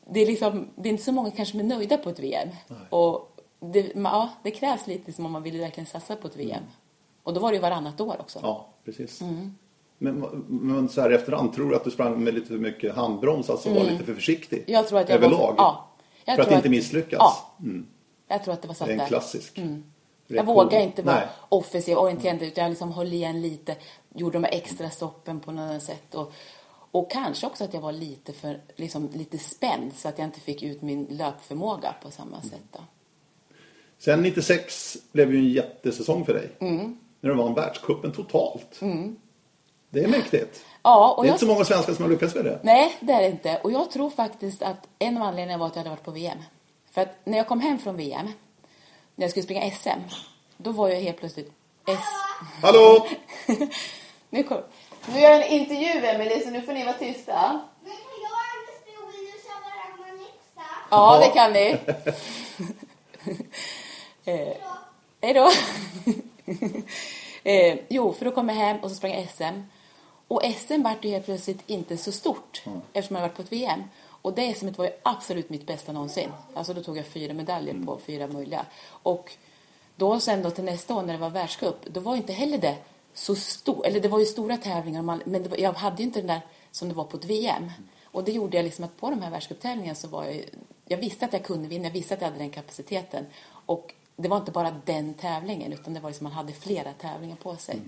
det 0.10 0.20
är, 0.20 0.26
liksom, 0.26 0.70
det 0.76 0.90
är 0.90 0.92
inte 0.92 1.04
så 1.04 1.12
många 1.12 1.32
kanske 1.32 1.52
som 1.52 1.60
är 1.60 1.76
nöjda 1.76 1.98
på 1.98 2.10
ett 2.10 2.20
VM. 2.20 2.50
Och 2.90 3.33
det, 3.72 3.92
ja, 3.96 4.30
det 4.44 4.52
krävs 4.52 4.88
lite 4.88 5.14
som 5.14 5.26
om 5.26 5.32
man 5.32 5.44
vill 5.44 5.60
verkligen 5.60 5.88
satsa 5.88 6.16
på 6.16 6.28
ett 6.28 6.36
VM. 6.36 6.64
Och 7.24 7.34
då 7.34 7.40
var 7.40 7.50
det 7.52 7.56
ju 7.56 7.62
varannat 7.62 8.02
år 8.02 8.16
också. 8.20 8.40
Ja, 8.42 8.68
precis. 8.86 9.22
Mm. 9.22 9.56
Men, 9.98 10.20
men 10.48 10.90
så 10.90 11.02
här 11.02 11.10
efterhand, 11.10 11.54
tror 11.54 11.70
du 11.70 11.76
att 11.76 11.84
du 11.84 11.92
sprang 11.92 12.24
med 12.24 12.34
lite 12.34 12.48
för 12.48 12.58
mycket 12.58 12.96
handbroms, 12.96 13.50
alltså 13.50 13.74
var 13.74 13.84
lite 13.84 14.04
för 14.04 14.14
försiktig? 14.14 14.58
Mm. 14.58 14.72
Jag 14.74 14.88
tror 14.88 15.00
att 15.00 15.10
jag 15.10 15.16
Överlag? 15.16 15.40
var... 15.40 15.54
Ja. 15.58 15.90
Jag 16.26 16.36
för 16.36 16.42
att 16.42 16.48
tror 16.48 16.58
inte 16.58 16.70
misslyckas? 16.70 17.18
Ja. 17.20 17.52
Mm. 17.60 17.88
Jag 18.28 18.44
tror 18.44 18.54
att 18.54 18.62
det 18.62 18.68
var 18.68 18.76
så 18.76 18.86
Det 18.86 18.94
är 18.94 19.00
en 19.00 19.08
klassisk. 19.08 19.58
Jag 19.58 20.36
reaktion. 20.36 20.56
vågar 20.56 20.80
inte 20.80 21.02
vara 21.02 21.16
Nej. 21.16 21.28
offensiv 21.50 21.98
och 21.98 22.04
orienterad 22.04 22.42
utan 22.42 22.64
jag 22.64 22.70
liksom 22.70 22.92
höll 22.92 23.14
igen 23.14 23.42
lite. 23.42 23.76
Gjorde 24.16 24.36
de 24.40 24.44
här 24.44 24.54
extra 24.54 24.90
stoppen 24.90 25.40
på 25.40 25.52
något 25.52 25.84
sätt. 25.84 26.16
Och, 26.16 26.34
och 26.92 27.12
kanske 27.12 27.48
också 27.48 27.64
att 27.64 27.74
jag 27.74 27.82
var 27.82 27.92
lite 27.92 28.34
för 28.34 28.62
liksom, 28.76 29.10
lite 29.14 29.38
spänd 29.38 29.92
så 29.96 30.08
att 30.08 30.18
jag 30.18 30.28
inte 30.28 30.40
fick 30.40 30.64
ut 30.64 30.82
min 30.82 31.06
löpförmåga 31.10 31.96
på 32.04 32.12
samma 32.12 32.38
Mm. 32.38 32.50
sätt. 32.50 32.64
Då. 32.72 32.80
Sen 34.06 34.22
96 34.22 34.98
blev 35.12 35.34
ju 35.34 35.38
en 35.38 35.50
jättesäsong 35.50 36.26
för 36.26 36.34
dig. 36.34 36.50
Mm. 36.60 36.98
När 37.22 37.30
du 37.30 37.36
vann 37.36 37.54
världscupen 37.54 38.12
totalt. 38.12 38.80
Det 39.90 40.04
är 40.04 40.08
mäktigt. 40.08 40.66
Ja, 40.82 41.14
och 41.14 41.24
det 41.24 41.28
är 41.28 41.30
jag, 41.30 41.34
inte 41.34 41.46
så 41.46 41.52
många 41.52 41.66
svenskar 41.66 41.94
som 41.94 42.04
har 42.04 42.12
lyckats 42.12 42.36
med 42.36 42.46
det. 42.46 42.60
Nej, 42.64 42.98
det 43.00 43.14
är 43.14 43.22
det 43.22 43.28
inte. 43.28 43.60
Och 43.64 43.72
jag 43.72 43.92
tror 43.92 44.10
faktiskt 44.10 44.62
att 44.62 44.88
en 45.00 45.18
av 45.18 45.24
anledningarna 45.24 45.60
var 45.60 45.68
att 45.68 45.76
jag 45.76 45.80
hade 45.80 45.90
varit 45.90 46.04
på 46.04 46.12
VM. 46.12 46.38
För 46.92 47.02
att 47.02 47.16
när 47.24 47.38
jag 47.38 47.48
kom 47.48 47.60
hem 47.60 47.80
från 47.80 47.98
VM, 47.98 48.26
när 49.16 49.24
jag 49.24 49.30
skulle 49.32 49.44
springa 49.44 49.72
SM, 49.72 50.16
då 50.58 50.72
var 50.72 50.90
jag 50.90 51.02
helt 51.02 51.18
plötsligt 51.18 51.52
S... 51.88 52.00
Hallå! 52.62 53.08
nu, 54.30 54.44
kom... 54.44 54.58
nu 55.14 55.20
gör 55.20 55.30
jag 55.30 55.48
en 55.48 55.60
intervju, 55.62 56.06
Emelie, 56.06 56.40
så 56.44 56.50
nu 56.50 56.62
får 56.62 56.74
ni 56.74 56.86
vara 56.86 56.98
tysta. 56.98 57.62
Men 57.84 57.92
kan 57.92 58.02
jag 58.22 58.32
stå 58.82 58.92
i 58.92 60.14
och 60.14 60.20
nästa? 60.20 60.62
Ja, 60.90 61.16
Ja. 61.16 61.20
det 61.20 61.34
kan 61.34 61.54
ni. 61.54 61.80
eh, 64.26 64.54
hej 65.22 65.34
då. 65.34 65.52
eh, 67.50 67.80
jo, 67.90 68.14
för 68.14 68.26
då 68.26 68.32
kom 68.32 68.50
jag 68.50 68.56
hem 68.56 68.78
och 68.80 68.90
så 68.90 68.96
sprang 68.96 69.12
jag 69.12 69.30
SM. 69.30 69.62
Och 70.28 70.42
SM 70.58 70.82
vart 70.84 71.06
ju 71.06 71.10
helt 71.10 71.26
plötsligt 71.26 71.64
inte 71.68 71.98
så 71.98 72.12
stort 72.12 72.64
eftersom 72.94 73.16
jag 73.16 73.24
varit 73.24 73.36
på 73.36 73.42
ett 73.42 73.52
VM. 73.52 73.84
Och 74.00 74.34
det 74.34 74.54
SMet 74.54 74.78
var 74.78 74.86
ju 74.86 74.92
absolut 75.04 75.50
mitt 75.50 75.68
bästa 75.68 75.92
någonsin. 75.92 76.30
Alltså 76.54 76.74
då 76.74 76.84
tog 76.84 76.98
jag 76.98 77.06
fyra 77.06 77.34
medaljer 77.34 77.86
på 77.86 78.00
fyra 78.06 78.28
möjliga. 78.28 78.66
Och 78.88 79.32
då 79.96 80.20
sen 80.20 80.44
då 80.44 80.52
till 80.52 80.64
nästa 80.64 80.96
år 80.96 81.02
när 81.02 81.14
det 81.14 81.20
var 81.20 81.30
världscup, 81.30 81.86
då 81.86 82.00
var 82.00 82.16
inte 82.16 82.34
heller 82.34 82.58
det 82.58 82.76
så 83.14 83.36
stort. 83.36 83.86
Eller 83.86 84.00
det 84.00 84.08
var 84.08 84.20
ju 84.20 84.26
stora 84.26 84.58
tävlingar, 84.58 85.02
men 85.02 85.50
var, 85.50 85.58
jag 85.58 85.74
hade 85.74 85.98
ju 85.98 86.04
inte 86.04 86.20
den 86.20 86.28
där 86.28 86.42
som 86.72 86.90
det 86.90 86.96
var 86.96 87.04
på 87.04 87.18
ett 87.18 87.26
VM. 87.26 87.72
Och 88.04 88.24
det 88.24 88.32
gjorde 88.32 88.58
jag 88.58 88.64
liksom 88.64 88.86
att 88.86 88.98
på 88.98 89.10
de 89.10 89.22
här 89.22 89.32
världscuptävlingarna 89.32 89.96
så 89.96 90.08
var 90.08 90.26
jag 90.26 90.44
jag 90.86 90.98
visste 90.98 91.26
att 91.26 91.34
jag 91.34 91.44
kunde 91.44 91.68
vinna, 91.68 91.86
jag 91.86 91.92
visste 91.94 92.14
att 92.14 92.22
jag 92.22 92.28
hade 92.28 92.40
den 92.40 92.50
kapaciteten. 92.50 93.26
Och 93.66 93.94
det 94.16 94.28
var 94.28 94.38
inte 94.38 94.52
bara 94.52 94.72
den 94.86 95.14
tävlingen, 95.14 95.74
utan 95.74 95.94
det 95.94 96.00
var 96.00 96.10
liksom 96.10 96.24
man 96.24 96.34
hade 96.34 96.54
flera 96.54 96.94
tävlingar 96.94 97.36
på 97.36 97.56
sig. 97.56 97.80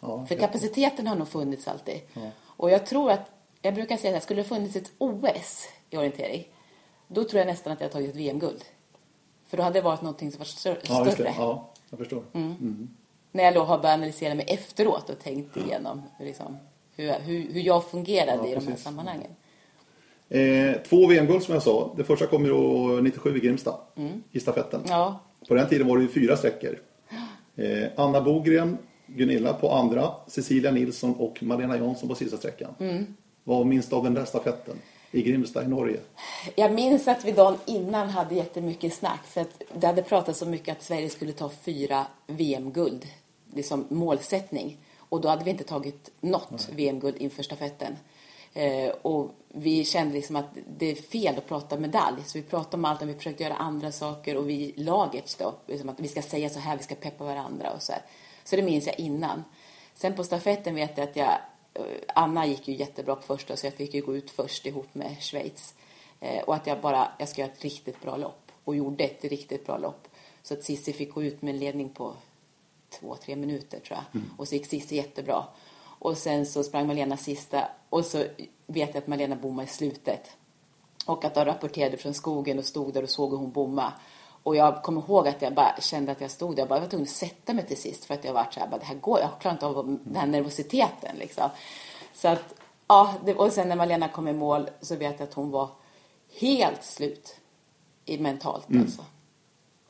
Ja, 0.00 0.26
För 0.26 0.34
kapaciteten 0.34 1.06
har 1.06 1.16
nog 1.16 1.28
funnits 1.28 1.68
alltid. 1.68 2.00
Och 2.40 2.70
jag 2.70 2.86
tror 2.86 3.10
att, 3.10 3.30
jag 3.62 3.74
brukar 3.74 3.96
säga 3.96 4.16
att 4.16 4.22
skulle 4.22 4.42
det 4.42 4.48
funnits 4.48 4.76
ett 4.76 4.92
OS 4.98 5.68
i 5.90 5.96
orientering, 5.96 6.48
då 7.08 7.24
tror 7.24 7.38
jag 7.38 7.46
nästan 7.46 7.72
att 7.72 7.80
jag 7.80 7.92
tagit 7.92 8.10
ett 8.10 8.16
VM-guld. 8.16 8.64
För 9.46 9.56
då 9.56 9.62
hade 9.62 9.78
det 9.78 9.82
varit 9.82 10.02
någonting 10.02 10.30
som 10.32 10.38
var 10.38 10.44
större. 10.44 10.78
ja, 10.82 11.04
just 11.04 11.18
det. 11.18 11.34
Ja, 11.38 11.70
jag 11.90 11.98
förstår. 11.98 12.24
När 13.32 13.44
jag 13.44 13.54
då 13.54 13.64
har 13.64 13.78
börjat 13.78 13.94
analysera 13.94 14.34
mig 14.34 14.46
efteråt 14.48 15.10
och 15.10 15.18
tänkt 15.18 15.56
igenom 15.56 16.02
liksom, 16.20 16.58
hur, 16.96 17.12
hur, 17.12 17.52
hur 17.52 17.60
jag 17.60 17.84
fungerade 17.84 18.42
Ja, 18.42 18.46
i 18.48 18.54
de 18.54 18.66
här 18.68 18.76
sammanhangen. 18.76 19.30
Eh, 20.32 20.76
två 20.88 21.06
VM-guld 21.06 21.42
som 21.42 21.54
jag 21.54 21.62
sa. 21.62 21.94
Det 21.96 22.04
första 22.04 22.26
kom 22.26 22.44
ju 22.44 22.50
då 22.50 22.98
97 23.02 23.36
i 23.36 23.40
Grimsta 23.40 23.74
i 24.30 24.40
stafetten. 24.40 24.80
Mm. 24.80 24.92
Ja, 24.92 25.20
På 25.48 25.54
den 25.54 25.68
tiden 25.68 25.86
var 25.86 25.96
det 25.96 26.02
ju 26.02 26.08
fyra 26.08 26.36
sträckor. 26.36 26.78
Eh, 27.56 27.88
Anna 27.96 28.20
Bogren, 28.20 28.78
Gunilla 29.06 29.52
på 29.52 29.70
andra, 29.70 30.10
Cecilia 30.26 30.70
Nilsson 30.70 31.14
och 31.14 31.42
Malena 31.42 31.76
Jansson 31.76 32.08
på 32.08 32.14
sista 32.14 32.36
sträckan. 32.36 32.74
Mm. 32.80 33.06
Vad 33.44 33.66
minns 33.66 33.88
du 33.88 33.96
av 33.96 34.04
den 34.04 34.14
där 34.14 34.24
stafetten 34.24 34.76
i 35.10 35.22
Grimsta 35.22 35.64
i 35.64 35.68
Norge? 35.68 36.00
Jag 36.56 36.72
minns 36.72 37.08
att 37.08 37.24
vi 37.24 37.32
dagen 37.32 37.56
innan 37.66 38.08
hade 38.08 38.34
jättemycket 38.34 38.94
snack 38.94 39.26
för 39.26 39.40
att 39.40 39.62
det 39.74 39.86
hade 39.86 40.02
pratats 40.02 40.38
så 40.38 40.46
mycket 40.46 40.76
att 40.76 40.82
Sverige 40.82 41.10
skulle 41.10 41.32
ta 41.32 41.50
fyra 41.62 42.06
VM-guld, 42.26 43.06
liksom 43.54 43.84
målsättning. 43.88 44.78
Och 44.98 45.20
då 45.20 45.28
hade 45.28 45.44
vi 45.44 45.50
inte 45.50 45.64
tagit 45.64 46.10
något 46.20 46.68
VM-guld 46.76 47.16
inför 47.18 47.42
stafetten. 47.42 47.96
Eh, 48.54 48.90
och 49.02 49.30
vi 49.48 49.84
kände 49.84 50.14
liksom 50.14 50.36
att 50.36 50.56
det 50.78 50.90
är 50.90 50.94
fel 50.94 51.38
att 51.38 51.46
prata 51.46 51.78
medalj, 51.78 52.22
så 52.26 52.38
vi 52.38 52.44
pratade 52.44 52.76
om 52.76 52.84
allt, 52.84 53.00
men 53.00 53.08
vi 53.08 53.14
försökte 53.14 53.42
göra 53.42 53.54
andra 53.54 53.92
saker 53.92 54.36
och 54.36 54.48
vi 54.48 54.72
laget 54.76 55.36
då, 55.38 55.54
liksom 55.66 55.88
att 55.88 56.00
vi 56.00 56.08
ska 56.08 56.22
säga 56.22 56.48
så 56.48 56.58
här, 56.58 56.76
vi 56.76 56.82
ska 56.82 56.94
peppa 56.94 57.24
varandra 57.24 57.70
och 57.70 57.82
så 57.82 57.92
här. 57.92 58.02
Så 58.44 58.56
det 58.56 58.62
minns 58.62 58.86
jag 58.86 59.00
innan. 59.00 59.44
Sen 59.94 60.14
på 60.14 60.24
stafetten 60.24 60.74
vet 60.74 60.98
jag 60.98 61.08
att 61.08 61.16
jag, 61.16 61.38
eh, 61.74 61.82
Anna 62.14 62.46
gick 62.46 62.68
ju 62.68 62.74
jättebra 62.74 63.16
på 63.16 63.22
första 63.22 63.56
så 63.56 63.66
jag 63.66 63.74
fick 63.74 63.94
ju 63.94 64.02
gå 64.02 64.16
ut 64.16 64.30
först 64.30 64.66
ihop 64.66 64.94
med 64.94 65.16
Schweiz. 65.20 65.74
Eh, 66.20 66.42
och 66.42 66.54
att 66.54 66.66
jag 66.66 66.80
bara, 66.80 67.12
jag 67.18 67.28
ska 67.28 67.40
göra 67.40 67.52
ett 67.52 67.62
riktigt 67.62 68.02
bra 68.02 68.16
lopp. 68.16 68.52
Och 68.64 68.76
gjorde 68.76 69.04
ett 69.04 69.24
riktigt 69.24 69.66
bra 69.66 69.78
lopp. 69.78 70.08
Så 70.42 70.54
att 70.54 70.64
Sissi 70.64 70.92
fick 70.92 71.14
gå 71.14 71.22
ut 71.22 71.42
med 71.42 71.54
en 71.54 71.60
ledning 71.60 71.88
på 71.88 72.14
två, 72.90 73.16
tre 73.16 73.36
minuter 73.36 73.80
tror 73.80 73.98
jag. 73.98 74.22
Och 74.38 74.48
så 74.48 74.54
gick 74.54 74.66
Sissi 74.66 74.96
jättebra. 74.96 75.44
Och 76.02 76.18
sen 76.18 76.46
så 76.46 76.62
sprang 76.62 76.86
Malena 76.86 77.16
sista. 77.16 77.68
Och 77.90 78.04
så 78.04 78.18
vet 78.66 78.94
jag 78.94 78.96
att 78.96 79.06
Malena 79.06 79.36
bommade 79.36 79.68
i 79.68 79.70
slutet. 79.70 80.30
Och 81.06 81.24
att 81.24 81.34
de 81.34 81.44
rapporterade 81.44 81.96
från 81.96 82.14
skogen 82.14 82.58
och 82.58 82.64
stod 82.64 82.94
där 82.94 83.02
och 83.02 83.10
såg 83.10 83.30
hur 83.30 83.38
hon 83.38 83.50
bomma. 83.50 83.92
Och 84.42 84.56
jag 84.56 84.82
kommer 84.82 85.00
ihåg 85.00 85.28
att 85.28 85.42
jag 85.42 85.54
bara 85.54 85.80
kände 85.80 86.12
att 86.12 86.20
jag 86.20 86.30
stod 86.30 86.56
där. 86.56 86.60
Jag 86.60 86.68
bara 86.68 86.80
var 86.80 86.86
tvungen 86.86 87.06
att 87.06 87.10
sätta 87.10 87.52
mig 87.52 87.66
till 87.66 87.76
sist. 87.76 88.04
För 88.04 88.14
att 88.14 88.24
jag 88.24 88.32
var 88.32 88.46
så 88.50 88.60
här, 88.60 88.68
bara, 88.68 88.78
det 88.78 88.84
här 88.84 88.94
går, 88.94 89.20
jag 89.20 89.40
klarar 89.40 89.54
inte 89.54 89.66
av 89.66 89.98
den 90.04 90.16
här 90.16 90.26
nervositeten 90.26 91.16
liksom. 91.16 91.50
Så 92.14 92.28
att, 92.28 92.54
ja, 92.88 93.14
det, 93.24 93.34
och 93.34 93.52
sen 93.52 93.68
när 93.68 93.76
Malena 93.76 94.08
kom 94.08 94.28
i 94.28 94.32
mål 94.32 94.70
så 94.80 94.96
vet 94.96 95.20
jag 95.20 95.28
att 95.28 95.34
hon 95.34 95.50
var 95.50 95.68
helt 96.40 96.84
slut 96.84 97.36
i 98.04 98.18
mentalt 98.18 98.66
alltså. 98.80 99.04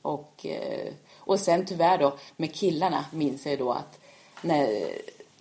Och, 0.02 0.46
eh, 0.46 0.92
och 1.18 1.40
sen 1.40 1.66
tyvärr 1.66 1.98
då 1.98 2.18
med 2.36 2.54
killarna 2.54 3.04
minns 3.12 3.46
jag 3.46 3.58
då 3.58 3.72
att 3.72 4.00
när 4.42 4.92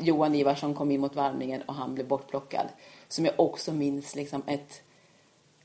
Johan 0.01 0.35
Ivarsson 0.35 0.73
kom 0.73 0.91
in 0.91 1.01
mot 1.01 1.15
varvningen 1.15 1.61
och 1.61 1.73
han 1.73 1.93
blev 1.95 2.07
bortplockad. 2.07 2.67
Som 3.07 3.25
jag 3.25 3.33
också 3.37 3.73
minns 3.73 4.15
liksom 4.15 4.41
ett 4.47 4.81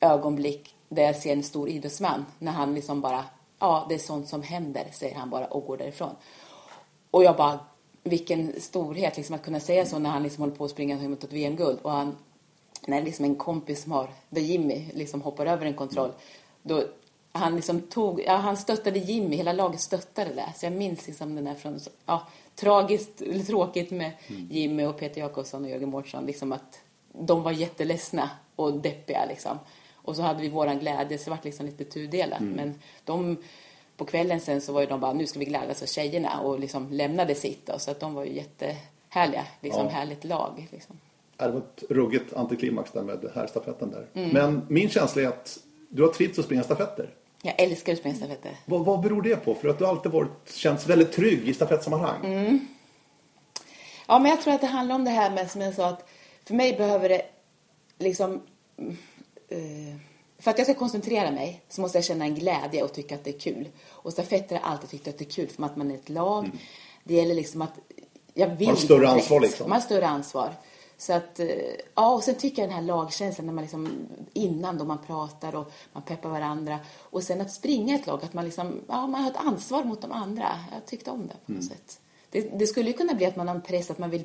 ögonblick 0.01 0.75
där 0.89 1.03
jag 1.03 1.17
ser 1.17 1.33
en 1.33 1.43
stor 1.43 1.69
idrottsman 1.69 2.27
när 2.39 2.53
han 2.53 2.75
liksom 2.75 3.01
bara, 3.01 3.25
ja 3.59 3.87
det 3.89 3.95
är 3.95 3.99
sånt 3.99 4.29
som 4.29 4.43
händer, 4.43 4.87
säger 4.93 5.15
han 5.15 5.31
bara 5.31 5.47
och 5.47 5.67
går 5.67 5.77
därifrån. 5.77 6.15
Och 7.11 7.25
jag 7.25 7.37
bara, 7.37 7.59
vilken 8.03 8.61
storhet 8.61 9.17
liksom 9.17 9.35
att 9.35 9.45
kunna 9.45 9.61
säga 9.61 9.87
så 9.87 9.99
när 9.99 10.11
han 10.11 10.23
liksom 10.23 10.43
håller 10.43 10.57
på 10.57 10.65
att 10.65 10.71
springa 10.71 11.09
mot 11.09 11.25
ett 11.25 11.33
VM-guld 11.33 11.79
och 11.83 11.91
han, 11.91 12.17
när 12.87 13.03
liksom 13.03 13.25
en 13.25 13.37
kompis 13.37 13.83
som 13.83 13.93
har, 13.93 14.11
där 14.31 14.43
Jimmy 14.43 14.91
liksom 14.95 15.23
hoppar 15.23 15.47
över 15.47 15.67
en 15.67 15.75
kontroll, 15.75 16.13
då 16.63 16.85
han 17.37 17.57
liksom 17.57 17.81
tog, 17.81 18.21
ja 18.27 18.37
han 18.37 18.57
stöttade 18.57 18.99
Jimmy, 18.99 19.37
hela 19.37 19.53
laget 19.53 19.81
stöttade 19.81 20.35
det. 20.35 20.53
Så 20.57 20.67
jag 20.67 20.73
minns 20.73 21.07
liksom 21.07 21.37
den 21.37 21.47
här 21.47 21.55
från, 21.55 21.81
ja, 22.07 22.29
tragiskt, 22.55 23.21
eller 23.23 23.45
tråkigt 23.45 23.91
med 23.91 24.13
Jimmy 24.51 24.85
och 24.85 24.99
Peter 24.99 25.21
Jakobsson 25.21 25.65
och 25.65 25.71
Jörgen 25.71 25.89
Mårtsson, 25.89 26.27
liksom 26.27 26.53
att 26.53 26.81
de 27.13 27.43
var 27.43 27.53
jätteledsna 27.53 28.31
och 28.57 28.73
deppiga 28.73 29.25
liksom. 29.29 29.59
Och 29.95 30.17
så 30.17 30.23
hade 30.23 30.41
vi 30.41 30.49
våran 30.49 30.79
glädje, 30.79 31.19
så 31.19 31.25
det 31.25 31.31
var 31.31 31.39
liksom 31.43 31.67
lite 31.67 31.85
tudelat. 31.85 32.41
Men 32.41 32.75
de, 33.05 33.37
på 33.97 34.05
kvällen 34.05 34.41
sen 34.41 34.61
så 34.61 34.73
var 34.73 34.81
ju 34.81 34.87
de 34.87 35.01
bara, 35.01 35.13
nu 35.13 35.27
ska 35.27 35.39
vi 35.39 35.45
glädjas 35.45 35.83
åt 35.83 35.89
tjejerna 35.89 36.41
och 36.41 36.61
liksom 36.61 36.93
lämnade 36.93 37.35
sitt 37.35 37.67
då. 37.67 37.79
Så 37.79 37.91
att 37.91 38.01
de 38.01 38.15
var 38.15 38.25
ju 38.25 38.33
jättehärliga, 38.35 39.45
liksom 39.61 39.85
Ja. 39.85 39.91
härligt 39.91 40.25
lag 40.25 40.69
liksom. 40.73 40.99
Det 41.37 41.49
var 41.49 41.59
ett 41.59 41.83
ruggigt 41.91 42.33
antiklimax 42.33 42.93
där 42.93 43.03
med 43.03 43.31
här 43.35 43.47
stafetten 43.47 43.91
där. 43.91 44.07
Mm. 44.15 44.31
Men 44.31 44.67
min 44.69 44.89
känsla 44.89 45.23
är 45.23 45.27
att 45.27 45.59
du 45.89 46.03
har 46.03 46.09
trivts 46.09 46.39
att 46.39 46.45
springa 46.45 46.63
stafetter. 46.63 47.11
Jag 47.43 47.61
älskar 47.61 47.93
att 47.93 47.99
springa 47.99 48.17
stafetter. 48.17 48.57
Vad, 48.65 48.85
vad 48.85 49.01
beror 49.01 49.23
det 49.23 49.37
på? 49.37 49.55
För 49.55 49.69
att 49.69 49.79
du 49.79 49.87
alltid 49.87 50.13
varit, 50.13 50.53
känts 50.55 50.87
väldigt 50.87 51.13
trygg 51.13 51.49
i 51.49 51.55
stafettsammanhang. 51.55 52.25
Mm. 52.25 52.69
Ja, 54.07 54.19
men 54.19 54.31
jag 54.31 54.43
tror 54.43 54.55
att 54.55 54.61
det 54.61 54.67
handlar 54.67 54.95
om 54.95 55.05
det 55.05 55.11
här 55.11 55.31
med, 55.31 55.51
som 55.51 55.61
jag 55.61 55.75
sa, 55.75 55.89
att 55.89 56.09
för 56.45 56.55
mig 56.55 56.77
behöver 56.77 57.09
det 57.09 57.23
liksom... 57.99 58.43
mm, 58.79 58.97
Eh, 59.49 59.97
för 60.39 60.51
att 60.51 60.59
jag 60.59 60.67
ska 60.67 60.75
koncentrera 60.75 61.31
mig 61.31 61.63
så 61.69 61.81
måste 61.81 61.99
jag 61.99 62.05
känna 62.05 62.25
en 62.25 62.35
glädje 62.35 62.83
och 62.83 62.93
tycka 62.93 63.15
att 63.15 63.25
det 63.25 63.31
är 63.31 63.39
kul. 63.39 63.69
Och 63.89 64.13
stafetter 64.13 64.59
har 64.59 64.71
alltid 64.71 64.91
tyckt 64.91 65.09
att 65.09 65.19
det 65.19 65.25
är 65.25 65.31
kul, 65.31 65.49
för 65.49 65.65
att 65.65 65.77
man 65.77 65.91
är 65.91 65.95
ett 65.95 66.09
lag. 66.09 66.51
Det 67.05 67.15
gäller 67.15 67.35
liksom 67.35 67.63
att... 67.63 67.73
Jag 68.35 68.49
vill 68.49 68.67
Man 68.67 68.77
har 68.77 68.83
större 68.83 69.09
ansvar, 69.09 69.41
liksom. 69.41 69.69
Man 69.69 69.81
har 69.81 69.87
större 69.87 70.07
ansvar. 70.07 70.55
Så 70.99 71.13
att, 71.13 71.41
eh, 71.41 71.47
ja, 71.95 72.15
och 72.15 72.25
sen 72.25 72.35
tycker 72.35 72.63
jag 72.63 72.71
den 72.71 72.75
här 72.75 72.83
lagkänslan 72.83 73.47
när 73.47 73.55
man 73.55 73.65
liksom, 73.65 74.09
innan 74.33 74.79
då 74.79 74.85
man 74.85 74.99
pratar 75.07 75.55
och 75.55 75.73
man 75.93 76.03
peppar 76.03 76.29
varandra. 76.29 76.79
Och 76.99 77.23
sen 77.23 77.41
att 77.41 77.53
springa 77.53 77.95
ett 77.95 78.07
lag, 78.07 78.25
att 78.25 78.35
man 78.35 78.45
liksom, 78.45 78.81
ja, 78.89 79.07
man 79.07 79.23
har 79.23 79.31
ett 79.31 79.37
ansvar 79.37 79.85
mot 79.85 80.01
de 80.01 80.13
andra. 80.13 80.59
Jag 80.73 80.87
tyckte 80.87 81.11
om 81.11 81.27
det 81.27 81.35
på 81.47 81.53
något 81.53 81.65
sätt. 81.65 82.01
Det, 82.31 82.41
det 82.41 82.67
skulle 82.67 82.91
ju 82.91 82.97
kunna 82.97 83.15
bli 83.15 83.27
att 83.27 83.37
man 83.37 83.49
har 83.49 83.55
en 83.55 83.63
press, 83.63 83.91
att 83.91 83.99
man 83.99 84.11
vill 84.11 84.25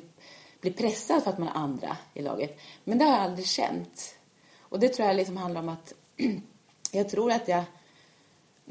bli 0.60 0.72
pressad 0.72 1.22
för 1.22 1.30
att 1.30 1.38
man 1.38 1.48
har 1.48 1.62
andra 1.62 1.96
i 2.14 2.22
laget. 2.22 2.60
Men 2.84 2.98
det 2.98 3.04
har 3.04 3.12
jag 3.12 3.20
aldrig 3.20 3.46
känt. 3.46 4.14
Och 4.60 4.80
det 4.80 4.88
tror 4.88 5.08
jag 5.08 5.16
liksom 5.16 5.36
handlar 5.36 5.60
om 5.60 5.68
att 5.68 5.94
jag 6.92 7.08
tror 7.08 7.32
att 7.32 7.48
jag 7.48 7.64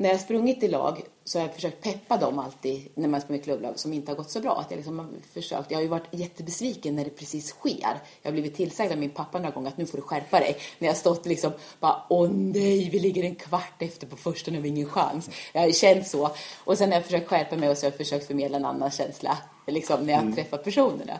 när 0.01 0.09
jag 0.09 0.19
sprungit 0.19 0.63
i 0.63 0.67
lag 0.67 1.01
så 1.23 1.39
har 1.39 1.45
jag 1.45 1.55
försökt 1.55 1.83
peppa 1.83 2.17
dem 2.17 2.39
alltid 2.39 2.89
när 2.95 3.07
man 3.07 3.21
sprungit 3.21 3.43
klubblag 3.43 3.79
som 3.79 3.93
inte 3.93 4.11
har 4.11 4.17
gått 4.17 4.29
så 4.29 4.41
bra. 4.41 4.59
Att 4.59 4.71
jag, 4.71 4.77
liksom 4.77 4.99
har 4.99 5.07
försökt. 5.33 5.71
jag 5.71 5.77
har 5.77 5.83
ju 5.83 5.87
varit 5.87 6.07
jättebesviken 6.11 6.95
när 6.95 7.03
det 7.03 7.09
precis 7.09 7.49
sker. 7.49 7.99
Jag 8.21 8.29
har 8.29 8.31
blivit 8.31 8.55
tillsagd 8.55 8.91
av 8.91 8.97
min 8.97 9.09
pappa 9.09 9.39
några 9.39 9.51
gånger 9.51 9.67
att 9.67 9.77
nu 9.77 9.85
får 9.85 9.97
du 9.97 10.01
skärpa 10.01 10.39
dig. 10.39 10.57
När 10.79 10.87
jag 10.87 10.93
har 10.93 10.99
stått 10.99 11.25
liksom 11.25 11.51
bara 11.79 12.03
åh 12.09 12.29
nej, 12.31 12.89
vi 12.89 12.99
ligger 12.99 13.23
en 13.23 13.35
kvart 13.35 13.81
efter 13.81 14.07
på 14.07 14.15
första, 14.15 14.51
nu 14.51 14.57
har 14.57 14.63
vi 14.63 14.69
ingen 14.69 14.89
chans. 14.89 15.29
Jag 15.53 15.61
har 15.61 15.71
känt 15.71 16.07
så. 16.07 16.29
Och 16.57 16.77
sen 16.77 16.89
har 16.89 16.95
jag 16.95 17.05
försökt 17.05 17.27
skärpa 17.27 17.57
mig 17.57 17.69
och 17.69 17.77
så 17.77 17.85
har 17.85 17.91
jag 17.91 17.97
försökt 17.97 18.27
förmedla 18.27 18.57
en 18.57 18.65
annan 18.65 18.91
känsla 18.91 19.37
liksom, 19.67 20.05
när 20.05 20.13
jag 20.13 20.19
har 20.19 20.31
träffat 20.31 20.63
personerna. 20.63 21.19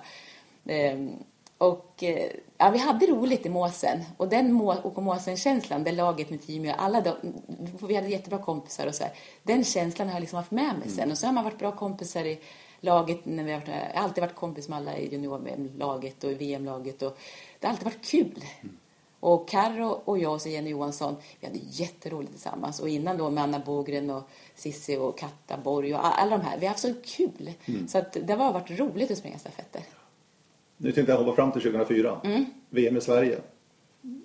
Ehm, 0.66 1.12
och 1.62 2.04
eh, 2.04 2.32
ja, 2.58 2.70
vi 2.70 2.78
hade 2.78 3.06
roligt 3.06 3.46
i 3.46 3.50
Måsen. 3.50 4.04
Och 4.18 4.28
den 4.28 4.54
må, 4.54 4.76
och 4.84 5.04
Måsen-känslan, 5.04 5.84
det 5.84 5.92
laget 5.92 6.30
med 6.30 6.40
Jimmy 6.46 6.70
och 6.70 6.82
alla 6.82 7.02
de, 7.02 7.16
vi 7.88 7.96
hade 7.96 8.08
jättebra 8.08 8.40
kompisar 8.40 8.88
och 8.88 8.96
så 8.96 9.04
här. 9.04 9.14
Den 9.44 9.64
känslan 9.64 10.08
har 10.08 10.16
jag 10.16 10.22
liksom 10.22 10.38
haft 10.38 10.52
med 10.52 10.80
mig 10.80 10.90
sen. 10.90 11.12
Och 11.12 11.18
så 11.18 11.26
har 11.26 11.34
man 11.34 11.44
varit 11.44 11.60
bra 11.60 11.72
kompisar 11.72 12.26
i 12.26 12.40
laget 12.80 13.26
när 13.26 13.44
vi 13.44 13.52
har 13.52 13.60
varit, 13.60 13.70
jag 13.70 14.00
har 14.00 14.04
alltid 14.04 14.22
varit 14.22 14.36
kompis 14.36 14.70
med 14.70 14.78
alla 14.78 14.98
i 14.98 15.12
juniorlaget 15.12 16.24
och 16.24 16.32
i 16.32 16.34
VM-laget 16.34 17.02
och 17.02 17.18
det 17.60 17.68
har 17.68 17.72
alltid 17.72 17.86
varit 17.86 18.06
kul. 18.06 18.46
Och 19.20 19.50
Karro 19.50 20.02
och 20.06 20.20
jag 20.20 20.34
och 20.34 20.48
Jenny 20.48 20.70
Johansson, 20.70 21.16
vi 21.40 21.48
hade 21.48 21.60
jätteroligt 21.70 22.32
tillsammans. 22.32 22.80
Och 22.80 22.90
innan 22.90 23.18
då 23.18 23.30
med 23.30 23.44
Anna 23.44 23.60
Bogren 23.60 24.10
och 24.10 24.24
Sissi 24.56 24.98
och 24.98 25.18
Katta 25.18 25.58
Borg 25.58 25.96
och 25.96 26.20
alla 26.20 26.38
de 26.38 26.44
här. 26.44 26.58
Vi 26.58 26.66
har 26.66 26.74
haft 26.74 26.82
så 26.82 26.94
kul. 27.06 27.54
Så 27.88 27.98
att 27.98 28.18
det 28.24 28.34
har 28.34 28.54
varit 28.54 28.80
roligt 28.80 29.12
att 29.12 29.18
springa 29.18 29.40
stafetter. 29.40 29.82
Nu 30.82 30.92
tänkte 30.92 31.12
jag 31.14 31.20
hoppa 31.20 31.36
fram 31.36 31.52
till 31.52 31.62
2004. 31.62 32.22
VM 32.70 32.98
i 32.98 33.02
Sverige. 33.02 33.38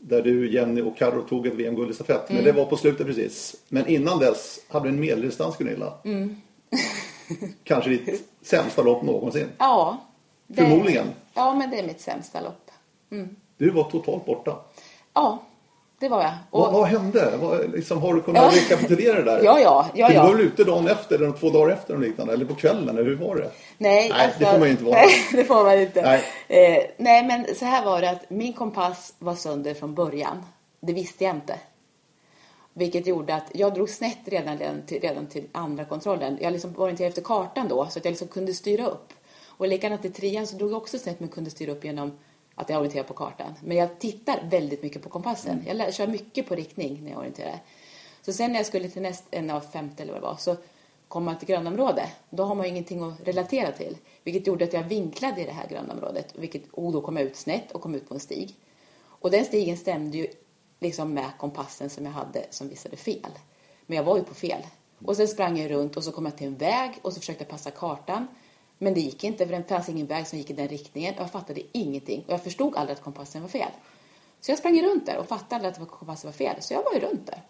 Där 0.00 0.22
du, 0.22 0.52
Jenny 0.52 0.80
och 0.82 0.96
Carro 0.96 1.22
tog 1.22 1.46
ett 1.46 1.54
VM-guld 1.54 1.90
i 1.90 1.94
stafett. 1.94 2.30
Men 2.30 2.44
det 2.44 2.52
var 2.52 2.64
på 2.64 2.76
slutet 2.76 3.06
precis. 3.06 3.56
Men 3.68 3.86
innan 3.86 4.18
dess 4.18 4.60
hade 4.68 4.84
du 4.84 4.88
en 4.88 5.00
medeldistans 5.00 5.56
Gunilla. 5.56 5.92
Kanske 7.64 7.90
ditt 7.90 8.28
sämsta 8.42 8.82
lopp 8.82 9.02
någonsin. 9.02 9.46
Ja. 9.58 9.98
det- 10.46 10.62
Förmodligen. 10.62 11.06
Ja, 11.34 11.54
men 11.54 11.70
det 11.70 11.78
är 11.78 11.86
mitt 11.86 12.00
sämsta 12.00 12.40
lopp. 12.40 12.70
Du 13.58 13.70
var 13.70 13.84
totalt 13.90 14.26
borta. 14.26 14.56
Ja, 15.14 15.42
det 15.98 16.08
var 16.08 16.22
jag. 16.22 16.32
Och, 16.50 16.60
Vad, 16.60 16.72
vad 16.72 16.86
hände? 16.86 17.32
Vad, 17.36 17.72
liksom, 17.72 18.02
har 18.02 18.14
du 18.14 18.22
kunnat 18.22 18.54
Ja. 18.54 18.60
rekapitulera 18.62 19.14
det 19.14 19.22
där? 19.24 19.40
Ja, 19.44 19.60
ja, 19.60 19.86
ja, 19.94 20.06
För 20.06 20.12
Du 20.14 20.18
ja. 20.18 20.24
var 20.26 20.32
väl 20.32 20.40
ute 20.46 20.64
dagen 20.64 20.88
efter 20.88 21.14
eller 21.16 21.32
två 21.32 21.50
dagar 21.50 21.74
efter 21.74 21.94
och 21.94 22.00
liknande? 22.00 22.32
Eller 22.32 22.44
på 22.44 22.54
kvällen? 22.54 22.88
Eller 22.88 23.04
hur 23.04 23.16
var 23.16 23.36
det? 23.36 23.50
Nej, 23.78 24.08
Nej, 24.10 24.34
det 24.38 24.44
får 24.46 24.58
man 24.58 24.62
ju 24.68 24.70
inte 24.70 24.84
vara. 24.84 24.94
Nej, 24.96 25.08
det 25.32 25.44
får 25.44 25.64
man 25.64 25.80
inte. 25.80 26.02
Nej. 26.02 26.22
Eh, 26.76 26.84
nej, 26.96 27.24
men 27.26 27.54
så 27.54 27.64
här 27.64 27.84
var 27.84 28.00
det 28.00 28.10
att 28.10 28.30
min 28.30 28.52
kompass 28.52 29.14
var 29.18 29.34
sönder 29.34 29.74
från 29.74 29.94
början. 29.94 30.44
Det 30.80 30.92
visste 30.92 31.24
jag 31.24 31.34
inte. 31.36 31.58
Vilket 32.74 33.06
gjorde 33.06 33.34
att 33.34 33.46
jag 33.54 33.74
drog 33.74 33.90
snett 33.90 34.18
redan, 34.24 34.58
redan, 34.58 34.82
till, 34.86 35.00
redan 35.00 35.26
till 35.26 35.44
andra 35.52 35.84
kontrollen. 35.84 36.38
Jag 36.40 36.52
liksom 36.52 36.74
orienterade 36.76 37.08
efter 37.08 37.22
kartan 37.22 37.68
då, 37.68 37.86
så 37.90 37.98
att 37.98 38.04
jag 38.04 38.12
liksom 38.12 38.28
kunde 38.28 38.54
styra 38.54 38.86
upp. 38.86 39.12
Och 39.46 39.68
likadant 39.68 40.04
i 40.04 40.10
trean 40.10 40.46
så 40.46 40.56
drog 40.56 40.70
jag 40.70 40.76
också 40.76 40.98
snett 40.98 41.20
men 41.20 41.28
kunde 41.28 41.50
styra 41.50 41.72
upp 41.72 41.84
genom 41.84 42.18
att 42.56 42.68
jag 42.68 42.78
orienterar 42.78 43.04
på 43.04 43.14
kartan. 43.14 43.54
Men 43.64 43.76
jag 43.76 43.98
tittar 43.98 44.48
väldigt 44.50 44.82
mycket 44.82 45.02
på 45.02 45.08
kompassen. 45.08 45.64
Jag 45.66 45.76
lär, 45.76 45.92
kör 45.92 46.06
mycket 46.06 46.48
på 46.48 46.54
riktning 46.54 47.04
när 47.04 47.10
jag 47.10 47.18
orienterar. 47.18 47.58
Så 48.22 48.32
sen 48.32 48.52
när 48.52 48.58
jag 48.58 48.66
skulle 48.66 48.88
till 48.88 49.02
näst, 49.02 49.24
en 49.30 49.50
av 49.50 49.60
femte 49.60 50.02
eller 50.02 50.12
vad 50.12 50.22
det 50.22 50.26
var, 50.26 50.36
så 50.36 50.56
kom 51.08 51.24
man 51.24 51.38
till 51.38 51.48
grönområde. 51.48 52.08
Då 52.30 52.44
har 52.44 52.54
man 52.54 52.66
ju 52.66 52.70
ingenting 52.70 53.02
att 53.02 53.28
relatera 53.28 53.72
till. 53.72 53.96
Vilket 54.24 54.46
gjorde 54.46 54.64
att 54.64 54.72
jag 54.72 54.82
vinklade 54.82 55.40
i 55.40 55.44
det 55.44 55.52
här 55.52 55.68
grönområdet. 55.68 56.34
Vilket, 56.34 56.62
och 56.72 56.92
då 56.92 57.00
kom 57.00 57.16
jag 57.16 57.26
ut 57.26 57.36
snett 57.36 57.72
och 57.72 57.80
kom 57.80 57.94
ut 57.94 58.08
på 58.08 58.14
en 58.14 58.20
stig. 58.20 58.54
Och 59.04 59.30
den 59.30 59.44
stigen 59.44 59.76
stämde 59.76 60.18
ju 60.18 60.26
liksom 60.80 61.14
med 61.14 61.30
kompassen 61.38 61.90
som 61.90 62.04
jag 62.04 62.12
hade 62.12 62.46
som 62.50 62.68
visade 62.68 62.96
fel. 62.96 63.30
Men 63.86 63.96
jag 63.96 64.04
var 64.04 64.16
ju 64.16 64.24
på 64.24 64.34
fel. 64.34 64.62
Och 65.04 65.16
sen 65.16 65.28
sprang 65.28 65.58
jag 65.58 65.70
runt 65.70 65.96
och 65.96 66.04
så 66.04 66.12
kom 66.12 66.24
jag 66.24 66.36
till 66.36 66.46
en 66.46 66.56
väg 66.56 66.90
och 67.02 67.12
så 67.12 67.20
försökte 67.20 67.44
jag 67.44 67.50
passa 67.50 67.70
kartan. 67.70 68.26
Men 68.78 68.94
det 68.94 69.00
gick 69.00 69.24
inte 69.24 69.46
för 69.46 69.56
det 69.56 69.68
fanns 69.68 69.88
ingen 69.88 70.06
väg 70.06 70.26
som 70.26 70.38
gick 70.38 70.50
i 70.50 70.52
den 70.52 70.68
riktningen 70.68 71.14
och 71.14 71.20
jag 71.20 71.30
fattade 71.30 71.60
ingenting. 71.72 72.24
Och 72.26 72.32
jag 72.32 72.44
förstod 72.44 72.76
aldrig 72.76 72.96
att 72.96 73.04
kompassen 73.04 73.42
var 73.42 73.48
fel. 73.48 73.70
Så 74.40 74.50
jag 74.50 74.58
sprang 74.58 74.82
runt 74.82 75.06
där 75.06 75.16
och 75.16 75.28
fattade 75.28 75.54
aldrig 75.54 75.82
att 75.82 75.90
kompassen 75.90 76.28
var 76.28 76.32
fel. 76.32 76.62
Så 76.62 76.74
jag 76.74 76.82
var 76.82 76.94
ju 76.94 77.00
runt 77.00 77.26
där. 77.26 77.42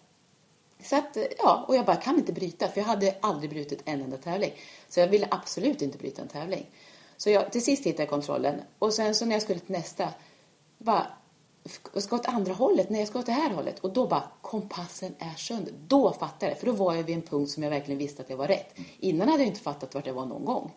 Så 0.83 0.95
att, 0.95 1.17
ja, 1.37 1.65
och 1.67 1.75
jag 1.75 1.85
bara 1.85 1.95
kan 1.95 2.15
inte 2.15 2.33
bryta 2.33 2.67
för 2.67 2.81
jag 2.81 2.85
hade 2.85 3.15
aldrig 3.21 3.49
brutit 3.49 3.81
en 3.85 4.01
enda 4.01 4.17
tävling. 4.17 4.51
Så 4.89 4.99
jag 4.99 5.07
ville 5.07 5.27
absolut 5.31 5.81
inte 5.81 5.97
bryta 5.97 6.21
en 6.21 6.27
tävling. 6.27 6.65
Så 7.17 7.29
jag, 7.29 7.51
till 7.51 7.63
sist 7.63 7.85
hittade 7.85 8.03
jag 8.03 8.09
kontrollen 8.09 8.61
och 8.79 8.93
sen 8.93 9.15
så 9.15 9.25
när 9.25 9.35
jag 9.35 9.41
skulle 9.41 9.59
till 9.59 9.71
nästa, 9.71 10.09
bara, 10.77 11.07
jag 11.93 12.03
ska 12.03 12.15
åt 12.15 12.25
andra 12.25 12.53
hållet, 12.53 12.89
nej 12.89 12.99
jag 12.99 13.07
ska 13.07 13.19
åt 13.19 13.25
det 13.25 13.31
här 13.31 13.49
hållet. 13.49 13.79
Och 13.79 13.93
då 13.93 14.07
bara, 14.07 14.23
kompassen 14.41 15.15
är 15.19 15.35
sönder. 15.35 15.73
Då 15.87 16.13
fattade 16.13 16.45
jag 16.45 16.55
det, 16.55 16.59
för 16.59 16.65
då 16.65 16.73
var 16.73 16.95
jag 16.95 17.03
vid 17.03 17.15
en 17.15 17.21
punkt 17.21 17.51
som 17.51 17.63
jag 17.63 17.69
verkligen 17.69 17.99
visste 17.99 18.21
att 18.21 18.29
jag 18.29 18.37
var 18.37 18.47
rätt. 18.47 18.75
Innan 18.99 19.29
hade 19.29 19.43
jag 19.43 19.47
inte 19.47 19.61
fattat 19.61 19.95
vart 19.95 20.07
jag 20.07 20.13
var 20.13 20.25
någon 20.25 20.45
gång. 20.45 20.71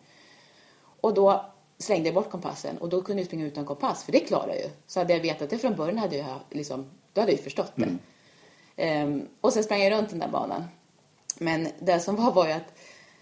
Och 1.01 1.13
då 1.13 1.45
slängde 1.77 2.07
jag 2.07 2.15
bort 2.15 2.29
kompassen 2.29 2.77
och 2.77 2.89
då 2.89 3.01
kunde 3.01 3.21
jag 3.21 3.27
springa 3.27 3.45
utan 3.45 3.65
kompass, 3.65 4.03
för 4.03 4.11
det 4.11 4.19
klarar 4.19 4.47
jag 4.47 4.57
ju. 4.57 4.69
Så 4.87 4.99
hade 4.99 5.13
jag 5.13 5.21
vetat 5.21 5.49
det 5.49 5.57
från 5.57 5.75
början 5.75 5.97
hade 5.97 6.17
jag 6.17 6.39
liksom, 6.49 6.85
då 7.13 7.21
hade 7.21 7.31
jag 7.31 7.37
ju 7.37 7.43
förstått 7.43 7.71
det. 7.75 7.97
Ehm, 8.75 9.27
och 9.41 9.53
sen 9.53 9.63
sprang 9.63 9.81
jag 9.81 9.91
runt 9.91 10.09
den 10.09 10.19
där 10.19 10.27
banan. 10.27 10.63
Men 11.37 11.67
det 11.79 11.99
som 11.99 12.15
var 12.15 12.31
var 12.31 12.47
ju 12.47 12.53
att 12.53 12.73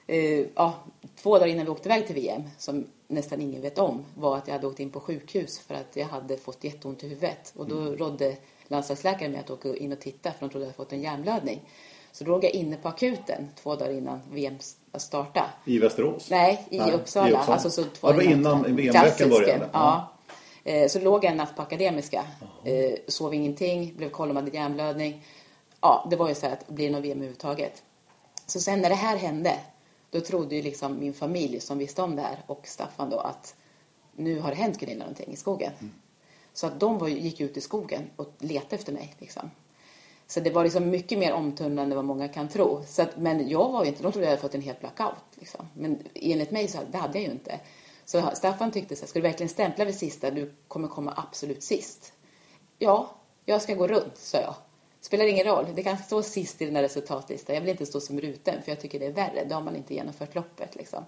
eh, 0.08 0.46
ja, 0.56 0.74
två 1.16 1.40
dagar 1.40 1.48
innan 1.48 1.66
vi 1.66 1.72
åkte 1.72 1.90
iväg 1.90 2.06
till 2.08 2.16
VM, 2.16 2.44
som 2.58 2.88
nästan 3.08 3.42
ingen 3.42 3.62
vet 3.62 3.78
om, 3.78 4.06
var 4.16 4.38
att 4.38 4.48
jag 4.48 4.54
hade 4.54 4.68
åkt 4.68 4.80
in 4.80 4.90
på 4.90 5.00
sjukhus 5.00 5.60
för 5.60 5.76
att 5.76 5.96
jag 5.96 6.06
hade 6.06 6.38
fått 6.38 6.64
jätteont 6.64 7.04
i 7.04 7.08
huvudet. 7.08 7.54
Och 7.56 7.68
då 7.68 7.76
rådde 7.76 8.38
landslagsläkaren 8.68 9.32
mig 9.32 9.40
att 9.40 9.50
åka 9.50 9.76
in 9.76 9.92
och 9.92 10.00
titta 10.00 10.32
för 10.32 10.40
de 10.40 10.50
trodde 10.50 10.66
jag 10.66 10.76
fått 10.76 10.94
en 10.94 11.02
hjärnblödning. 11.02 11.62
Så 12.12 12.24
då 12.24 12.32
låg 12.32 12.44
jag 12.44 12.52
inne 12.52 12.78
på 12.78 12.88
akuten 12.88 13.48
två 13.56 13.76
dagar 13.76 13.92
innan 13.92 14.20
VM 14.92 15.00
startade. 15.02 15.46
I 15.66 15.80
Västerås? 15.80 16.30
Nej, 16.30 16.68
i 16.70 16.80
Uppsala. 16.80 17.40
Alltså, 17.40 17.70
så 17.70 17.84
två 17.84 18.08
ja, 18.08 18.12
det 18.12 18.16
var 18.18 18.24
innan 18.24 18.76
VM-veckan 18.76 19.30
började? 19.30 19.70
Ja. 19.74 20.14
Eh, 20.64 20.88
Så 20.88 21.00
låg 21.00 21.24
jag 21.24 21.32
en 21.32 21.38
natt 21.38 21.56
på 21.56 21.62
Akademiska. 21.62 22.26
Eh, 22.64 22.94
Sov 23.08 23.34
ingenting, 23.34 23.94
blev 23.98 24.10
kollad 24.10 24.38
om 24.38 24.44
hade 24.46 24.58
hjärnblödning. 24.58 25.26
Ja, 25.82 26.08
det 26.10 26.16
var 26.16 26.30
ju 26.30 26.36
så 26.36 26.46
här 26.46 26.54
att 26.54 26.68
blir 26.68 26.86
det 26.86 26.92
någon 26.92 27.02
VM 27.02 27.18
överhuvudtaget. 27.18 27.84
Så 28.46 28.60
sen 28.60 28.82
när 28.82 28.90
det 28.90 28.96
här 28.96 29.18
hände, 29.18 29.60
då 30.12 30.22
trodde 30.22 30.56
ju 30.56 30.62
liksom 30.62 31.00
min 31.00 31.14
familj 31.14 31.60
som 31.60 31.78
visste 31.78 32.02
om 32.02 32.16
det 32.16 32.22
här 32.22 32.44
och 32.48 32.62
Staffan 32.68 33.10
då 33.10 33.20
att 33.20 33.56
nu 34.16 34.40
har 34.40 34.50
det 34.50 34.56
hänt 34.56 34.80
Gunilla 34.80 35.00
någonting 35.00 35.34
i 35.34 35.36
skogen. 35.36 35.72
Så 36.54 36.68
att 36.68 36.80
de 36.80 36.98
var, 36.98 37.08
gick 37.08 37.42
ut 37.42 37.58
i 37.58 37.62
skogen 37.62 38.10
och 38.16 38.34
letade 38.40 38.76
efter 38.76 38.94
mig. 38.94 39.16
Liksom. 39.20 39.52
Så 40.32 40.40
det 40.40 40.50
var 40.50 40.64
liksom 40.64 40.90
mycket 40.90 41.20
mer 41.20 41.34
omtumlande 41.34 41.94
än 41.94 41.96
vad 41.96 42.06
många 42.06 42.28
kan 42.28 42.48
tro. 42.48 42.84
Så 42.88 43.02
att, 43.02 43.18
men 43.18 43.50
jag 43.50 43.72
var 43.72 43.84
ju 43.84 43.90
inte, 43.90 44.04
de 44.04 44.12
trodde 44.12 44.26
jag 44.26 44.32
hade 44.32 44.42
fått 44.42 44.56
en 44.56 44.62
helt 44.62 44.80
blackout. 44.80 45.24
Liksom. 45.36 45.68
Men 45.74 46.00
enligt 46.14 46.52
mig 46.52 46.68
så 46.68 46.78
det 46.92 46.98
hade 46.98 47.20
jag 47.20 47.28
ju 47.28 47.32
inte. 47.32 47.60
Så 48.06 48.32
Staffan 48.34 48.72
tyckte 48.72 48.96
så 48.96 49.02
här, 49.02 49.08
ska 49.08 49.20
du 49.20 49.24
verkligen 49.24 49.50
stämpla 49.50 49.86
vid 49.86 49.96
sista? 49.96 50.32
Du 50.32 50.54
kommer 50.68 50.88
komma 50.88 51.14
absolut 51.18 51.64
sist. 51.64 52.14
Ja, 52.78 53.16
jag 53.46 53.62
ska 53.62 53.76
gå 53.76 53.88
runt, 53.88 54.18
sa 54.18 54.38
jag. 54.38 54.56
Spelar 55.02 55.26
ingen 55.26 55.46
roll, 55.46 55.66
det 55.76 55.84
kan 55.84 55.98
stå 55.98 56.24
sist 56.24 56.62
i 56.62 56.66
den 56.66 56.76
här 56.76 56.84
resultatlistan. 56.84 57.56
Jag 57.56 57.62
vill 57.62 57.70
inte 57.70 57.86
stå 57.86 58.00
som 58.00 58.22
ruten, 58.22 58.62
för 58.64 58.72
jag 58.72 58.82
tycker 58.82 59.00
det 59.00 59.06
är 59.06 59.12
värre. 59.12 59.46
Då 59.50 59.56
har 59.56 59.62
man 59.62 59.76
inte 59.76 59.94
genomfört 59.94 60.36
loppet. 60.36 60.76
Liksom. 60.76 61.04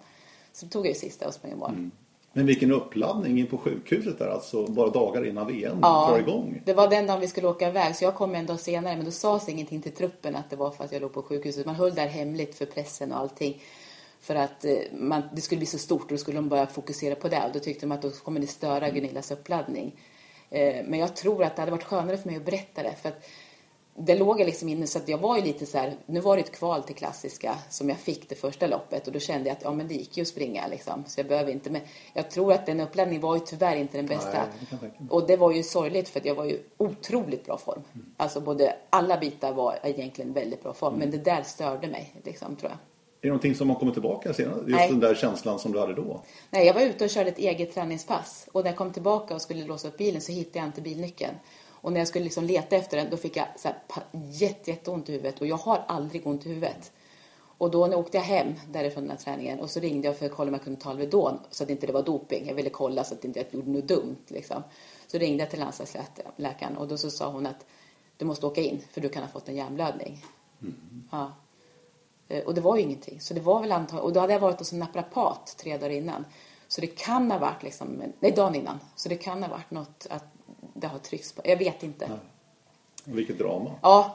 Så 0.54 0.68
tog 0.68 0.86
jag 0.86 0.94
ju 0.94 1.00
sista 1.00 1.28
och 1.28 1.34
sprang 1.34 1.52
i 1.52 1.56
mål. 1.56 1.70
Mm. 1.70 1.92
Men 2.34 2.46
vilken 2.46 2.72
uppladdning 2.72 3.40
in 3.40 3.48
på 3.48 3.58
sjukhuset 3.58 4.20
där, 4.20 4.28
alltså 4.28 4.68
bara 4.68 4.90
dagar 4.90 5.28
innan 5.28 5.48
VM 5.48 5.80
Ja, 5.82 6.08
drar 6.10 6.20
igång. 6.20 6.62
det 6.66 6.74
var 6.74 6.88
den 6.88 7.08
dagen 7.08 7.20
vi 7.20 7.28
skulle 7.28 7.48
åka 7.48 7.68
iväg 7.70 7.96
så 7.96 8.04
jag 8.04 8.16
kom 8.16 8.36
en 8.36 8.46
dag 8.46 8.60
senare 8.60 8.96
men 8.96 9.06
då 9.06 9.12
sades 9.12 9.50
ingenting 9.50 9.82
till 9.82 9.92
truppen 9.92 10.36
att 10.36 10.50
det 10.50 10.56
var 10.56 10.72
för 10.72 10.84
att 10.84 10.92
jag 10.92 11.02
låg 11.02 11.14
på 11.14 11.22
sjukhuset. 11.22 11.66
Man 11.66 11.76
höll 11.76 11.94
där 11.96 12.08
hemligt 12.08 12.56
för 12.56 12.66
pressen 12.66 13.12
och 13.12 13.18
allting. 13.18 13.62
För 14.22 14.36
att 14.36 14.66
eh, 14.66 14.74
man, 14.94 15.22
det 15.34 15.42
skulle 15.42 15.60
bli 15.60 15.66
så 15.66 15.78
stort 15.78 16.02
och 16.02 16.08
då 16.08 16.18
skulle 16.18 16.38
de 16.38 16.50
bara 16.50 16.68
fokusera 16.68 17.16
på 17.16 17.28
det 17.28 17.44
och 17.48 17.54
då 17.54 17.60
tyckte 17.60 17.86
de 17.86 17.92
att 17.92 18.02
då 18.02 18.10
kommer 18.10 18.40
det 18.40 18.48
störa 18.48 18.90
Gunillas 18.90 19.32
uppladdning. 19.32 19.96
Eh, 20.50 20.76
men 20.86 21.00
jag 21.00 21.16
tror 21.16 21.44
att 21.44 21.56
det 21.56 21.62
hade 21.62 21.72
varit 21.72 21.84
skönare 21.84 22.18
för 22.18 22.28
mig 22.30 22.38
att 22.38 22.46
berätta 22.46 22.84
det 22.84 22.96
för 23.02 23.10
att 23.10 23.26
det 24.06 24.16
låg 24.16 24.40
jag 24.40 24.46
liksom 24.46 24.70
inne 24.70 24.88
så 24.88 25.00
att 25.00 25.10
jag 25.10 25.18
var 25.18 25.38
ju 25.38 25.44
lite 25.44 25.66
så 25.66 25.78
här, 25.78 25.94
nu 26.06 26.20
var 26.20 26.36
det 26.36 26.42
ett 26.42 26.52
kval 26.52 26.84
till 26.84 26.96
klassiska 26.96 27.56
som 27.70 27.90
jag 27.90 27.98
fick 27.98 28.30
det 28.30 28.36
första 28.36 28.68
loppet 28.68 29.08
och 29.08 29.14
då 29.14 29.20
kände 29.20 29.50
jag 29.50 29.56
att 29.58 29.64
ja 29.64 29.74
men 29.74 29.88
det 29.88 29.94
gick 29.94 30.18
ju 30.18 30.22
att 30.22 30.28
springa 30.28 30.68
liksom 30.68 31.04
så 31.08 31.20
jag 31.20 31.28
behöver 31.28 31.52
inte 31.52 31.70
men 31.70 31.82
jag 32.14 32.32
tror 32.32 32.54
att 32.54 32.66
den 32.66 32.80
uppladdningen 32.80 33.22
var 33.22 33.36
ju 33.36 33.42
tyvärr 33.46 33.76
inte 33.76 33.98
den 33.98 34.06
bästa. 34.06 34.44
Nej, 34.82 34.92
och 35.10 35.28
det 35.28 35.38
var 35.38 35.52
ju 35.52 35.64
sorgligt 35.64 36.10
för 36.10 36.20
att 36.20 36.26
jag 36.26 36.36
var 36.36 36.46
ju 36.46 36.60
otroligt 36.78 37.46
bra 37.46 37.58
form. 37.58 37.84
Alltså 38.18 38.42
både, 38.42 38.76
alla 38.90 39.18
bitar 39.18 39.54
var 39.54 39.80
egentligen 39.84 40.34
väldigt 40.34 40.64
bra 40.64 40.74
form 40.74 40.96
men 40.96 41.12
det 41.12 41.18
där 41.18 41.44
störde 41.44 41.88
mig 41.88 42.14
liksom 42.24 42.56
tror 42.56 42.72
jag. 42.72 42.78
Är 43.24 43.28
det 43.28 43.28
någonting 43.28 43.56
som 43.56 43.70
har 43.70 43.80
kommit 43.80 43.94
tillbaka 43.94 44.34
senare? 44.34 44.56
Just 44.56 44.68
Nej. 44.68 44.90
den 44.90 45.00
där 45.00 45.16
känslan 45.16 45.60
som 45.60 45.72
du 45.72 45.80
hade 45.80 45.94
då? 45.94 46.22
Nej, 46.50 46.68
jag 46.68 46.74
var 46.74 46.82
ute 46.82 47.04
och 47.04 47.10
körde 47.10 47.30
ett 47.30 47.38
eget 47.38 47.74
träningspass. 47.74 48.48
Och 48.52 48.64
när 48.64 48.70
jag 48.70 48.78
kom 48.78 48.94
tillbaka 48.94 49.36
och 49.36 49.42
skulle 49.42 49.66
låsa 49.66 49.88
upp 49.88 49.98
bilen 49.98 50.22
så 50.22 50.32
hittade 50.32 50.60
jag 50.60 50.68
inte 50.68 50.82
bilnyckeln. 50.82 51.36
Och 51.82 51.94
när 51.94 52.00
jag 52.00 52.08
skulle 52.08 52.24
liksom 52.24 52.44
leta 52.44 52.76
efter 52.76 52.98
den 52.98 53.10
då 53.10 53.18
fick 53.18 53.38
jag 53.38 53.48
så 53.56 53.68
här, 53.68 53.78
jätte, 54.30 54.72
jätteont 54.72 55.10
i 55.10 55.12
huvudet. 55.12 55.42
Och 55.42 55.48
jag 55.48 55.58
har 55.58 55.84
aldrig 55.88 56.28
ont 56.28 56.46
i 56.46 56.50
huvudet. 56.50 56.92
Och 57.58 57.72
då 57.72 57.88
när 57.88 57.98
åkte 57.98 58.18
jag 58.18 58.24
hem 58.24 58.54
därifrån 58.72 59.04
den 59.04 59.12
här 59.12 59.18
träningen 59.18 59.60
och 59.60 59.70
så 59.70 59.80
ringde 59.80 60.08
jag 60.08 60.18
för 60.18 60.26
att 60.26 60.32
kolla 60.32 60.48
om 60.48 60.54
jag 60.54 60.64
kunde 60.64 60.82
ta 60.82 60.90
Alvedon 60.90 61.40
så 61.50 61.64
att 61.64 61.70
inte 61.70 61.88
det 61.88 61.94
var 61.94 62.04
doping. 62.04 62.48
Jag 62.48 62.56
ville 62.56 62.70
kolla 62.70 63.04
så 63.04 63.14
att 63.14 63.26
inte 63.26 63.40
jag 63.40 63.48
gjorde 63.54 63.70
något 63.70 63.88
dumt 63.88 64.26
liksom. 64.28 64.64
Så 65.08 65.18
ringde 65.18 65.44
jag 65.44 65.50
till 65.50 65.60
landslagsläkaren 65.60 66.78
och 66.78 66.88
då 66.88 66.98
så 66.98 67.10
sa 67.10 67.32
hon 67.32 67.46
att 67.46 67.66
du 68.18 68.26
måste 68.26 68.46
åka 68.46 68.62
in 68.62 68.82
för 68.92 69.02
du 69.02 69.10
kan 69.10 69.24
ha 69.24 69.30
fått 69.30 69.50
en 69.50 69.56
hjärnblödning. 69.56 70.26
Ja. 71.12 71.32
Eh, 72.28 72.44
Och 72.44 72.54
det 72.56 72.62
var 72.62 72.76
ju 72.76 72.82
ingenting. 72.82 73.22
Så 73.22 73.34
det 73.34 73.40
var 73.42 73.62
väl 73.62 73.72
antagligen, 73.72 74.06
och 74.06 74.14
då 74.14 74.20
hade 74.20 74.34
jag 74.34 74.40
varit 74.40 74.60
hos 74.60 74.74
en 74.74 74.80
naprapat 74.80 75.56
tre 75.58 75.78
dagar 75.78 75.90
innan. 75.90 76.26
Så 76.68 76.82
det 76.82 76.88
kan 76.88 77.32
ha 77.32 77.40
varit 77.40 77.64
liksom, 77.64 78.04
nej 78.20 78.32
dagen 78.32 78.56
innan. 78.56 78.80
Så 78.96 79.10
det 79.10 79.16
kan 79.16 79.44
ha 79.44 79.50
varit 79.50 79.72
något 79.72 80.08
att 80.10 80.26
det 80.74 80.88
har 80.88 81.00
tryckts 81.00 81.32
på. 81.34 81.42
Jag 81.46 81.58
vet 81.58 81.84
inte. 81.84 82.06
Ja, 82.10 82.16
Vilket 83.06 83.38
drama. 83.38 83.72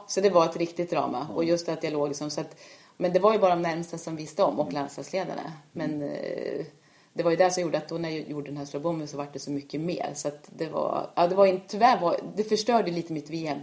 så 0.07 0.21
det 0.21 0.29
var 0.29 0.45
ett 0.45 0.57
riktigt 0.57 0.89
drama. 0.89 1.27
Och 1.35 1.43
just 1.43 1.69
att 1.69 1.83
jag 1.83 1.93
låg 1.93 2.07
liksom 2.07 2.29
så 2.29 2.41
att, 2.41 2.55
men 2.97 3.13
det 3.13 3.19
var 3.19 3.33
ju 3.33 3.39
bara 3.39 3.55
de 3.55 3.61
närmsta 3.61 3.97
som 3.97 4.15
visste 4.15 4.43
om 4.43 4.59
och 4.59 4.73
landslagsledarna. 4.73 5.53
Men 5.71 6.01
eh, 6.01 6.65
det 7.13 7.23
var 7.23 7.31
ju 7.31 7.37
det 7.37 7.51
som 7.51 7.63
gjorde 7.63 7.77
att 7.77 7.89
då 7.89 7.97
när 7.97 8.09
jag 8.09 8.29
gjorde 8.29 8.47
den 8.49 8.57
här 8.57 8.65
slåbommen 8.65 9.07
så 9.07 9.17
var 9.17 9.27
det 9.33 9.39
så 9.39 9.51
mycket 9.51 9.81
mer. 9.81 10.11
Så 10.15 10.27
att 10.27 10.49
det 10.57 10.67
var, 10.67 11.09
ja 11.15 11.27
det 11.27 11.35
var 11.35 11.45
inte, 11.45 11.67
tyvärr 11.67 12.01
var, 12.01 12.19
det 12.35 12.43
förstörde 12.43 12.91
lite 12.91 13.13
mitt 13.13 13.29
VM. 13.29 13.59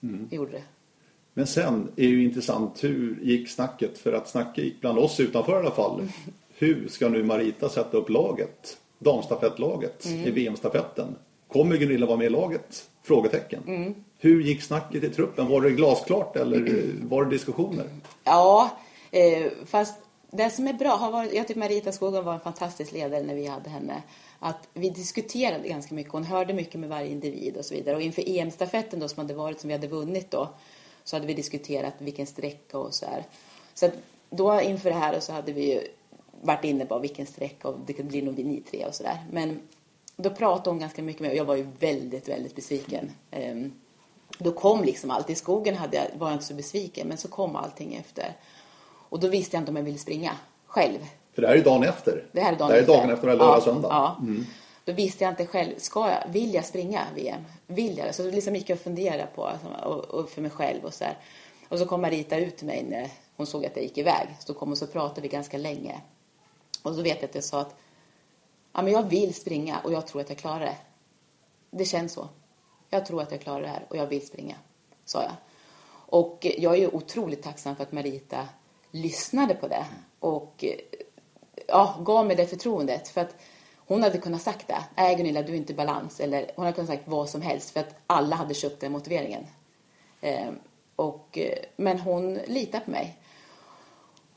Det 0.00 0.36
gjorde 0.36 0.52
det. 0.52 0.62
Men 1.34 1.46
sen 1.46 1.92
är 1.96 2.06
ju 2.06 2.24
intressant, 2.24 2.84
hur 2.84 3.18
gick 3.22 3.50
snacket? 3.50 3.98
För 3.98 4.12
att 4.12 4.28
snacket 4.28 4.64
gick 4.64 4.80
bland 4.80 4.98
oss 4.98 5.20
utanför 5.20 5.52
i 5.52 5.56
alla 5.66 5.70
fall. 5.74 6.08
Hur 6.58 6.88
ska 6.88 7.08
nu 7.08 7.24
Marita 7.24 7.68
sätta 7.68 7.96
upp 7.96 8.08
laget? 8.08 8.78
Damstafettlaget 8.98 10.04
Mm. 10.06 10.20
i 10.26 10.30
VM-stafetten. 10.30 11.16
Kommer 11.52 11.76
Gunilla 11.76 12.06
vara 12.06 12.16
med 12.16 12.26
i 12.26 12.30
laget? 12.30 12.88
Frågetecken. 13.02 13.62
Mm. 13.66 13.94
Hur 14.18 14.42
gick 14.42 14.62
snacket 14.62 15.04
i 15.04 15.08
truppen? 15.08 15.48
Var 15.48 15.60
det 15.60 15.70
glasklart 15.70 16.36
eller 16.36 16.56
eh, 16.56 17.08
var 17.08 17.24
det 17.24 17.30
diskussioner? 17.30 17.84
Ja, 18.24 18.70
eh, 19.10 19.46
fast 19.66 19.94
det 20.30 20.50
som 20.50 20.66
är 20.66 20.72
bra, 20.72 20.96
har 20.96 21.12
varit, 21.12 21.34
jag 21.34 21.48
tycker 21.48 21.60
Marita 21.60 21.92
Skogen 21.92 22.24
var 22.24 22.34
en 22.34 22.40
fantastisk 22.40 22.92
ledare 22.92 23.22
när 23.22 23.34
vi 23.34 23.46
hade 23.46 23.70
henne. 23.70 24.02
Att 24.38 24.68
vi 24.74 24.90
diskuterade 24.90 25.68
ganska 25.68 25.94
mycket, 25.94 26.12
hon 26.12 26.24
hörde 26.24 26.54
mycket 26.54 26.80
med 26.80 26.88
varje 26.88 27.08
individ 27.08 27.56
och 27.56 27.64
så 27.64 27.74
vidare. 27.74 27.96
Och 27.96 28.02
inför 28.02 28.22
EM-stafetten 28.26 29.00
då 29.00 29.08
som 29.08 29.18
hade 29.20 29.34
varit, 29.34 29.60
som 29.60 29.68
vi 29.68 29.74
hade 29.74 29.86
vunnit 29.86 30.30
då, 30.30 30.48
så 31.04 31.16
hade 31.16 31.26
vi 31.26 31.34
diskuterat 31.34 31.94
vilken 31.98 32.26
sträcka 32.26 32.78
och 32.78 32.94
så 32.94 33.06
här. 33.06 33.24
Så 33.74 33.86
att 33.86 33.92
då 34.30 34.60
inför 34.60 34.90
det 34.90 34.96
här 34.96 35.20
så 35.20 35.32
hade 35.32 35.52
vi 35.52 35.72
ju 35.72 35.80
varit 36.42 36.64
inne 36.64 36.86
på 36.86 36.98
vilken 36.98 37.26
sträcka 37.26 37.68
och 37.68 37.78
det 37.86 38.02
blir 38.02 38.22
nog 38.22 38.34
vi 38.34 38.44
ni 38.44 38.60
tre 38.60 38.86
och 38.86 38.94
sådär. 38.94 39.26
Men 39.30 39.60
då 40.22 40.30
pratade 40.30 40.70
hon 40.70 40.78
ganska 40.78 41.02
mycket 41.02 41.22
med 41.22 41.30
och 41.30 41.36
jag 41.36 41.44
var 41.44 41.56
ju 41.56 41.66
väldigt, 41.78 42.28
väldigt 42.28 42.54
besviken. 42.54 43.10
Ehm, 43.30 43.72
då 44.38 44.52
kom 44.52 44.84
liksom 44.84 45.10
allt. 45.10 45.30
I 45.30 45.34
skogen 45.34 45.76
hade 45.76 45.96
jag, 45.96 46.04
var 46.18 46.28
jag 46.28 46.34
inte 46.34 46.44
så 46.44 46.54
besviken, 46.54 47.08
men 47.08 47.18
så 47.18 47.28
kom 47.28 47.56
allting 47.56 47.94
efter. 47.94 48.36
Och 49.08 49.20
då 49.20 49.28
visste 49.28 49.56
jag 49.56 49.60
inte 49.60 49.70
om 49.70 49.76
jag 49.76 49.82
ville 49.82 49.98
springa 49.98 50.32
själv. 50.66 50.98
För 51.34 51.42
det 51.42 51.48
här 51.48 51.56
är 51.56 51.64
dagen 51.64 51.82
efter. 51.82 52.24
Det 52.32 52.40
här 52.40 52.52
är 52.52 52.56
dagen 52.56 52.68
det 52.68 52.74
här 52.74 52.80
efter. 52.80 52.94
är 52.94 52.98
dagen 52.98 53.10
efter 53.10 53.26
lördag 53.26 53.56
ja, 53.56 53.60
söndag. 53.60 53.88
Ja. 53.90 54.16
Då 54.84 54.92
visste 54.92 55.24
jag 55.24 55.32
inte 55.32 55.46
själv, 55.46 55.74
ska 55.76 56.10
jag, 56.10 56.32
vill 56.32 56.54
jag 56.54 56.64
springa 56.64 57.00
VM? 57.14 57.44
Vill 57.66 57.98
jag 57.98 58.06
det? 58.06 58.12
Så 58.12 58.30
liksom 58.30 58.56
gick 58.56 58.70
jag 58.70 58.76
och 58.76 58.82
funderade 58.82 59.26
på, 59.34 59.46
alltså, 59.46 59.68
och, 59.84 60.04
och 60.04 60.30
för 60.30 60.42
mig 60.42 60.50
själv 60.50 60.84
och 60.84 60.94
så 60.94 61.04
här. 61.04 61.18
Och 61.68 61.78
så 61.78 61.86
kom 61.86 62.00
Marita 62.00 62.38
ut 62.38 62.56
till 62.56 62.66
mig 62.66 62.84
när 62.88 63.08
hon 63.36 63.46
såg 63.46 63.66
att 63.66 63.76
jag 63.76 63.82
gick 63.82 63.98
iväg. 63.98 64.26
Så 64.38 64.54
kom 64.54 64.70
och 64.70 64.78
så 64.78 64.86
pratade 64.86 65.20
vi 65.20 65.28
ganska 65.28 65.58
länge. 65.58 66.00
Och 66.82 66.94
så 66.94 67.02
vet 67.02 67.16
jag 67.20 67.28
att 67.28 67.34
jag 67.34 67.44
sa 67.44 67.60
att 67.60 67.74
ja, 68.72 68.82
men 68.82 68.92
jag 68.92 69.02
vill 69.02 69.34
springa 69.34 69.80
och 69.80 69.92
jag 69.92 70.06
tror 70.06 70.20
att 70.20 70.28
jag 70.28 70.38
klarar 70.38 70.60
det. 70.60 70.76
Det 71.70 71.84
känns 71.84 72.12
så. 72.12 72.28
Jag 72.90 73.06
tror 73.06 73.22
att 73.22 73.30
jag 73.30 73.40
klarar 73.40 73.60
det 73.60 73.68
här 73.68 73.86
och 73.88 73.96
jag 73.96 74.06
vill 74.06 74.26
springa, 74.26 74.54
sa 75.04 75.22
jag. 75.22 75.32
Och 75.90 76.46
jag 76.58 76.74
är 76.74 76.78
ju 76.78 76.88
otroligt 76.88 77.42
tacksam 77.42 77.76
för 77.76 77.82
att 77.82 77.92
Marita 77.92 78.48
lyssnade 78.90 79.54
på 79.54 79.68
det 79.68 79.86
och 80.20 80.64
ja, 81.66 81.96
gav 82.00 82.26
mig 82.26 82.36
det 82.36 82.46
förtroendet. 82.46 83.08
För 83.08 83.20
att 83.20 83.36
hon 83.76 84.02
hade 84.02 84.18
kunnat 84.18 84.42
sagt 84.42 84.68
det. 84.68 84.84
Nej 84.96 85.16
Gunilla, 85.16 85.42
du 85.42 85.52
är 85.52 85.56
inte 85.56 85.72
i 85.72 85.76
balans. 85.76 86.20
Eller 86.20 86.50
hon 86.56 86.64
hade 86.64 86.74
kunnat 86.74 86.90
sagt 86.90 87.08
vad 87.08 87.28
som 87.28 87.42
helst 87.42 87.70
för 87.70 87.80
att 87.80 87.94
alla 88.06 88.36
hade 88.36 88.54
köpt 88.54 88.80
den 88.80 88.92
motiveringen. 88.92 89.46
Eh, 90.20 90.50
och, 90.96 91.38
men 91.76 92.00
hon 92.00 92.34
litar 92.34 92.80
på 92.80 92.90
mig. 92.90 93.16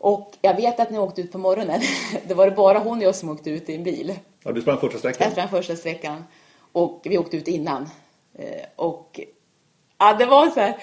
Och 0.04 0.38
jag 0.42 0.56
vet 0.56 0.80
att 0.80 0.90
när 0.90 0.98
jag 0.98 1.08
åkte 1.08 1.22
ut 1.22 1.32
på 1.32 1.38
morgonen, 1.38 1.82
då 2.28 2.36
var 2.36 2.46
det 2.46 2.56
bara 2.56 2.80
hon 2.80 2.98
och 2.98 3.04
jag 3.04 3.16
som 3.16 3.30
åkte 3.30 3.50
ut 3.50 3.70
i 3.70 3.76
en 3.76 3.84
bil. 3.84 4.20
Ja, 4.44 4.52
du 4.52 4.62
sprang 4.62 4.78
första 4.78 5.00
sträckan. 5.00 5.24
Jag 5.26 5.32
sprang 5.32 5.50
första 5.50 5.76
sträckan. 5.76 6.24
Och 6.72 7.02
vi 7.04 7.18
åkte 7.18 7.38
ut 7.38 7.48
innan. 7.48 7.90
Eh, 8.36 8.66
och 8.76 9.20
ja, 9.98 10.14
det 10.14 10.26
var 10.26 10.50
så 10.50 10.60
här. 10.60 10.78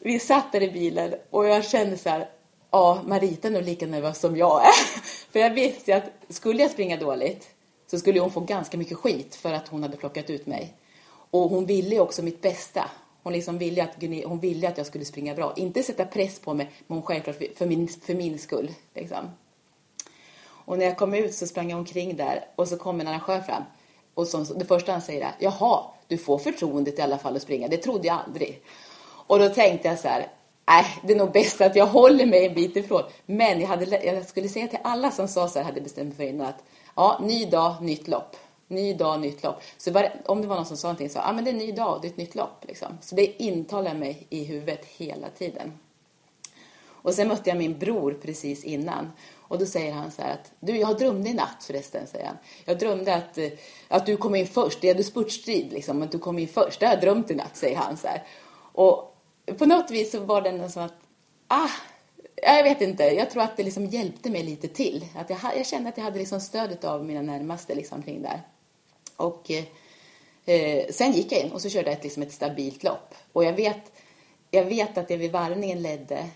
Vi 0.00 0.18
satt 0.18 0.52
där 0.52 0.62
i 0.62 0.70
bilen 0.70 1.14
och 1.30 1.46
jag 1.46 1.64
kände 1.64 1.96
så 1.96 2.08
här. 2.08 2.28
Ja, 2.70 3.00
Marita 3.06 3.48
är 3.48 3.52
nog 3.52 3.62
lika 3.62 3.86
nervös 3.86 4.20
som 4.20 4.36
jag 4.36 4.64
är. 4.64 4.72
För 5.32 5.38
jag 5.38 5.50
visste 5.50 5.96
att 5.96 6.04
skulle 6.28 6.62
jag 6.62 6.70
springa 6.70 6.96
dåligt 6.96 7.48
så 7.90 7.98
skulle 7.98 8.20
hon 8.20 8.30
få 8.30 8.40
ganska 8.40 8.78
mycket 8.78 8.98
skit 8.98 9.34
för 9.34 9.52
att 9.52 9.68
hon 9.68 9.82
hade 9.82 9.96
plockat 9.96 10.30
ut 10.30 10.46
mig. 10.46 10.74
Och 11.30 11.50
hon 11.50 11.66
ville 11.66 11.94
ju 11.94 12.00
också 12.00 12.22
mitt 12.22 12.42
bästa. 12.42 12.90
Hon, 13.24 13.32
liksom 13.32 13.58
ville 13.58 13.82
att, 13.82 14.02
hon 14.24 14.40
ville 14.40 14.68
att 14.68 14.78
jag 14.78 14.86
skulle 14.86 15.04
springa 15.04 15.34
bra. 15.34 15.52
Inte 15.56 15.82
sätta 15.82 16.04
press 16.04 16.38
på 16.38 16.54
mig, 16.54 16.70
men 16.86 16.98
hon 16.98 17.02
självklart 17.02 17.36
för 17.56 17.66
min, 17.66 17.88
för 17.88 18.14
min 18.14 18.38
skull. 18.38 18.70
Liksom. 18.94 19.30
Och 20.44 20.78
när 20.78 20.84
jag 20.84 20.96
kom 20.96 21.14
ut 21.14 21.34
så 21.34 21.46
sprang 21.46 21.70
jag 21.70 21.78
omkring 21.78 22.16
där 22.16 22.44
och 22.56 22.68
så 22.68 22.76
kom 22.76 23.00
en 23.00 23.08
arrangör 23.08 23.40
fram. 23.40 23.62
Och 24.14 24.26
så, 24.26 24.38
det 24.38 24.64
första 24.64 24.92
han 24.92 25.02
säger 25.02 25.20
är, 25.20 25.32
jaha, 25.38 25.84
du 26.08 26.18
får 26.18 26.38
förtroendet 26.38 26.98
i 26.98 27.02
alla 27.02 27.18
fall 27.18 27.36
att 27.36 27.42
springa. 27.42 27.68
Det 27.68 27.76
trodde 27.76 28.06
jag 28.06 28.18
aldrig. 28.26 28.62
Och 29.26 29.38
då 29.38 29.48
tänkte 29.48 29.88
jag 29.88 29.98
så 29.98 30.08
här, 30.08 30.28
nej, 30.66 30.84
det 31.02 31.12
är 31.12 31.16
nog 31.16 31.32
bäst 31.32 31.60
att 31.60 31.76
jag 31.76 31.86
håller 31.86 32.26
mig 32.26 32.46
en 32.46 32.54
bit 32.54 32.76
ifrån. 32.76 33.02
Men 33.26 33.60
jag, 33.60 33.68
hade, 33.68 34.04
jag 34.04 34.26
skulle 34.26 34.48
säga 34.48 34.68
till 34.68 34.78
alla 34.82 35.10
som 35.10 35.28
sa 35.28 35.48
så 35.48 35.58
här, 35.58 35.66
hade 35.66 35.80
bestämt 35.80 36.08
mig 36.08 36.16
för 36.16 36.34
innan 36.34 36.46
att, 36.46 36.64
ja, 36.96 37.20
ny 37.22 37.46
dag, 37.46 37.74
nytt 37.82 38.08
lopp. 38.08 38.36
Ny 38.74 38.94
dag, 38.94 39.20
nytt 39.20 39.42
lopp. 39.42 39.62
Så 39.78 39.90
var, 39.90 40.12
om 40.24 40.42
det 40.42 40.46
var 40.46 40.56
någon 40.56 40.66
som 40.66 40.76
sa 40.76 40.88
någonting 40.88 41.10
så, 41.10 41.18
ja 41.18 41.32
men 41.32 41.44
det 41.44 41.50
är 41.50 41.52
en 41.52 41.58
ny 41.58 41.72
dag, 41.72 41.98
det 42.02 42.08
är 42.08 42.10
ett 42.10 42.16
nytt 42.16 42.34
lopp. 42.34 42.64
Liksom. 42.68 42.98
Så 43.00 43.14
det 43.14 43.42
intalar 43.42 43.94
mig 43.94 44.26
i 44.30 44.44
huvudet 44.44 44.84
hela 44.84 45.28
tiden. 45.28 45.72
Och 46.86 47.14
sen 47.14 47.28
mötte 47.28 47.50
jag 47.50 47.58
min 47.58 47.78
bror 47.78 48.18
precis 48.22 48.64
innan. 48.64 49.12
Och 49.48 49.58
då 49.58 49.66
säger 49.66 49.92
han 49.92 50.10
så 50.10 50.22
här 50.22 50.32
att, 50.32 50.52
du 50.60 50.76
jag 50.76 50.98
drömde 50.98 51.30
i 51.30 51.34
natt 51.34 51.64
förresten, 51.64 52.06
säger 52.06 52.26
han. 52.26 52.36
Jag 52.64 52.78
drömde 52.78 53.14
att, 53.14 53.38
eh, 53.38 53.50
att 53.88 54.06
du 54.06 54.16
kom 54.16 54.34
in 54.34 54.46
först, 54.46 54.80
det 54.80 54.88
hade 54.88 55.04
spurtstrid 55.04 55.72
liksom, 55.72 56.02
att 56.02 56.12
du 56.12 56.18
kom 56.18 56.38
in 56.38 56.48
först. 56.48 56.80
Det 56.80 56.86
har 56.86 56.92
jag 56.92 57.00
drömt 57.00 57.30
i 57.30 57.34
natt, 57.34 57.56
säger 57.56 57.76
han 57.76 57.96
så 57.96 58.06
här. 58.06 58.22
Och 58.56 59.16
på 59.58 59.66
något 59.66 59.90
vis 59.90 60.10
så 60.10 60.20
var 60.20 60.40
det 60.42 60.70
som 60.70 60.82
att, 60.82 60.94
ah, 61.48 61.68
jag 62.42 62.62
vet 62.62 62.80
inte, 62.80 63.04
jag 63.04 63.30
tror 63.30 63.42
att 63.42 63.56
det 63.56 63.62
liksom 63.62 63.86
hjälpte 63.86 64.30
mig 64.30 64.42
lite 64.42 64.68
till. 64.68 65.04
Att 65.14 65.30
jag, 65.30 65.38
jag 65.56 65.66
kände 65.66 65.88
att 65.88 65.96
jag 65.96 66.04
hade 66.04 66.18
liksom 66.18 66.40
stödet 66.40 66.84
av 66.84 67.04
mina 67.04 67.22
närmaste 67.22 67.74
liksom 67.74 68.02
kring 68.02 68.22
där. 68.22 68.42
Och 69.16 69.50
eh, 70.44 70.86
sen 70.90 71.12
gick 71.12 71.32
jag 71.32 71.40
in 71.40 71.52
och 71.52 71.62
så 71.62 71.68
körde 71.68 71.90
jag 71.90 71.98
ett, 71.98 72.04
liksom 72.04 72.22
ett 72.22 72.32
stabilt 72.32 72.82
lopp. 72.82 73.14
Och 73.32 73.44
jag 73.44 73.52
vet, 73.52 73.92
jag 74.50 74.64
vet 74.64 74.98
att 74.98 75.08
det 75.08 75.16
vid 75.16 75.32
varvningen 75.32 75.82
ledde 75.82 76.30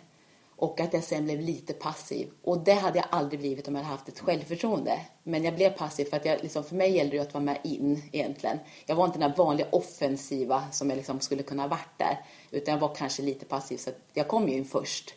och 0.59 0.81
att 0.81 0.93
jag 0.93 1.05
sen 1.05 1.25
blev 1.25 1.41
lite 1.41 1.73
passiv. 1.73 2.31
Och 2.43 2.59
det 2.59 2.73
hade 2.73 2.99
jag 2.99 3.07
aldrig 3.11 3.41
blivit 3.41 3.69
om 3.69 3.75
jag 3.75 3.83
hade 3.83 3.97
haft 3.97 4.09
ett 4.09 4.21
självförtroende. 4.21 5.01
Men 5.23 5.45
jag 5.45 5.55
blev 5.55 5.71
passiv 5.71 6.05
för 6.05 6.17
att 6.17 6.25
jag, 6.25 6.43
liksom, 6.43 6.65
för 6.65 6.75
mig 6.75 6.97
gällde 6.97 7.17
det 7.17 7.23
att 7.23 7.35
vara 7.35 7.45
med 7.45 7.59
in 7.65 8.03
egentligen. 8.13 8.59
Jag 8.87 8.97
var 8.97 9.05
inte 9.05 9.19
den 9.19 9.33
vanliga 9.37 9.67
offensiva 9.73 10.65
som 10.73 10.91
jag 10.91 10.97
liksom 10.97 11.21
skulle 11.21 11.43
kunna 11.43 11.63
ha 11.63 11.69
varit 11.69 11.99
där. 11.99 12.25
Utan 12.51 12.75
jag 12.75 12.81
var 12.81 12.95
kanske 12.95 13.23
lite 13.23 13.45
passiv 13.45 13.77
så 13.77 13.91
att 13.91 13.99
jag 14.13 14.29
kom 14.29 14.49
ju 14.49 14.55
in 14.55 14.65
först. 14.65 15.15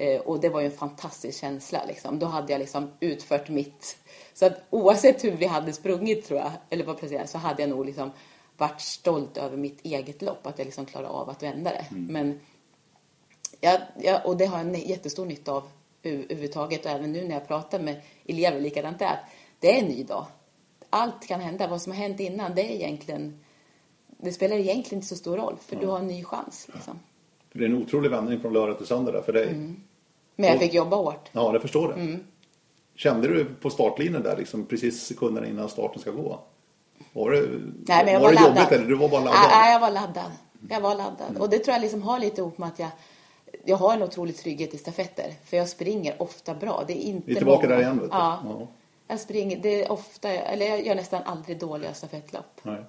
Eh, 0.00 0.20
och 0.20 0.40
det 0.40 0.48
var 0.48 0.60
ju 0.60 0.66
en 0.66 0.72
fantastisk 0.72 1.40
känsla 1.40 1.84
liksom. 1.88 2.18
Då 2.18 2.26
hade 2.26 2.52
jag 2.52 2.58
liksom 2.58 2.90
utfört 3.00 3.48
mitt. 3.48 3.96
Så 4.34 4.46
att 4.46 4.52
oavsett 4.70 5.24
hur 5.24 5.32
vi 5.32 5.46
hade 5.46 5.72
sprungit 5.72 6.24
tror 6.26 6.38
jag, 6.38 6.50
eller 6.70 6.84
vad 6.84 6.98
precis, 7.00 7.30
så 7.30 7.38
hade 7.38 7.62
jag 7.62 7.70
nog 7.70 7.86
liksom 7.86 8.10
varit 8.56 8.80
stolt 8.80 9.36
över 9.36 9.56
mitt 9.56 9.80
eget 9.84 10.22
lopp. 10.22 10.46
Att 10.46 10.58
jag 10.58 10.64
liksom 10.64 10.86
klarade 10.86 11.08
av 11.10 11.30
att 11.30 11.42
vända 11.42 11.70
det. 11.70 11.84
Men 11.90 12.40
jag, 13.60 13.80
jag, 14.02 14.26
och 14.26 14.36
det 14.36 14.46
har 14.46 14.58
jag 14.58 14.66
en 14.66 14.74
jättestor 14.74 15.26
nytta 15.26 15.52
av 15.52 15.62
över- 16.02 16.24
överhuvudtaget. 16.24 16.84
Och 16.84 16.90
även 16.90 17.12
nu 17.12 17.28
när 17.28 17.34
jag 17.34 17.48
pratar 17.48 17.80
med 17.80 18.00
elever, 18.26 18.60
likadant 18.60 18.98
där. 18.98 19.06
att 19.06 19.24
Det 19.58 19.76
är 19.78 19.82
en 19.82 19.88
ny 19.88 20.02
dag. 20.02 20.26
Allt 20.90 21.26
kan 21.26 21.40
hända. 21.40 21.68
Vad 21.68 21.82
som 21.82 21.92
har 21.92 21.98
hänt 21.98 22.20
innan, 22.20 22.54
det 22.54 22.62
är 22.62 22.74
egentligen... 22.74 23.40
Det 24.22 24.32
spelar 24.32 24.56
egentligen 24.56 24.98
inte 24.98 25.08
så 25.08 25.16
stor 25.16 25.36
roll, 25.36 25.56
för 25.60 25.76
du 25.76 25.86
har 25.86 25.98
en 25.98 26.06
ny 26.06 26.24
chans. 26.24 26.68
Liksom. 26.74 26.98
För 27.52 27.58
det 27.58 27.64
är 27.64 27.68
en 27.68 27.82
otrolig 27.82 28.10
vändning 28.10 28.40
från 28.40 28.52
lördag 28.52 28.78
till 28.78 28.86
söndag 28.86 29.12
där 29.12 29.22
för 29.22 29.32
dig. 29.32 29.48
Mm. 29.48 29.76
Men 30.40 30.50
jag 30.50 30.58
fick 30.58 30.74
jobba 30.74 30.96
hårt. 30.96 31.28
Ja, 31.32 31.52
det 31.52 31.60
förstår 31.60 31.88
det. 31.88 31.94
Mm. 31.94 32.24
Kände 32.96 33.28
du 33.28 33.44
på 33.44 33.70
startlinjen 33.70 34.22
där, 34.22 34.36
liksom 34.36 34.66
precis 34.66 35.02
sekunderna 35.06 35.46
innan 35.46 35.68
starten 35.68 36.00
ska 36.00 36.10
gå? 36.10 36.40
Var 37.12 37.30
det, 37.30 37.40
Nej, 37.86 38.04
men 38.04 38.12
jag 38.14 38.20
var 38.20 38.26
var, 38.26 38.28
det 38.32 38.34
laddad. 38.34 38.56
jobbigt 38.56 38.72
eller 38.72 38.86
du 38.86 38.94
var 38.94 39.08
bara 39.08 39.20
laddad? 39.24 39.40
Nej, 39.50 39.72
jag 39.72 39.80
var 39.80 39.90
laddad. 39.90 40.30
Jag 40.68 40.80
var 40.80 40.94
laddad. 40.94 41.36
Och 41.38 41.50
det 41.50 41.58
tror 41.58 41.72
jag 41.74 41.82
liksom 41.82 42.02
har 42.02 42.18
lite 42.18 42.40
ihop 42.40 42.58
med 42.58 42.68
att 42.68 42.78
jag, 42.78 42.88
jag 43.64 43.76
har 43.76 43.94
en 43.94 44.02
otrolig 44.02 44.36
trygghet 44.36 44.74
i 44.74 44.78
stafetter. 44.78 45.34
För 45.44 45.56
jag 45.56 45.68
springer 45.68 46.22
ofta 46.22 46.54
bra. 46.54 46.84
Det 46.86 46.92
är 46.92 47.10
inte 47.10 47.26
Vi 47.26 47.32
är 47.32 47.36
tillbaka 47.36 47.66
många. 47.66 47.76
där 47.76 47.82
igen, 47.82 47.98
vet 47.98 48.10
du. 48.10 48.16
Ja. 48.16 48.40
Ja. 48.44 48.66
Jag 49.08 49.20
springer, 49.20 49.58
det 49.62 49.84
är 49.84 49.92
ofta, 49.92 50.28
eller 50.30 50.66
jag 50.66 50.86
gör 50.86 50.94
nästan 50.94 51.22
aldrig 51.22 51.58
dåliga 51.58 51.94
stafettlopp. 51.94 52.60
Nej. 52.62 52.84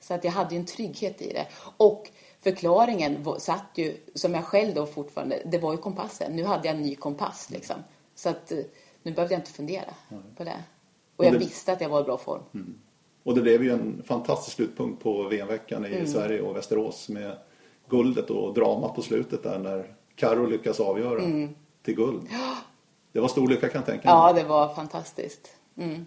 Så 0.00 0.14
att 0.14 0.24
jag 0.24 0.32
hade 0.32 0.54
ju 0.54 0.60
en 0.60 0.66
trygghet 0.66 1.22
i 1.22 1.32
det. 1.32 1.46
Och 1.76 2.10
förklaringen 2.44 3.24
satt 3.38 3.64
ju, 3.74 3.96
som 4.14 4.34
jag 4.34 4.44
själv 4.44 4.74
då 4.74 4.86
fortfarande, 4.86 5.42
det 5.44 5.58
var 5.58 5.72
ju 5.72 5.78
kompassen. 5.78 6.36
Nu 6.36 6.44
hade 6.44 6.68
jag 6.68 6.76
en 6.76 6.82
ny 6.82 6.94
kompass 6.96 7.50
liksom. 7.50 7.76
Så 8.14 8.28
att 8.28 8.52
eh, 8.52 8.58
nu 9.02 9.12
behövde 9.12 9.34
jag 9.34 9.40
inte 9.40 9.50
fundera 9.52 9.94
på 10.36 10.44
det. 10.44 10.62
Och 11.16 11.24
jag 11.24 11.32
det- 11.32 11.38
visste 11.38 11.72
att 11.72 11.80
jag 11.80 11.88
var 11.88 12.00
i 12.00 12.04
bra 12.04 12.18
form. 12.18 12.42
Och 13.22 13.34
det 13.34 13.40
blev 13.40 13.62
ju 13.64 13.70
en 13.72 14.02
fantastisk 14.06 14.56
slutpunkt 14.56 15.02
på 15.02 15.22
VM-veckan 15.22 15.84
Mm. 15.84 16.02
i 16.04 16.06
Sverige 16.06 16.40
och 16.40 16.56
Västerås 16.56 17.08
med 17.08 17.38
guldet 17.88 18.30
och 18.30 18.54
dramat 18.54 18.94
på 18.94 19.02
slutet 19.02 19.42
där 19.42 19.58
när 19.58 19.94
Karo 20.16 20.46
lyckas 20.46 20.80
avgöra 20.80 21.20
till 21.82 21.94
guld. 21.94 22.28
Det 23.12 23.20
var 23.20 23.28
stor 23.28 23.48
lycka 23.48 23.68
kan 23.68 23.78
jag 23.78 23.86
tänka 23.86 24.08
mig. 24.08 24.14
Mm. 24.14 24.26
Ja, 24.36 24.42
det 24.42 24.48
var 24.48 24.74
fantastiskt. 24.74 25.56
Mm. 25.76 26.06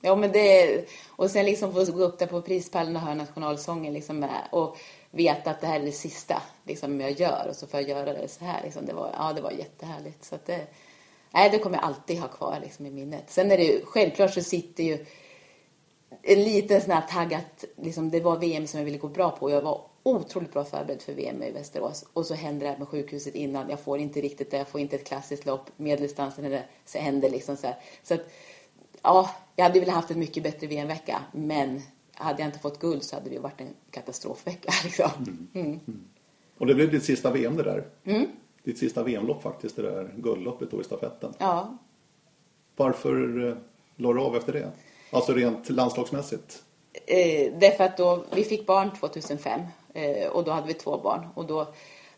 Ja, 0.00 0.16
men 0.16 0.32
det, 0.32 0.84
och 1.08 1.30
sen 1.30 1.44
liksom 1.44 1.72
få 1.72 1.84
gå 1.92 2.04
upp 2.04 2.18
där 2.18 2.26
på 2.26 2.42
prispallen 2.42 2.96
och 2.96 3.02
höra 3.02 3.14
nationalsången 3.14 3.92
liksom 3.94 4.18
med, 4.18 4.48
och 4.52 4.76
veta 5.14 5.50
att 5.50 5.60
det 5.60 5.66
här 5.66 5.80
är 5.80 5.84
det 5.84 5.92
sista 5.92 6.42
liksom, 6.64 7.00
jag 7.00 7.10
gör 7.10 7.46
och 7.48 7.56
så 7.56 7.66
får 7.66 7.80
jag 7.80 7.88
göra 7.88 8.12
det 8.12 8.28
så 8.28 8.44
här. 8.44 8.62
Liksom. 8.64 8.86
Det, 8.86 8.92
var, 8.92 9.10
ja, 9.18 9.32
det 9.32 9.40
var 9.40 9.50
jättehärligt. 9.50 10.24
Så 10.24 10.34
att 10.34 10.46
det, 10.46 10.66
nej, 11.30 11.50
det 11.50 11.58
kommer 11.58 11.76
jag 11.76 11.84
alltid 11.84 12.18
ha 12.18 12.28
kvar 12.28 12.58
liksom, 12.62 12.86
i 12.86 12.90
minnet. 12.90 13.24
Sen 13.30 13.50
är 13.50 13.56
det 13.56 13.64
ju, 13.64 13.84
självklart 13.84 14.34
så 14.34 14.42
sitter 14.42 14.84
ju 14.84 15.06
en 16.22 16.42
liten 16.42 16.80
sån 16.80 16.90
här 16.90 17.06
tagg 17.08 17.34
att 17.34 17.64
liksom, 17.76 18.10
det 18.10 18.20
var 18.20 18.38
VM 18.38 18.66
som 18.66 18.80
jag 18.80 18.84
ville 18.84 18.98
gå 18.98 19.08
bra 19.08 19.30
på. 19.30 19.50
Jag 19.50 19.62
var 19.62 19.80
otroligt 20.02 20.52
bra 20.52 20.64
förberedd 20.64 21.02
för 21.02 21.12
VM 21.12 21.42
i 21.42 21.50
Västerås. 21.50 22.04
Och 22.12 22.26
så 22.26 22.34
händer 22.34 22.66
det 22.66 22.72
här 22.72 22.78
med 22.78 22.88
sjukhuset 22.88 23.34
innan. 23.34 23.70
Jag 23.70 23.80
får 23.80 23.98
inte 23.98 24.20
riktigt 24.20 24.50
det. 24.50 24.56
Jag 24.56 24.68
får 24.68 24.80
inte 24.80 24.96
ett 24.96 25.06
klassiskt 25.06 25.46
lopp. 25.46 25.70
Medeldistansen 25.76 26.44
är 26.44 26.50
det. 26.50 26.64
Så 26.84 26.98
händer 26.98 27.30
liksom 27.30 27.56
så 27.56 27.66
här. 27.66 27.76
Så 28.02 28.14
att, 28.14 28.20
ja, 29.02 29.30
jag 29.56 29.64
hade 29.64 29.80
velat 29.80 29.94
haft 29.94 30.10
en 30.10 30.18
mycket 30.18 30.42
bättre 30.42 30.66
VM-vecka. 30.66 31.22
Men 31.32 31.82
hade 32.14 32.42
jag 32.42 32.48
inte 32.48 32.58
fått 32.58 32.80
guld 32.80 33.02
så 33.02 33.16
hade 33.16 33.30
det 33.30 33.38
varit 33.38 33.60
en 33.60 33.74
katastrofvecka. 33.90 34.72
Liksom. 34.84 35.48
Mm. 35.54 35.80
Och 36.58 36.66
det 36.66 36.74
blev 36.74 36.90
ditt 36.90 37.04
sista 37.04 37.30
VM 37.30 37.56
det 37.56 37.62
där. 37.62 37.84
Ditt 38.64 38.78
sista 38.78 39.02
VM-lopp 39.02 39.42
faktiskt, 39.42 39.76
det 39.76 39.82
där 39.82 40.14
guldloppet 40.16 40.70
då 40.70 40.80
i 40.80 40.84
stafetten. 40.84 41.34
Ja, 41.38 41.78
Varför 42.76 43.48
eh, 43.48 43.56
la 43.96 44.12
du 44.12 44.20
av 44.20 44.36
efter 44.36 44.52
det? 44.52 44.70
Alltså 45.10 45.32
rent 45.32 45.70
landslagsmässigt. 45.70 46.62
Eh, 47.06 47.52
därför 47.58 47.84
att 47.84 47.96
då, 47.96 48.24
vi 48.34 48.44
fick 48.44 48.66
barn 48.66 48.90
2005 49.00 49.60
eh, 49.94 50.28
och 50.28 50.44
då 50.44 50.50
hade 50.50 50.66
vi 50.66 50.74
två 50.74 50.98
barn. 50.98 51.26
Och 51.34 51.46
då, 51.46 51.66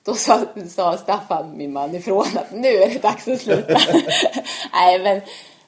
då 0.03 0.15
sa, 0.15 0.47
sa 0.69 0.97
Staffan, 0.97 1.57
min 1.57 1.73
man, 1.73 1.95
ifrån 1.95 2.27
att 2.35 2.53
nu 2.53 2.69
är 2.69 2.91
det 2.91 3.03
dags 3.03 3.29
att 3.29 3.41
sluta. 3.41 3.79
Nej, 4.73 5.03
men 5.03 5.21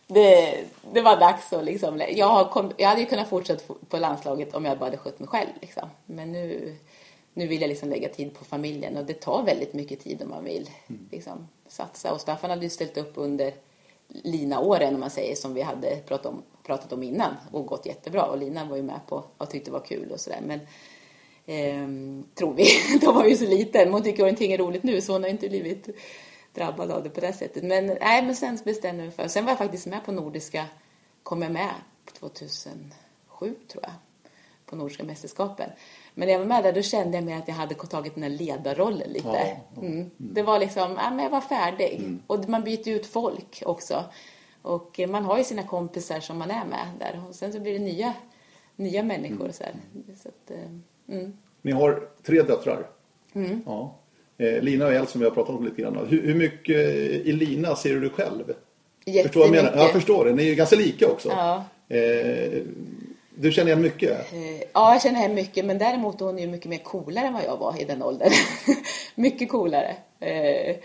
det, 0.08 0.64
det 0.92 1.00
var 1.00 1.20
dags 1.20 1.52
att 1.52 1.64
liksom, 1.64 2.02
jag, 2.08 2.26
har 2.26 2.72
jag 2.76 2.88
hade 2.88 3.00
ju 3.00 3.06
kunnat 3.06 3.28
fortsätta 3.28 3.74
på 3.88 3.98
landslaget 3.98 4.54
om 4.54 4.64
jag 4.64 4.78
bara 4.78 4.84
hade 4.84 4.96
skött 4.96 5.18
mig 5.18 5.28
själv. 5.28 5.50
Liksom. 5.60 5.88
Men 6.06 6.32
nu, 6.32 6.76
nu 7.34 7.46
vill 7.46 7.60
jag 7.60 7.68
liksom 7.68 7.88
lägga 7.88 8.08
tid 8.08 8.34
på 8.34 8.44
familjen 8.44 8.96
och 8.96 9.04
det 9.04 9.20
tar 9.20 9.42
väldigt 9.42 9.74
mycket 9.74 10.00
tid 10.00 10.22
om 10.22 10.30
man 10.30 10.44
vill 10.44 10.70
liksom, 11.10 11.48
satsa. 11.68 12.12
Och 12.12 12.20
Staffan 12.20 12.50
hade 12.50 12.62
ju 12.62 12.70
ställt 12.70 12.96
upp 12.96 13.12
under 13.14 13.52
Lina-åren 14.08 14.94
om 14.94 15.00
man 15.00 15.10
säger 15.10 15.34
som 15.34 15.54
vi 15.54 15.62
hade 15.62 15.96
pratat 15.96 16.26
om, 16.26 16.42
pratat 16.62 16.92
om 16.92 17.02
innan 17.02 17.34
och 17.52 17.66
gått 17.66 17.86
jättebra 17.86 18.22
och 18.22 18.38
Lina 18.38 18.64
var 18.64 18.76
ju 18.76 18.82
med 18.82 19.00
på 19.08 19.24
och 19.38 19.50
tyckte 19.50 19.70
det 19.70 19.72
var 19.72 19.86
kul 19.86 20.10
och 20.12 20.20
sådär 20.20 20.40
men 20.46 20.60
ehm, 21.46 22.24
tror 22.34 22.54
vi, 22.54 22.66
då 23.00 23.12
var 23.12 23.24
ju 23.24 23.36
så 23.36 23.46
liten 23.46 23.92
hon 23.92 24.02
tycker 24.02 24.22
orientering 24.22 24.52
är 24.52 24.58
roligt 24.58 24.82
nu 24.82 25.00
så 25.00 25.12
hon 25.12 25.22
har 25.22 25.30
inte 25.30 25.48
blivit 25.48 25.88
drabbad 26.54 26.90
av 26.90 27.02
det 27.02 27.10
på 27.10 27.20
det 27.20 27.32
sättet 27.32 27.64
men 27.64 27.86
nej 27.86 28.22
men 28.22 28.36
sen 28.36 28.58
bestämde 28.64 29.02
jag 29.02 29.06
mig 29.06 29.16
för 29.16 29.28
sen 29.28 29.44
var 29.44 29.50
jag 29.50 29.58
faktiskt 29.58 29.86
med 29.86 30.04
på 30.04 30.12
Nordiska 30.12 30.66
kom 31.22 31.42
jag 31.42 31.52
med 31.52 31.74
2007 32.12 32.84
tror 33.38 33.82
jag 33.82 33.92
på 34.66 34.76
Nordiska 34.76 35.04
mästerskapen 35.04 35.70
men 36.14 36.26
när 36.26 36.32
jag 36.32 36.38
var 36.38 36.46
med 36.46 36.64
där 36.64 36.72
då 36.72 36.82
kände 36.82 37.16
jag 37.16 37.24
mer 37.24 37.38
att 37.38 37.48
jag 37.48 37.54
hade 37.54 37.74
tagit 37.74 38.14
den 38.14 38.22
här 38.22 38.30
ledarrollen 38.30 39.12
lite 39.12 39.58
Ja, 39.74 39.80
mm. 39.82 40.10
det 40.16 40.42
var 40.42 40.58
liksom, 40.58 40.96
ja 40.96 41.10
men 41.10 41.18
jag 41.18 41.30
var 41.30 41.40
färdig 41.40 42.18
och 42.26 42.48
man 42.48 42.64
byter 42.64 42.88
ut 42.88 43.06
folk 43.06 43.62
också 43.66 44.04
och 44.62 45.00
man 45.08 45.24
har 45.24 45.38
ju 45.38 45.44
sina 45.44 45.62
kompisar 45.62 46.20
som 46.20 46.38
man 46.38 46.50
är 46.50 46.64
med 46.64 46.86
där. 46.98 47.22
Och 47.28 47.34
sen 47.34 47.52
så 47.52 47.60
blir 47.60 47.72
det 47.72 47.84
nya, 47.84 48.14
nya 48.76 49.02
människor. 49.02 49.50
Så, 49.50 49.64
här. 49.64 49.74
så 50.16 50.28
att, 50.28 50.50
eh, 50.50 51.16
mm. 51.16 51.38
Ni 51.62 51.72
har 51.72 52.08
tre 52.22 52.42
döttrar. 52.42 52.90
Ja. 53.66 53.94
Eh, 54.38 54.62
Lina 54.62 54.86
och 54.86 54.92
El 54.92 55.06
som 55.06 55.20
vi 55.20 55.26
har 55.26 55.34
pratat 55.34 55.54
om 55.56 55.64
lite 55.64 55.82
grann. 55.82 56.06
Hur, 56.08 56.22
hur 56.22 56.34
mycket 56.34 56.76
i 57.26 57.32
Lina 57.32 57.76
ser 57.76 57.94
du 57.94 58.00
dig 58.00 58.10
själv? 58.10 58.54
Förstår 59.22 59.42
jag 59.42 59.50
menar? 59.50 59.76
Jag 59.76 59.92
förstår 59.92 60.24
det. 60.24 60.32
Ni 60.32 60.42
är 60.42 60.46
ju 60.46 60.54
ganska 60.54 60.76
lika 60.76 61.08
också. 61.08 61.28
Ja. 61.28 61.64
Eh, 61.96 62.62
du 63.34 63.52
känner 63.52 63.68
igen 63.68 63.82
mycket? 63.82 64.32
Eh, 64.32 64.62
Ja, 64.72 64.92
jag 64.92 65.02
känner 65.02 65.20
henne 65.20 65.34
mycket, 65.34 65.64
men 65.64 65.78
däremot 65.78 66.20
är 66.20 66.24
hon 66.24 66.38
ju 66.38 66.46
mycket 66.46 66.70
mer 66.70 66.78
coolare 66.78 67.26
än 67.26 67.32
vad 67.32 67.44
jag 67.44 67.56
var 67.56 67.80
i 67.80 67.84
den 67.84 68.02
åldern. 68.02 68.32
mycket 69.14 69.48
coolare. 69.48 69.96
Eh, 70.20 70.76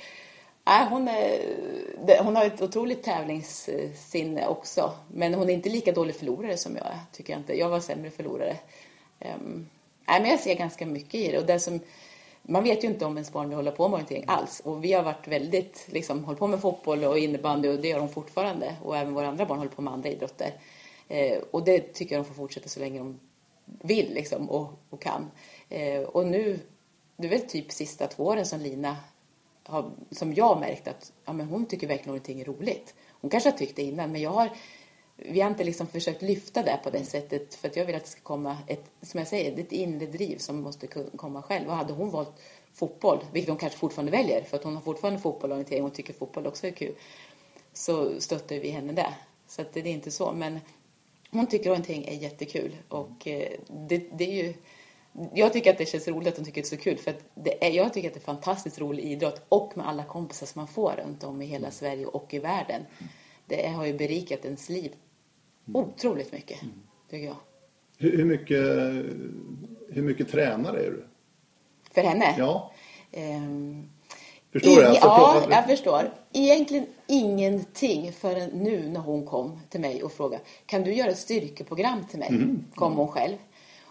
hon, 0.89 1.08
är, 1.08 2.24
hon 2.24 2.36
har 2.36 2.45
ett 2.45 2.62
otroligt 2.62 3.04
tävlingssinne 3.04 4.47
också, 4.47 4.91
men 5.14 5.34
hon 5.34 5.49
är 5.49 5.54
inte 5.54 5.70
lika 5.70 5.91
dålig 5.91 6.16
förlorare 6.16 6.58
som 6.58 6.76
jag 6.76 6.86
är, 6.86 6.99
tycker 7.12 7.34
jag 7.34 7.39
inte. 7.39 7.54
Jag 7.54 7.70
var 7.70 7.80
sämre 7.80 8.12
förlorare. 8.12 8.56
Nej, 10.08 10.22
men 10.22 10.30
jag 10.30 10.39
ser 10.39 10.56
ganska 10.56 10.86
mycket 10.86 11.16
i 11.16 11.32
det. 11.32 11.38
Och 11.38 11.45
det 11.45 11.60
som, 11.60 11.80
man 12.44 12.64
vet 12.64 12.84
ju 12.84 12.88
inte 12.88 13.06
om 13.06 13.18
ens 13.18 13.32
barn 13.32 13.50
vill 13.50 13.56
hålla 13.56 13.72
på 13.72 13.84
med 13.84 13.91
någonting 13.91 14.24
alls. 14.28 14.60
Och 14.60 14.84
vi 14.84 14.94
har 14.94 15.04
varit 15.04 15.28
väldigt, 15.28 15.86
liksom, 15.88 16.24
hållit 16.24 16.39
på 16.39 16.48
med 16.48 16.62
fotboll 16.62 17.04
och 17.04 17.18
innebandy 17.18 17.70
och 17.70 17.82
det 17.82 17.88
gör 17.88 18.00
de 18.00 18.10
fortfarande. 18.10 18.76
Och 18.84 18.98
även 18.98 19.14
våra 19.14 19.28
andra 19.28 19.46
barn 19.46 19.58
håller 19.58 19.72
på 19.72 19.82
med 19.82 19.94
andra 19.94 20.10
idrotter. 20.10 20.54
Eh, 21.08 21.38
och 21.52 21.64
det 21.64 21.94
tycker 21.94 22.16
jag 22.16 22.26
de 22.26 22.28
får 22.28 22.36
fortsätta 22.36 22.70
så 22.70 22.80
länge 22.80 23.00
de 23.00 23.20
vill 23.66 24.14
liksom, 24.14 24.50
och, 24.50 24.68
och 24.89 25.02
kan. 25.02 25.32
Eh, 25.70 26.02
och 26.02 26.28
nu, 26.28 26.60
det 27.18 27.28
är 27.28 27.30
väl 27.30 27.41
typ 27.41 27.72
sista 27.72 28.08
två 28.08 28.24
åren 28.24 28.46
som 28.46 28.60
Lina 28.60 28.98
har, 29.64 29.91
som 30.12 30.34
jag 30.34 30.46
har 30.46 30.60
märkt 30.60 30.88
att 30.88 31.12
ja, 31.26 31.34
men 31.34 31.48
hon 31.48 31.66
tycker 31.66 31.88
verkligen 31.88 32.08
någonting 32.08 32.41
är 32.41 32.46
roligt. 32.46 32.94
Hon 33.10 33.30
kanske 33.30 33.50
har 33.50 33.58
tyckt 33.58 33.76
det 33.76 33.84
innan, 33.84 34.12
men 34.12 34.22
jag 34.22 34.32
har, 34.32 34.50
vi 35.16 35.41
har 35.41 35.49
inte 35.49 35.64
liksom 35.64 35.88
försökt 35.88 36.22
lyfta 36.22 36.64
det 36.64 36.80
på 36.84 36.89
det 36.89 37.05
sättet 37.05 37.55
för 37.55 37.68
att 37.68 37.76
jag 37.76 37.86
vill 37.86 37.95
att 37.95 38.03
det 38.03 38.09
ska 38.09 38.22
komma 38.22 38.57
ett, 38.68 38.91
som 39.01 39.18
jag 39.18 39.28
säger, 39.28 39.59
ett 39.59 39.72
inre 39.72 40.05
driv 40.05 40.38
som 40.38 40.61
måste 40.61 40.88
komma 41.16 41.41
själv. 41.41 41.68
Och 41.68 41.76
hade 41.76 41.93
hon 41.93 42.09
valt 42.09 42.41
fotboll, 42.74 43.26
vilket 43.34 43.49
hon 43.49 43.57
kanske 43.57 43.80
fortfarande 43.80 44.11
väljer, 44.11 44.43
för 44.43 44.57
att 44.57 44.64
hon 44.64 44.76
har 44.76 44.82
fortfarande 44.82 45.20
fotbollorientering 45.20 45.84
och 45.84 45.93
tycker 45.93 46.14
fotboll 46.14 46.47
också 46.47 46.68
är 46.68 46.72
kul, 46.72 46.95
så 47.74 48.22
stöttar 48.22 48.55
vi 48.55 48.70
henne 48.70 48.93
där. 48.93 49.14
Så 49.47 49.61
att 49.61 49.74
det 49.74 49.80
är 49.80 49.88
inte 49.88 50.11
så, 50.11 50.32
men 50.32 50.59
hon 51.32 51.47
tycker 51.47 51.70
orientering 51.70 52.05
är 52.05 52.16
jättekul 52.16 52.76
och 52.89 53.28
eh, 53.28 53.51
det, 53.68 53.97
det 53.97 54.24
är 54.24 54.43
ju 54.43 54.53
jag 55.34 55.53
tycker 55.53 55.72
att 55.72 55.78
det 55.78 55.86
känns 55.86 56.07
roligt 56.07 56.28
att 56.28 56.38
hon 56.38 56.45
tycker 56.45 56.61
att 56.61 56.70
det 56.70 56.76
är 56.76 56.78
så 56.78 56.84
kul 56.84 56.97
för 56.97 57.11
att 57.11 57.26
det 57.36 57.66
är, 57.66 57.72
jag 57.72 57.93
tycker 57.93 58.07
att 58.07 58.14
det 58.14 58.20
är 58.20 58.22
fantastiskt 58.22 58.80
rolig 58.80 59.03
idrott 59.03 59.41
och 59.49 59.78
med 59.78 59.88
alla 59.88 60.03
kompisar 60.03 60.47
som 60.47 60.59
man 60.59 60.68
får 60.68 60.91
runt 60.91 61.24
om 61.24 61.41
i 61.41 61.45
hela 61.45 61.72
Sverige 61.72 62.05
och 62.05 62.34
i 62.34 62.39
världen. 62.39 62.82
Det 63.45 63.68
har 63.68 63.86
ju 63.86 63.93
berikat 63.93 64.45
ens 64.45 64.70
liv 64.70 64.95
otroligt 65.74 66.32
mycket, 66.32 66.59
tycker 67.09 67.26
jag. 67.28 67.36
Hur, 67.97 68.18
hur, 68.18 68.26
mycket, 68.26 68.57
hur 69.95 70.01
mycket 70.01 70.32
tränare 70.32 70.80
är 70.80 70.91
du? 70.91 71.05
För 71.93 72.01
henne? 72.01 72.36
Ja, 72.38 72.72
Ehm, 73.16 73.89
förstår 74.51 74.76
du? 74.76 74.86
Alltså, 74.86 75.05
ja, 75.07 75.39
fråga- 75.41 75.55
jag 75.55 75.66
förstår. 75.68 76.14
Egentligen 76.34 76.86
ingenting 77.07 78.11
förrän 78.14 78.49
nu 78.49 78.88
när 78.89 78.99
hon 78.99 79.26
kom 79.26 79.59
till 79.70 79.80
mig 79.82 80.03
och 80.03 80.11
frågade 80.11 80.43
kan 80.66 80.84
du 80.84 80.93
göra 80.93 81.09
ett 81.09 81.18
styrkeprogram 81.18 82.05
till 82.09 82.20
mig? 82.20 82.28
Mm. 82.30 82.66
Kom 82.76 82.93
hon 82.93 83.07
själv. 83.07 83.36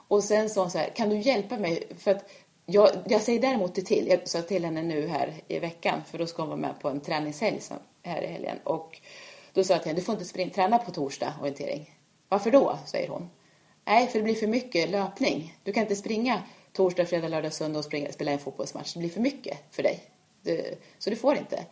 Och 0.08 0.24
sen 0.24 0.50
sa 0.50 0.60
hon 0.60 0.70
så 0.70 0.78
här, 0.78 0.88
kan 0.96 1.08
du 1.08 1.16
hjälpa 1.18 1.56
mig? 1.58 1.82
För 1.98 2.10
att 2.10 2.30
jag, 2.66 2.88
jag 3.06 3.20
säger 3.22 3.40
däremot 3.40 3.74
det 3.74 3.82
till, 3.82 4.06
jag 4.08 4.28
sa 4.28 4.42
till 4.42 4.64
henne 4.64 4.82
nu 4.82 5.06
här 5.06 5.32
i 5.48 5.58
veckan 5.58 6.00
för 6.10 6.18
då 6.18 6.26
ska 6.26 6.42
hon 6.42 6.48
vara 6.48 6.60
med 6.60 6.80
på 6.80 6.88
en 6.88 7.00
träningshelg 7.00 7.60
som, 7.60 7.76
här 8.02 8.22
i 8.22 8.26
helgen. 8.26 8.56
Och 8.64 9.00
då 9.52 9.64
sa 9.64 9.74
jag 9.74 9.82
till 9.82 9.90
henne, 9.90 10.00
du 10.00 10.04
får 10.04 10.12
inte 10.12 10.24
springa, 10.24 10.50
träna 10.50 10.78
på 10.78 10.90
torsdag 10.90 11.34
orientering. 11.40 11.90
Varför 12.28 12.50
då? 12.50 12.78
säger 12.86 13.08
hon. 13.08 13.30
Nej, 13.84 14.06
för 14.06 14.18
det 14.18 14.24
blir 14.24 14.34
för 14.34 14.46
mycket 14.46 14.90
löpning. 14.90 15.56
Du 15.62 15.72
kan 15.72 15.82
inte 15.82 15.96
springa 15.96 16.42
torsdag, 16.72 17.06
fredag, 17.06 17.28
lördag, 17.28 17.52
söndag 17.52 17.78
och 17.78 17.84
springa, 17.84 18.12
spela 18.12 18.30
en 18.30 18.38
fotbollsmatch. 18.38 18.92
Det 18.92 18.98
blir 18.98 19.10
för 19.10 19.20
mycket 19.20 19.58
för 19.70 19.82
dig. 19.82 20.00
Du, 20.42 20.74
så 20.98 21.10
du 21.10 21.16
får 21.16 21.36
inte. 21.36 21.64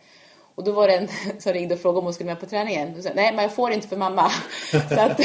Och 0.55 0.63
då 0.63 0.71
var 0.71 0.87
det 0.87 0.95
en 0.95 1.07
som 1.39 1.53
ringde 1.53 1.75
och 1.75 1.81
frågade 1.81 1.99
om 1.99 2.05
hon 2.05 2.13
skulle 2.13 2.29
med 2.29 2.39
på 2.39 2.45
träningen. 2.45 2.93
Då 2.95 3.01
sa 3.01 3.09
nej, 3.15 3.33
men 3.33 3.43
jag 3.43 3.55
får 3.55 3.71
inte 3.71 3.87
för 3.87 3.97
mamma. 3.97 4.31
Så 4.89 4.99
att 4.99 5.21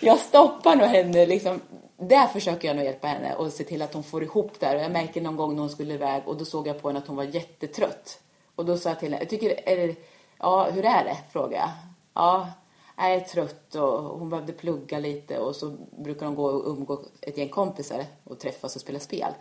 jag 0.00 0.18
stoppar 0.18 0.76
nog 0.76 0.86
henne. 0.86 1.26
Liksom. 1.26 1.60
Där 1.96 2.26
försöker 2.26 2.68
jag 2.68 2.76
nog 2.76 2.84
hjälpa 2.84 3.06
henne 3.06 3.34
och 3.34 3.52
se 3.52 3.64
till 3.64 3.82
att 3.82 3.94
hon 3.94 4.02
får 4.02 4.22
ihop 4.22 4.60
det 4.60 4.76
Och 4.76 4.82
jag 4.82 4.92
märker 4.92 5.20
någon 5.20 5.36
gång 5.36 5.54
när 5.54 5.60
hon 5.60 5.70
skulle 5.70 5.94
iväg 5.94 6.22
och 6.26 6.36
då 6.36 6.44
såg 6.44 6.66
jag 6.66 6.82
på 6.82 6.88
henne 6.88 6.98
att 6.98 7.06
hon 7.06 7.16
var 7.16 7.24
jättetrött. 7.24 8.20
Och 8.54 8.64
då 8.64 8.76
sa 8.76 8.88
jag 8.88 8.98
till 8.98 9.08
henne, 9.08 9.22
jag 9.22 9.30
tycker, 9.30 9.68
är 9.68 9.76
det, 9.76 9.94
ja, 10.38 10.70
hur 10.70 10.84
är 10.84 11.04
det? 11.04 11.16
frågade 11.32 11.56
jag. 11.56 11.70
Ja, 12.14 12.48
jag 12.96 13.14
är 13.14 13.20
trött 13.20 13.74
och 13.74 14.18
hon 14.18 14.30
behövde 14.30 14.52
plugga 14.52 14.98
lite 14.98 15.38
och 15.38 15.56
så 15.56 15.76
brukar 15.98 16.26
de 16.26 16.34
gå 16.34 16.44
och 16.44 16.70
umgå 16.70 17.00
ett 17.20 17.38
gäng 17.38 17.48
kompisar 17.48 18.04
och 18.24 18.38
träffas 18.38 18.74
och 18.74 18.80
spela 18.80 19.00
spel. 19.00 19.32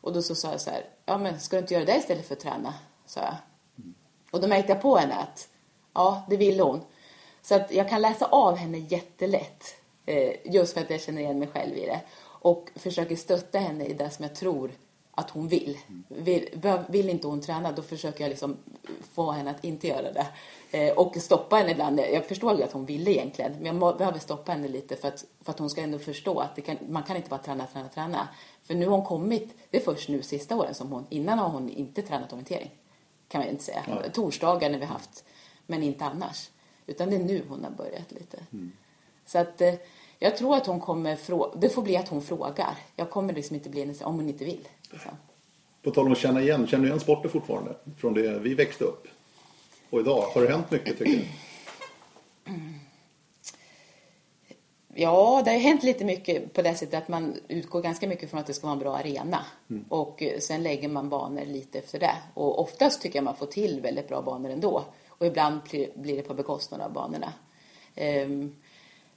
Och 0.00 0.12
då 0.12 0.22
så 0.22 0.34
sa 0.34 0.50
jag 0.50 0.60
så 0.60 0.70
här, 0.70 0.84
ja 1.04 1.18
men 1.18 1.40
ska 1.40 1.56
du 1.56 1.60
inte 1.60 1.74
göra 1.74 1.84
det 1.84 1.96
istället 1.96 2.26
för 2.26 2.34
att 2.34 2.40
träna? 2.40 2.74
sa 3.06 3.20
jag. 3.20 3.34
Och 4.30 4.40
då 4.40 4.48
märkte 4.48 4.72
jag 4.72 4.82
på 4.82 4.96
henne 4.96 5.14
att 5.14 5.48
ja, 5.94 6.26
det 6.28 6.36
ville 6.36 6.62
hon. 6.62 6.80
Så 7.42 7.54
att 7.54 7.72
jag 7.72 7.88
kan 7.88 8.02
läsa 8.02 8.26
av 8.26 8.56
henne 8.56 8.78
jättelätt. 8.78 9.64
Eh, 10.06 10.34
just 10.44 10.74
för 10.74 10.80
att 10.80 10.90
jag 10.90 11.00
känner 11.00 11.22
igen 11.22 11.38
mig 11.38 11.48
själv 11.48 11.76
i 11.76 11.86
det. 11.86 12.00
Och 12.24 12.70
försöker 12.76 13.16
stötta 13.16 13.58
henne 13.58 13.84
i 13.84 13.92
det 13.92 14.10
som 14.10 14.22
jag 14.22 14.34
tror 14.34 14.72
att 15.14 15.30
hon 15.30 15.48
vill. 15.48 15.78
Vill, 16.08 16.48
vill 16.88 17.08
inte 17.08 17.26
hon 17.26 17.40
träna, 17.40 17.72
då 17.72 17.82
försöker 17.82 18.24
jag 18.24 18.28
liksom 18.28 18.56
få 19.12 19.30
henne 19.30 19.50
att 19.50 19.64
inte 19.64 19.88
göra 19.88 20.12
det. 20.12 20.26
Eh, 20.70 20.98
och 20.98 21.16
stoppa 21.16 21.56
henne 21.56 21.70
ibland. 21.70 22.00
Jag 22.00 22.26
förstår 22.26 22.56
ju 22.56 22.62
att 22.62 22.72
hon 22.72 22.86
ville 22.86 23.10
egentligen, 23.10 23.52
men 23.52 23.66
jag 23.66 23.74
må, 23.74 23.92
behöver 23.94 24.18
stoppa 24.18 24.52
henne 24.52 24.68
lite 24.68 24.96
för 24.96 25.08
att, 25.08 25.24
för 25.40 25.52
att 25.52 25.58
hon 25.58 25.70
ska 25.70 25.80
ändå 25.80 25.98
förstå 25.98 26.40
att 26.40 26.64
kan, 26.64 26.76
man 26.88 27.02
kan 27.02 27.16
inte 27.16 27.28
bara 27.28 27.40
träna, 27.40 27.66
träna, 27.66 27.88
träna. 27.88 28.28
För 28.62 28.74
nu 28.74 28.86
har 28.86 28.96
hon 28.96 29.06
kommit, 29.06 29.54
det 29.70 29.76
är 29.76 29.80
först 29.80 30.08
nu 30.08 30.22
sista 30.22 30.56
åren 30.56 30.74
som 30.74 30.92
hon, 30.92 31.06
innan 31.10 31.38
har 31.38 31.48
hon 31.48 31.68
inte 31.68 32.02
tränat 32.02 32.32
orientering. 32.32 32.70
Kan 33.28 33.40
man 33.40 33.48
inte 33.50 33.64
säga. 33.64 33.82
Nej. 33.88 34.12
Torsdagar 34.12 34.70
när 34.70 34.78
vi 34.78 34.84
haft, 34.84 35.24
men 35.66 35.82
inte 35.82 36.04
annars. 36.04 36.50
Utan 36.86 37.10
det 37.10 37.16
är 37.16 37.20
nu 37.20 37.44
hon 37.48 37.64
har 37.64 37.70
börjat 37.70 38.12
lite. 38.12 38.46
Så 39.26 39.38
att 39.38 39.60
eh, 39.60 39.74
jag 40.18 40.36
tror 40.36 40.56
att 40.56 40.66
hon 40.66 40.80
kommer 40.80 41.18
det 41.60 41.68
får 41.68 41.82
bli 41.82 41.96
att 41.96 42.08
hon 42.08 42.22
frågar. 42.22 42.76
Jag 42.96 43.10
kommer 43.10 43.32
liksom 43.32 43.56
inte 43.56 43.70
bli 43.70 43.80
hennes, 43.80 44.00
om 44.00 44.14
hon 44.14 44.28
inte 44.28 44.44
vill. 44.44 44.68
Liksom. 44.92 45.10
På 45.82 45.90
tal 45.90 46.06
om 46.06 46.12
att 46.12 46.18
känna 46.18 46.42
igen, 46.42 46.66
känner 46.66 46.82
du 46.82 46.88
igen 46.88 47.00
sporten 47.00 47.30
fortfarande? 47.30 47.74
Från 47.98 48.14
det 48.14 48.38
vi 48.38 48.54
växte 48.54 48.84
upp? 48.84 49.06
Och 49.90 50.00
idag, 50.00 50.22
har 50.22 50.42
det 50.42 50.48
hänt 50.48 50.70
mycket 50.70 50.98
tycker 50.98 51.12
du? 51.12 51.24
Ja, 54.94 55.42
det 55.44 55.50
har 55.50 55.58
hänt 55.58 55.82
lite 55.82 56.04
mycket 56.04 56.52
på 56.52 56.62
det 56.62 56.74
sättet 56.74 57.02
att 57.02 57.08
man 57.08 57.36
utgår 57.48 57.82
ganska 57.82 58.08
mycket 58.08 58.30
från 58.30 58.40
att 58.40 58.46
det 58.46 58.54
ska 58.54 58.66
vara 58.66 58.72
en 58.72 58.78
bra 58.78 58.96
arena. 58.96 59.46
Och 59.88 60.22
eh, 60.22 60.38
sen 60.38 60.62
lägger 60.62 60.88
man 60.88 61.08
banor 61.08 61.44
lite 61.44 61.78
efter 61.78 61.98
det. 61.98 62.16
Och 62.34 62.60
oftast 62.60 63.02
tycker 63.02 63.18
jag 63.18 63.24
man 63.24 63.36
får 63.36 63.46
till 63.46 63.80
väldigt 63.80 64.08
bra 64.08 64.22
banor 64.22 64.50
ändå. 64.50 64.84
Och 65.08 65.26
ibland 65.26 65.60
blir, 65.94 66.16
det 66.16 66.22
på 66.22 66.34
bekostnad 66.34 66.80
av 66.80 66.92
banorna. 66.92 67.32
Ehm, 67.94 68.56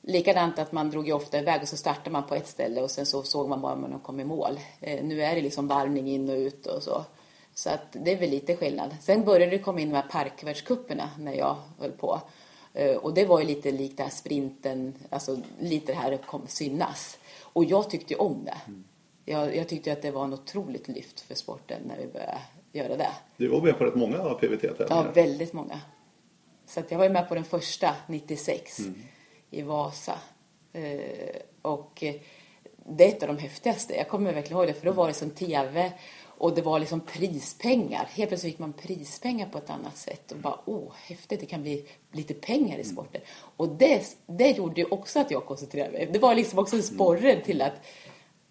Likadant 0.07 0.59
att 0.59 0.71
man 0.71 0.89
drog 0.89 1.07
ju 1.07 1.13
ofta 1.13 1.39
iväg 1.39 1.61
och 1.61 1.67
så 1.67 1.77
startade 1.77 2.09
man 2.09 2.23
på 2.27 2.35
ett 2.35 2.47
ställe 2.47 2.81
och 2.81 2.91
sen 2.91 3.05
så 3.05 3.23
såg 3.23 3.49
man 3.49 3.61
bara 3.61 3.73
om 3.73 3.81
man 3.81 3.99
kom 3.99 4.19
i 4.19 4.23
mål. 4.23 4.59
Eh, 4.81 5.03
nu 5.03 5.21
är 5.21 5.35
det 5.35 5.41
liksom 5.41 5.67
varvning 5.67 6.07
in 6.07 6.29
och 6.29 6.35
ut 6.35 6.65
och 6.65 6.83
så. 6.83 7.05
Så 7.53 7.69
att 7.69 7.81
det 7.91 8.11
är 8.11 8.17
väl 8.19 8.29
lite 8.29 8.55
skillnad. 8.55 8.95
Sen 9.01 9.23
började 9.25 9.51
det 9.51 9.59
komma 9.59 9.79
in 9.79 9.89
de 9.89 9.95
här 9.95 10.07
parkvärldscuperna 10.11 11.09
när 11.19 11.33
jag 11.33 11.55
höll 11.79 11.91
på. 11.91 12.21
Eh, 12.73 12.95
och 12.95 13.13
det 13.13 13.25
var 13.25 13.39
ju 13.39 13.45
lite 13.45 13.71
likt 13.71 13.97
det 13.97 14.03
här 14.03 14.09
sprinten, 14.09 14.93
alltså 15.09 15.37
lite 15.59 15.91
det 15.91 15.97
här 15.97 16.17
kom 16.17 16.41
synas. 16.47 17.17
Och 17.41 17.65
jag 17.65 17.89
tyckte 17.89 18.13
ju 18.13 18.19
om 18.19 18.45
det. 18.45 18.57
Jag, 19.31 19.55
jag 19.55 19.67
tyckte 19.67 19.91
att 19.91 20.01
det 20.01 20.11
var 20.11 20.23
en 20.23 20.33
otroligt 20.33 20.87
lyft 20.87 21.19
för 21.19 21.35
sporten 21.35 21.81
när 21.87 21.97
vi 21.97 22.07
började 22.07 22.39
göra 22.71 22.97
det. 22.97 23.11
Du 23.37 23.47
var 23.47 23.61
med 23.61 23.77
på 23.77 23.83
rätt 23.85 23.95
många 23.95 24.17
Ja, 24.17 24.33
PVT-tävlingar. 24.41 25.11
väldigt 25.13 25.53
många. 25.53 25.81
Så 26.67 26.79
att 26.79 26.91
jag 26.91 26.97
var 26.97 27.05
ju 27.05 27.11
med 27.11 27.27
på 27.29 27.35
den 27.35 27.43
första 27.43 27.95
96 28.07 28.79
i 29.51 29.61
Vasa. 29.61 30.19
Eh, 30.73 31.35
och 31.61 32.03
eh, 32.03 32.15
det 32.85 33.05
är 33.05 33.09
ett 33.09 33.23
av 33.23 33.27
de 33.27 33.37
häftigaste. 33.37 33.95
Jag 33.95 34.09
kommer 34.09 34.33
verkligen 34.33 34.57
ihåg 34.57 34.67
det 34.67 34.73
för 34.73 34.85
då 34.85 34.91
var 34.91 35.07
det 35.07 35.13
som 35.13 35.29
tv 35.29 35.91
och 36.37 36.55
det 36.55 36.61
var 36.61 36.79
liksom 36.79 36.99
prispengar. 36.99 38.09
Helt 38.11 38.29
plötsligt 38.29 38.53
fick 38.53 38.59
man 38.59 38.73
prispengar 38.73 39.47
på 39.49 39.57
ett 39.57 39.69
annat 39.69 39.97
sätt 39.97 40.31
och 40.31 40.37
bara 40.37 40.59
åh, 40.65 40.91
häftigt, 40.95 41.39
det 41.39 41.45
kan 41.45 41.61
bli 41.61 41.85
lite 42.11 42.33
pengar 42.33 42.77
i 42.77 42.83
sporten. 42.83 43.21
Och 43.35 43.69
det, 43.69 44.17
det 44.25 44.57
gjorde 44.57 44.81
ju 44.81 44.87
också 44.87 45.19
att 45.19 45.31
jag 45.31 45.45
koncentrerade 45.45 45.91
mig. 45.91 46.09
Det 46.13 46.19
var 46.19 46.35
liksom 46.35 46.59
också 46.59 46.75
en 46.75 46.83
sporre 46.83 47.41
till 47.41 47.61
att 47.61 47.73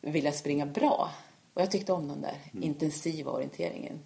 vilja 0.00 0.32
springa 0.32 0.66
bra. 0.66 1.10
Och 1.54 1.62
jag 1.62 1.70
tyckte 1.70 1.92
om 1.92 2.08
den 2.08 2.20
där 2.20 2.36
intensiva 2.60 3.30
orienteringen. 3.30 4.00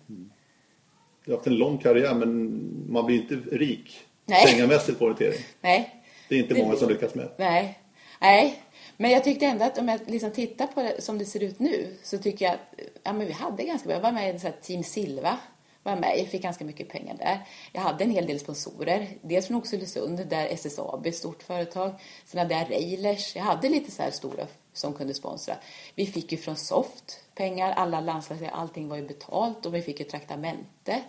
Du 1.24 1.30
har 1.32 1.36
haft 1.36 1.46
en 1.46 1.54
lång 1.54 1.78
karriär 1.78 2.14
men 2.14 2.60
man 2.88 3.06
blir 3.06 3.16
inte 3.16 3.34
rik 3.34 3.98
Nej. 4.24 4.46
pengamässigt 4.46 4.98
på 4.98 5.04
orientering. 5.04 5.44
Nej, 5.60 5.97
Det 6.28 6.34
är 6.34 6.38
inte 6.38 6.54
Det 6.54 6.62
många 6.62 6.76
som 6.76 6.88
lyckas 6.88 7.14
med. 7.14 7.28
Nej, 7.36 7.78
nej. 8.20 8.62
Men 8.96 9.10
jag 9.10 9.24
tyckte 9.24 9.46
ändå 9.46 9.64
att 9.64 9.78
om 9.78 9.88
jag 9.88 10.00
liksom 10.06 10.30
tittar 10.30 10.66
på 10.66 10.82
det 10.82 11.02
som 11.02 11.18
det 11.18 11.24
ser 11.24 11.42
ut 11.42 11.58
nu 11.58 11.96
så 12.02 12.18
tycker 12.18 12.44
jag 12.44 12.54
att 12.54 12.60
ja, 13.02 13.12
men 13.12 13.26
vi 13.26 13.32
hade 13.32 13.62
ganska 13.64 13.86
bra. 13.86 13.96
Jag 13.96 14.02
var 14.02 14.12
med 14.12 14.34
i 14.34 14.38
så 14.38 14.48
Team 14.62 14.82
Silva. 14.84 15.38
Var 15.82 15.96
med, 15.96 16.18
jag 16.18 16.28
fick 16.28 16.42
ganska 16.42 16.64
mycket 16.64 16.88
pengar 16.88 17.16
där. 17.18 17.38
Jag 17.72 17.80
hade 17.80 18.04
en 18.04 18.10
hel 18.10 18.26
del 18.26 18.40
sponsorer. 18.40 19.08
Dels 19.22 19.46
från 19.46 19.56
Oxelösund 19.56 20.26
där 20.26 20.46
SSAB, 20.46 21.06
ett 21.06 21.16
stort 21.16 21.42
företag. 21.42 21.90
Sen 22.24 22.38
hade 22.38 22.54
jag 22.54 22.70
Railers. 22.70 23.36
Jag 23.36 23.42
hade 23.42 23.68
lite 23.68 23.90
så 23.90 24.02
här 24.02 24.10
stora 24.10 24.46
som 24.72 24.92
kunde 24.94 25.14
sponsra. 25.14 25.54
Vi 25.94 26.06
fick 26.06 26.32
ju 26.32 26.38
från 26.38 26.56
Soft 26.56 27.20
pengar. 27.34 27.72
Alla 27.72 28.00
landslag, 28.00 28.50
allting 28.52 28.88
var 28.88 28.96
ju 28.96 29.06
betalt 29.06 29.66
och 29.66 29.74
vi 29.74 29.82
fick 29.82 30.00
ju 30.00 30.06
traktamente. 30.06 31.02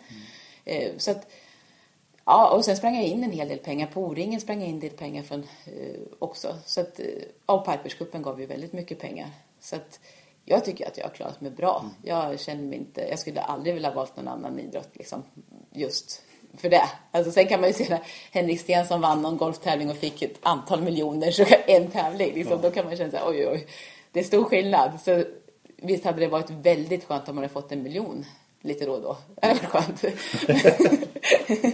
Eh, 0.65 0.91
Så 0.97 1.11
att 1.11 1.27
Ja, 2.31 2.49
och 2.49 2.65
sen 2.65 2.77
sprang 2.77 2.95
jag 2.95 3.05
in 3.05 3.23
en 3.23 3.31
hel 3.31 3.47
del 3.47 3.57
pengar. 3.57 3.87
På 3.87 4.01
O-ringen 4.01 4.41
sprang 4.41 4.59
jag 4.59 4.69
in 4.69 4.75
en 4.75 4.79
del 4.79 4.89
pengar 4.89 5.23
från, 5.23 5.39
eh, 5.65 5.99
också. 6.19 6.55
Så 6.65 6.81
att, 6.81 6.99
eh, 6.99 7.05
och 7.45 7.65
Piperscupen 7.65 8.21
gav 8.21 8.39
ju 8.39 8.45
väldigt 8.45 8.73
mycket 8.73 8.99
pengar. 8.99 9.29
Så 9.59 9.75
att 9.75 9.99
jag 10.45 10.65
tycker 10.65 10.87
att 10.87 10.97
jag 10.97 11.05
har 11.05 11.11
klarat 11.11 11.41
mig 11.41 11.51
bra. 11.51 11.85
Jag 12.03 12.39
känner 12.39 12.63
mig 12.63 12.77
inte, 12.77 13.01
jag 13.01 13.19
skulle 13.19 13.41
aldrig 13.41 13.73
vilja 13.73 13.89
ha 13.89 13.95
valt 13.95 14.17
någon 14.17 14.27
annan 14.27 14.59
idrott 14.59 14.89
liksom, 14.93 15.23
just 15.71 16.21
för 16.57 16.69
det. 16.69 16.89
Alltså, 17.11 17.31
sen 17.31 17.47
kan 17.47 17.61
man 17.61 17.69
ju 17.69 17.73
se 17.73 17.89
när 17.89 18.01
Henrik 18.31 18.59
Stenson 18.59 19.01
vann 19.01 19.21
någon 19.21 19.37
golftävling 19.37 19.89
och 19.89 19.97
fick 19.97 20.21
ett 20.21 20.37
antal 20.41 20.81
miljoner 20.81 21.31
så 21.31 21.45
en 21.67 21.91
tävling. 21.91 22.33
Liksom, 22.33 22.61
Då 22.61 22.71
kan 22.71 22.85
man 22.85 22.97
känna 22.97 23.11
så 23.11 23.17
här, 23.17 23.29
oj, 23.29 23.47
oj. 23.47 23.67
Det 24.11 24.19
är 24.19 24.23
stor 24.23 24.43
skillnad. 24.43 24.91
Så 25.01 25.23
visst 25.77 26.05
hade 26.05 26.19
det 26.19 26.27
varit 26.27 26.49
väldigt 26.49 27.05
skönt 27.05 27.29
om 27.29 27.35
man 27.35 27.43
hade 27.43 27.53
fått 27.53 27.71
en 27.71 27.83
miljon 27.83 28.25
lite 28.61 28.85
då 28.85 28.91
och 28.93 29.01
då. 29.01 29.17
Det 29.41 29.47
hade 29.47 29.59
varit 29.59 29.99
skönt. 29.99 30.03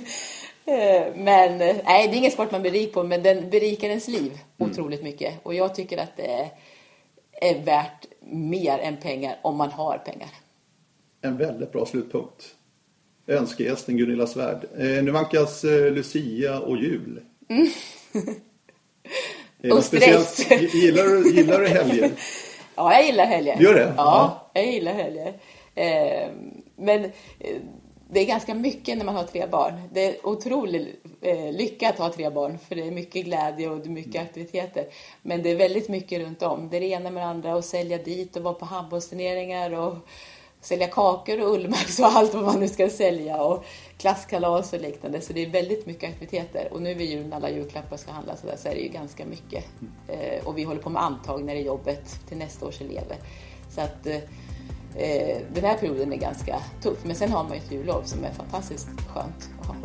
Eh, 0.68 1.16
Men 1.16 1.58
nej, 1.58 2.08
det 2.08 2.16
är 2.16 2.18
ingen 2.18 2.32
sport 2.32 2.52
man 2.52 2.62
blir 2.62 2.72
rik 2.72 2.94
på, 2.94 3.04
men 3.04 3.24
den 3.24 3.50
berikar 3.50 3.88
ens 3.88 4.08
liv 4.08 4.32
otroligt 4.58 5.04
mycket. 5.04 5.34
Och 5.44 5.54
jag 5.54 5.76
tycker 5.76 5.98
att 5.98 6.18
det 6.18 6.28
är, 6.28 6.50
är 7.42 7.64
värt 7.64 8.06
mer 8.30 8.78
än 8.80 8.98
pengar 8.98 9.40
om 9.42 9.58
man 9.58 9.72
har 9.72 9.98
pengar. 9.98 10.30
En 11.22 11.38
väldigt 11.38 11.72
bra 11.72 11.86
slutpunkt. 11.86 12.46
Önskegästen 13.28 13.98
Gunilla 13.98 14.28
Svärd. 14.28 14.66
Eh, 14.78 15.04
nu 15.04 15.12
vankas 15.12 15.64
eh, 15.64 15.92
Lucia 15.92 16.60
och 16.60 16.78
jul. 16.78 17.22
Mm. 17.50 17.68
Och 19.78 19.84
stress. 19.84 20.52
Gillar, 20.74 21.34
gillar 21.36 21.60
du 21.60 21.68
helger? 21.68 22.12
Ja, 22.78 22.94
jag 22.94 23.06
gillar 23.06 23.26
helger. 23.26 23.62
Gör 23.62 23.74
det? 23.74 23.94
Ja, 23.98 24.52
jag 24.54 24.66
gillar 24.66 24.94
helger. 24.94 25.34
Men 26.76 27.12
det 28.16 28.22
är 28.22 28.26
ganska 28.26 28.54
mycket 28.54 28.98
när 28.98 29.06
man 29.06 29.16
har 29.16 29.24
tre 29.24 29.48
barn. 29.48 29.82
Det 29.92 30.06
är 30.06 30.28
otrolig 30.28 30.96
eh, 31.22 31.52
lycka 31.52 31.90
att 31.90 31.98
ha 31.98 32.14
tre 32.14 32.30
barn 32.30 32.60
för 32.60 32.76
det 32.76 32.88
är 32.88 32.92
mycket 32.92 33.26
glädje 33.26 33.70
och 33.70 33.88
mycket 33.88 34.22
aktiviteter. 34.22 34.86
Men 35.22 35.44
det 35.44 35.50
är 35.50 35.56
väldigt 35.56 35.90
mycket 35.90 36.22
runt 36.22 36.42
om. 36.42 36.70
Det 36.70 36.78
är 36.78 36.82
det 36.82 36.88
ena 36.88 37.12
med 37.12 37.24
det 37.24 37.28
andra 37.28 37.56
och 37.56 37.64
sälja 37.64 37.98
dit 37.98 38.36
och 38.36 38.44
vara 38.44 38.54
på 38.54 38.66
handbollsturneringar 38.66 39.72
och 39.72 39.96
sälja 40.62 40.88
kakor 40.88 41.42
och 41.42 41.54
ullmax 41.54 42.00
och 42.00 42.06
allt 42.14 42.34
vad 42.34 42.44
man 42.44 42.60
nu 42.60 42.68
ska 42.68 42.90
sälja 42.90 43.42
och 43.42 43.66
klasskalas 43.98 44.74
och 44.74 44.82
liknande. 44.82 45.22
Så 45.22 45.34
det 45.34 45.46
är 45.46 45.50
väldigt 45.50 45.86
mycket 45.86 46.10
aktiviteter. 46.10 46.68
Och 46.72 46.82
nu 46.82 46.94
vid 46.94 47.10
jul 47.10 47.28
när 47.28 47.38
alla 47.38 47.50
julklappar 47.50 47.98
ska 47.98 48.12
handlas 48.12 48.42
så, 48.42 48.48
där, 48.48 48.58
så 48.58 48.68
är 48.68 48.76
det 48.76 48.82
ju 48.82 48.90
ganska 48.90 49.26
mycket. 49.26 49.66
Eh, 50.08 50.48
och 50.48 50.58
vi 50.58 50.64
håller 50.64 50.82
på 50.82 50.90
med 50.90 51.04
antagningar 51.04 51.56
i 51.56 51.66
jobbet 51.66 52.28
till 52.28 52.38
nästa 52.38 52.66
års 52.66 52.82
elever. 52.82 53.18
Så 53.76 53.82
att 53.82 54.08
eh, 54.98 55.38
den 55.54 55.64
här 55.64 55.78
perioden 55.78 56.14
är 56.14 56.18
ganska 56.18 56.60
tuff. 56.82 56.98
Men 57.04 57.16
sen 57.16 57.32
har 57.32 57.44
man 57.44 57.54
ju 57.54 57.58
ett 57.58 57.72
jullov 57.72 58.04
som 58.04 58.24
är 58.24 58.32
fantastiskt 58.32 58.88
skönt 58.88 59.50
att 59.62 59.68
ha. 59.68 59.76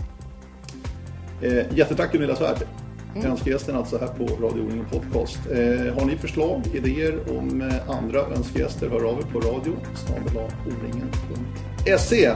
Eh, 1.43 1.77
jättetack 1.77 2.13
Gunilla 2.13 2.37
Svärd. 2.37 2.67
Mm. 3.15 3.31
Önskegästen 3.31 3.77
alltså 3.77 3.99
här 3.99 4.07
på 4.07 4.25
Radio 4.25 4.63
O-ringen 4.63 4.87
Podcast. 4.91 5.39
Eh, 5.51 5.95
har 5.95 6.05
ni 6.07 6.17
förslag, 6.17 6.63
idéer 6.75 7.39
om 7.39 7.63
eh, 7.63 7.91
andra 7.91 8.21
önskegäster, 8.21 8.89
hör 8.89 9.05
av 9.05 9.19
er 9.19 9.23
på 9.33 9.41
radio 9.41 9.73
snabel-a-o-ringen.se. 9.95 12.25
Eh, 12.25 12.35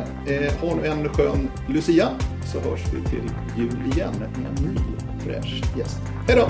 ha 0.61 0.75
nu 0.75 0.87
en 0.87 1.09
skön 1.09 1.51
Lucia 1.68 2.09
så 2.53 2.61
hörs 2.61 2.81
vi 2.95 3.03
till 3.11 3.31
jul 3.57 3.93
igen 3.95 4.14
med 4.18 4.29
en 4.29 4.55
ny 4.64 4.77
fräsch 5.25 5.62
gäst. 5.79 6.01
Hej 6.29 6.37
då! 6.37 6.49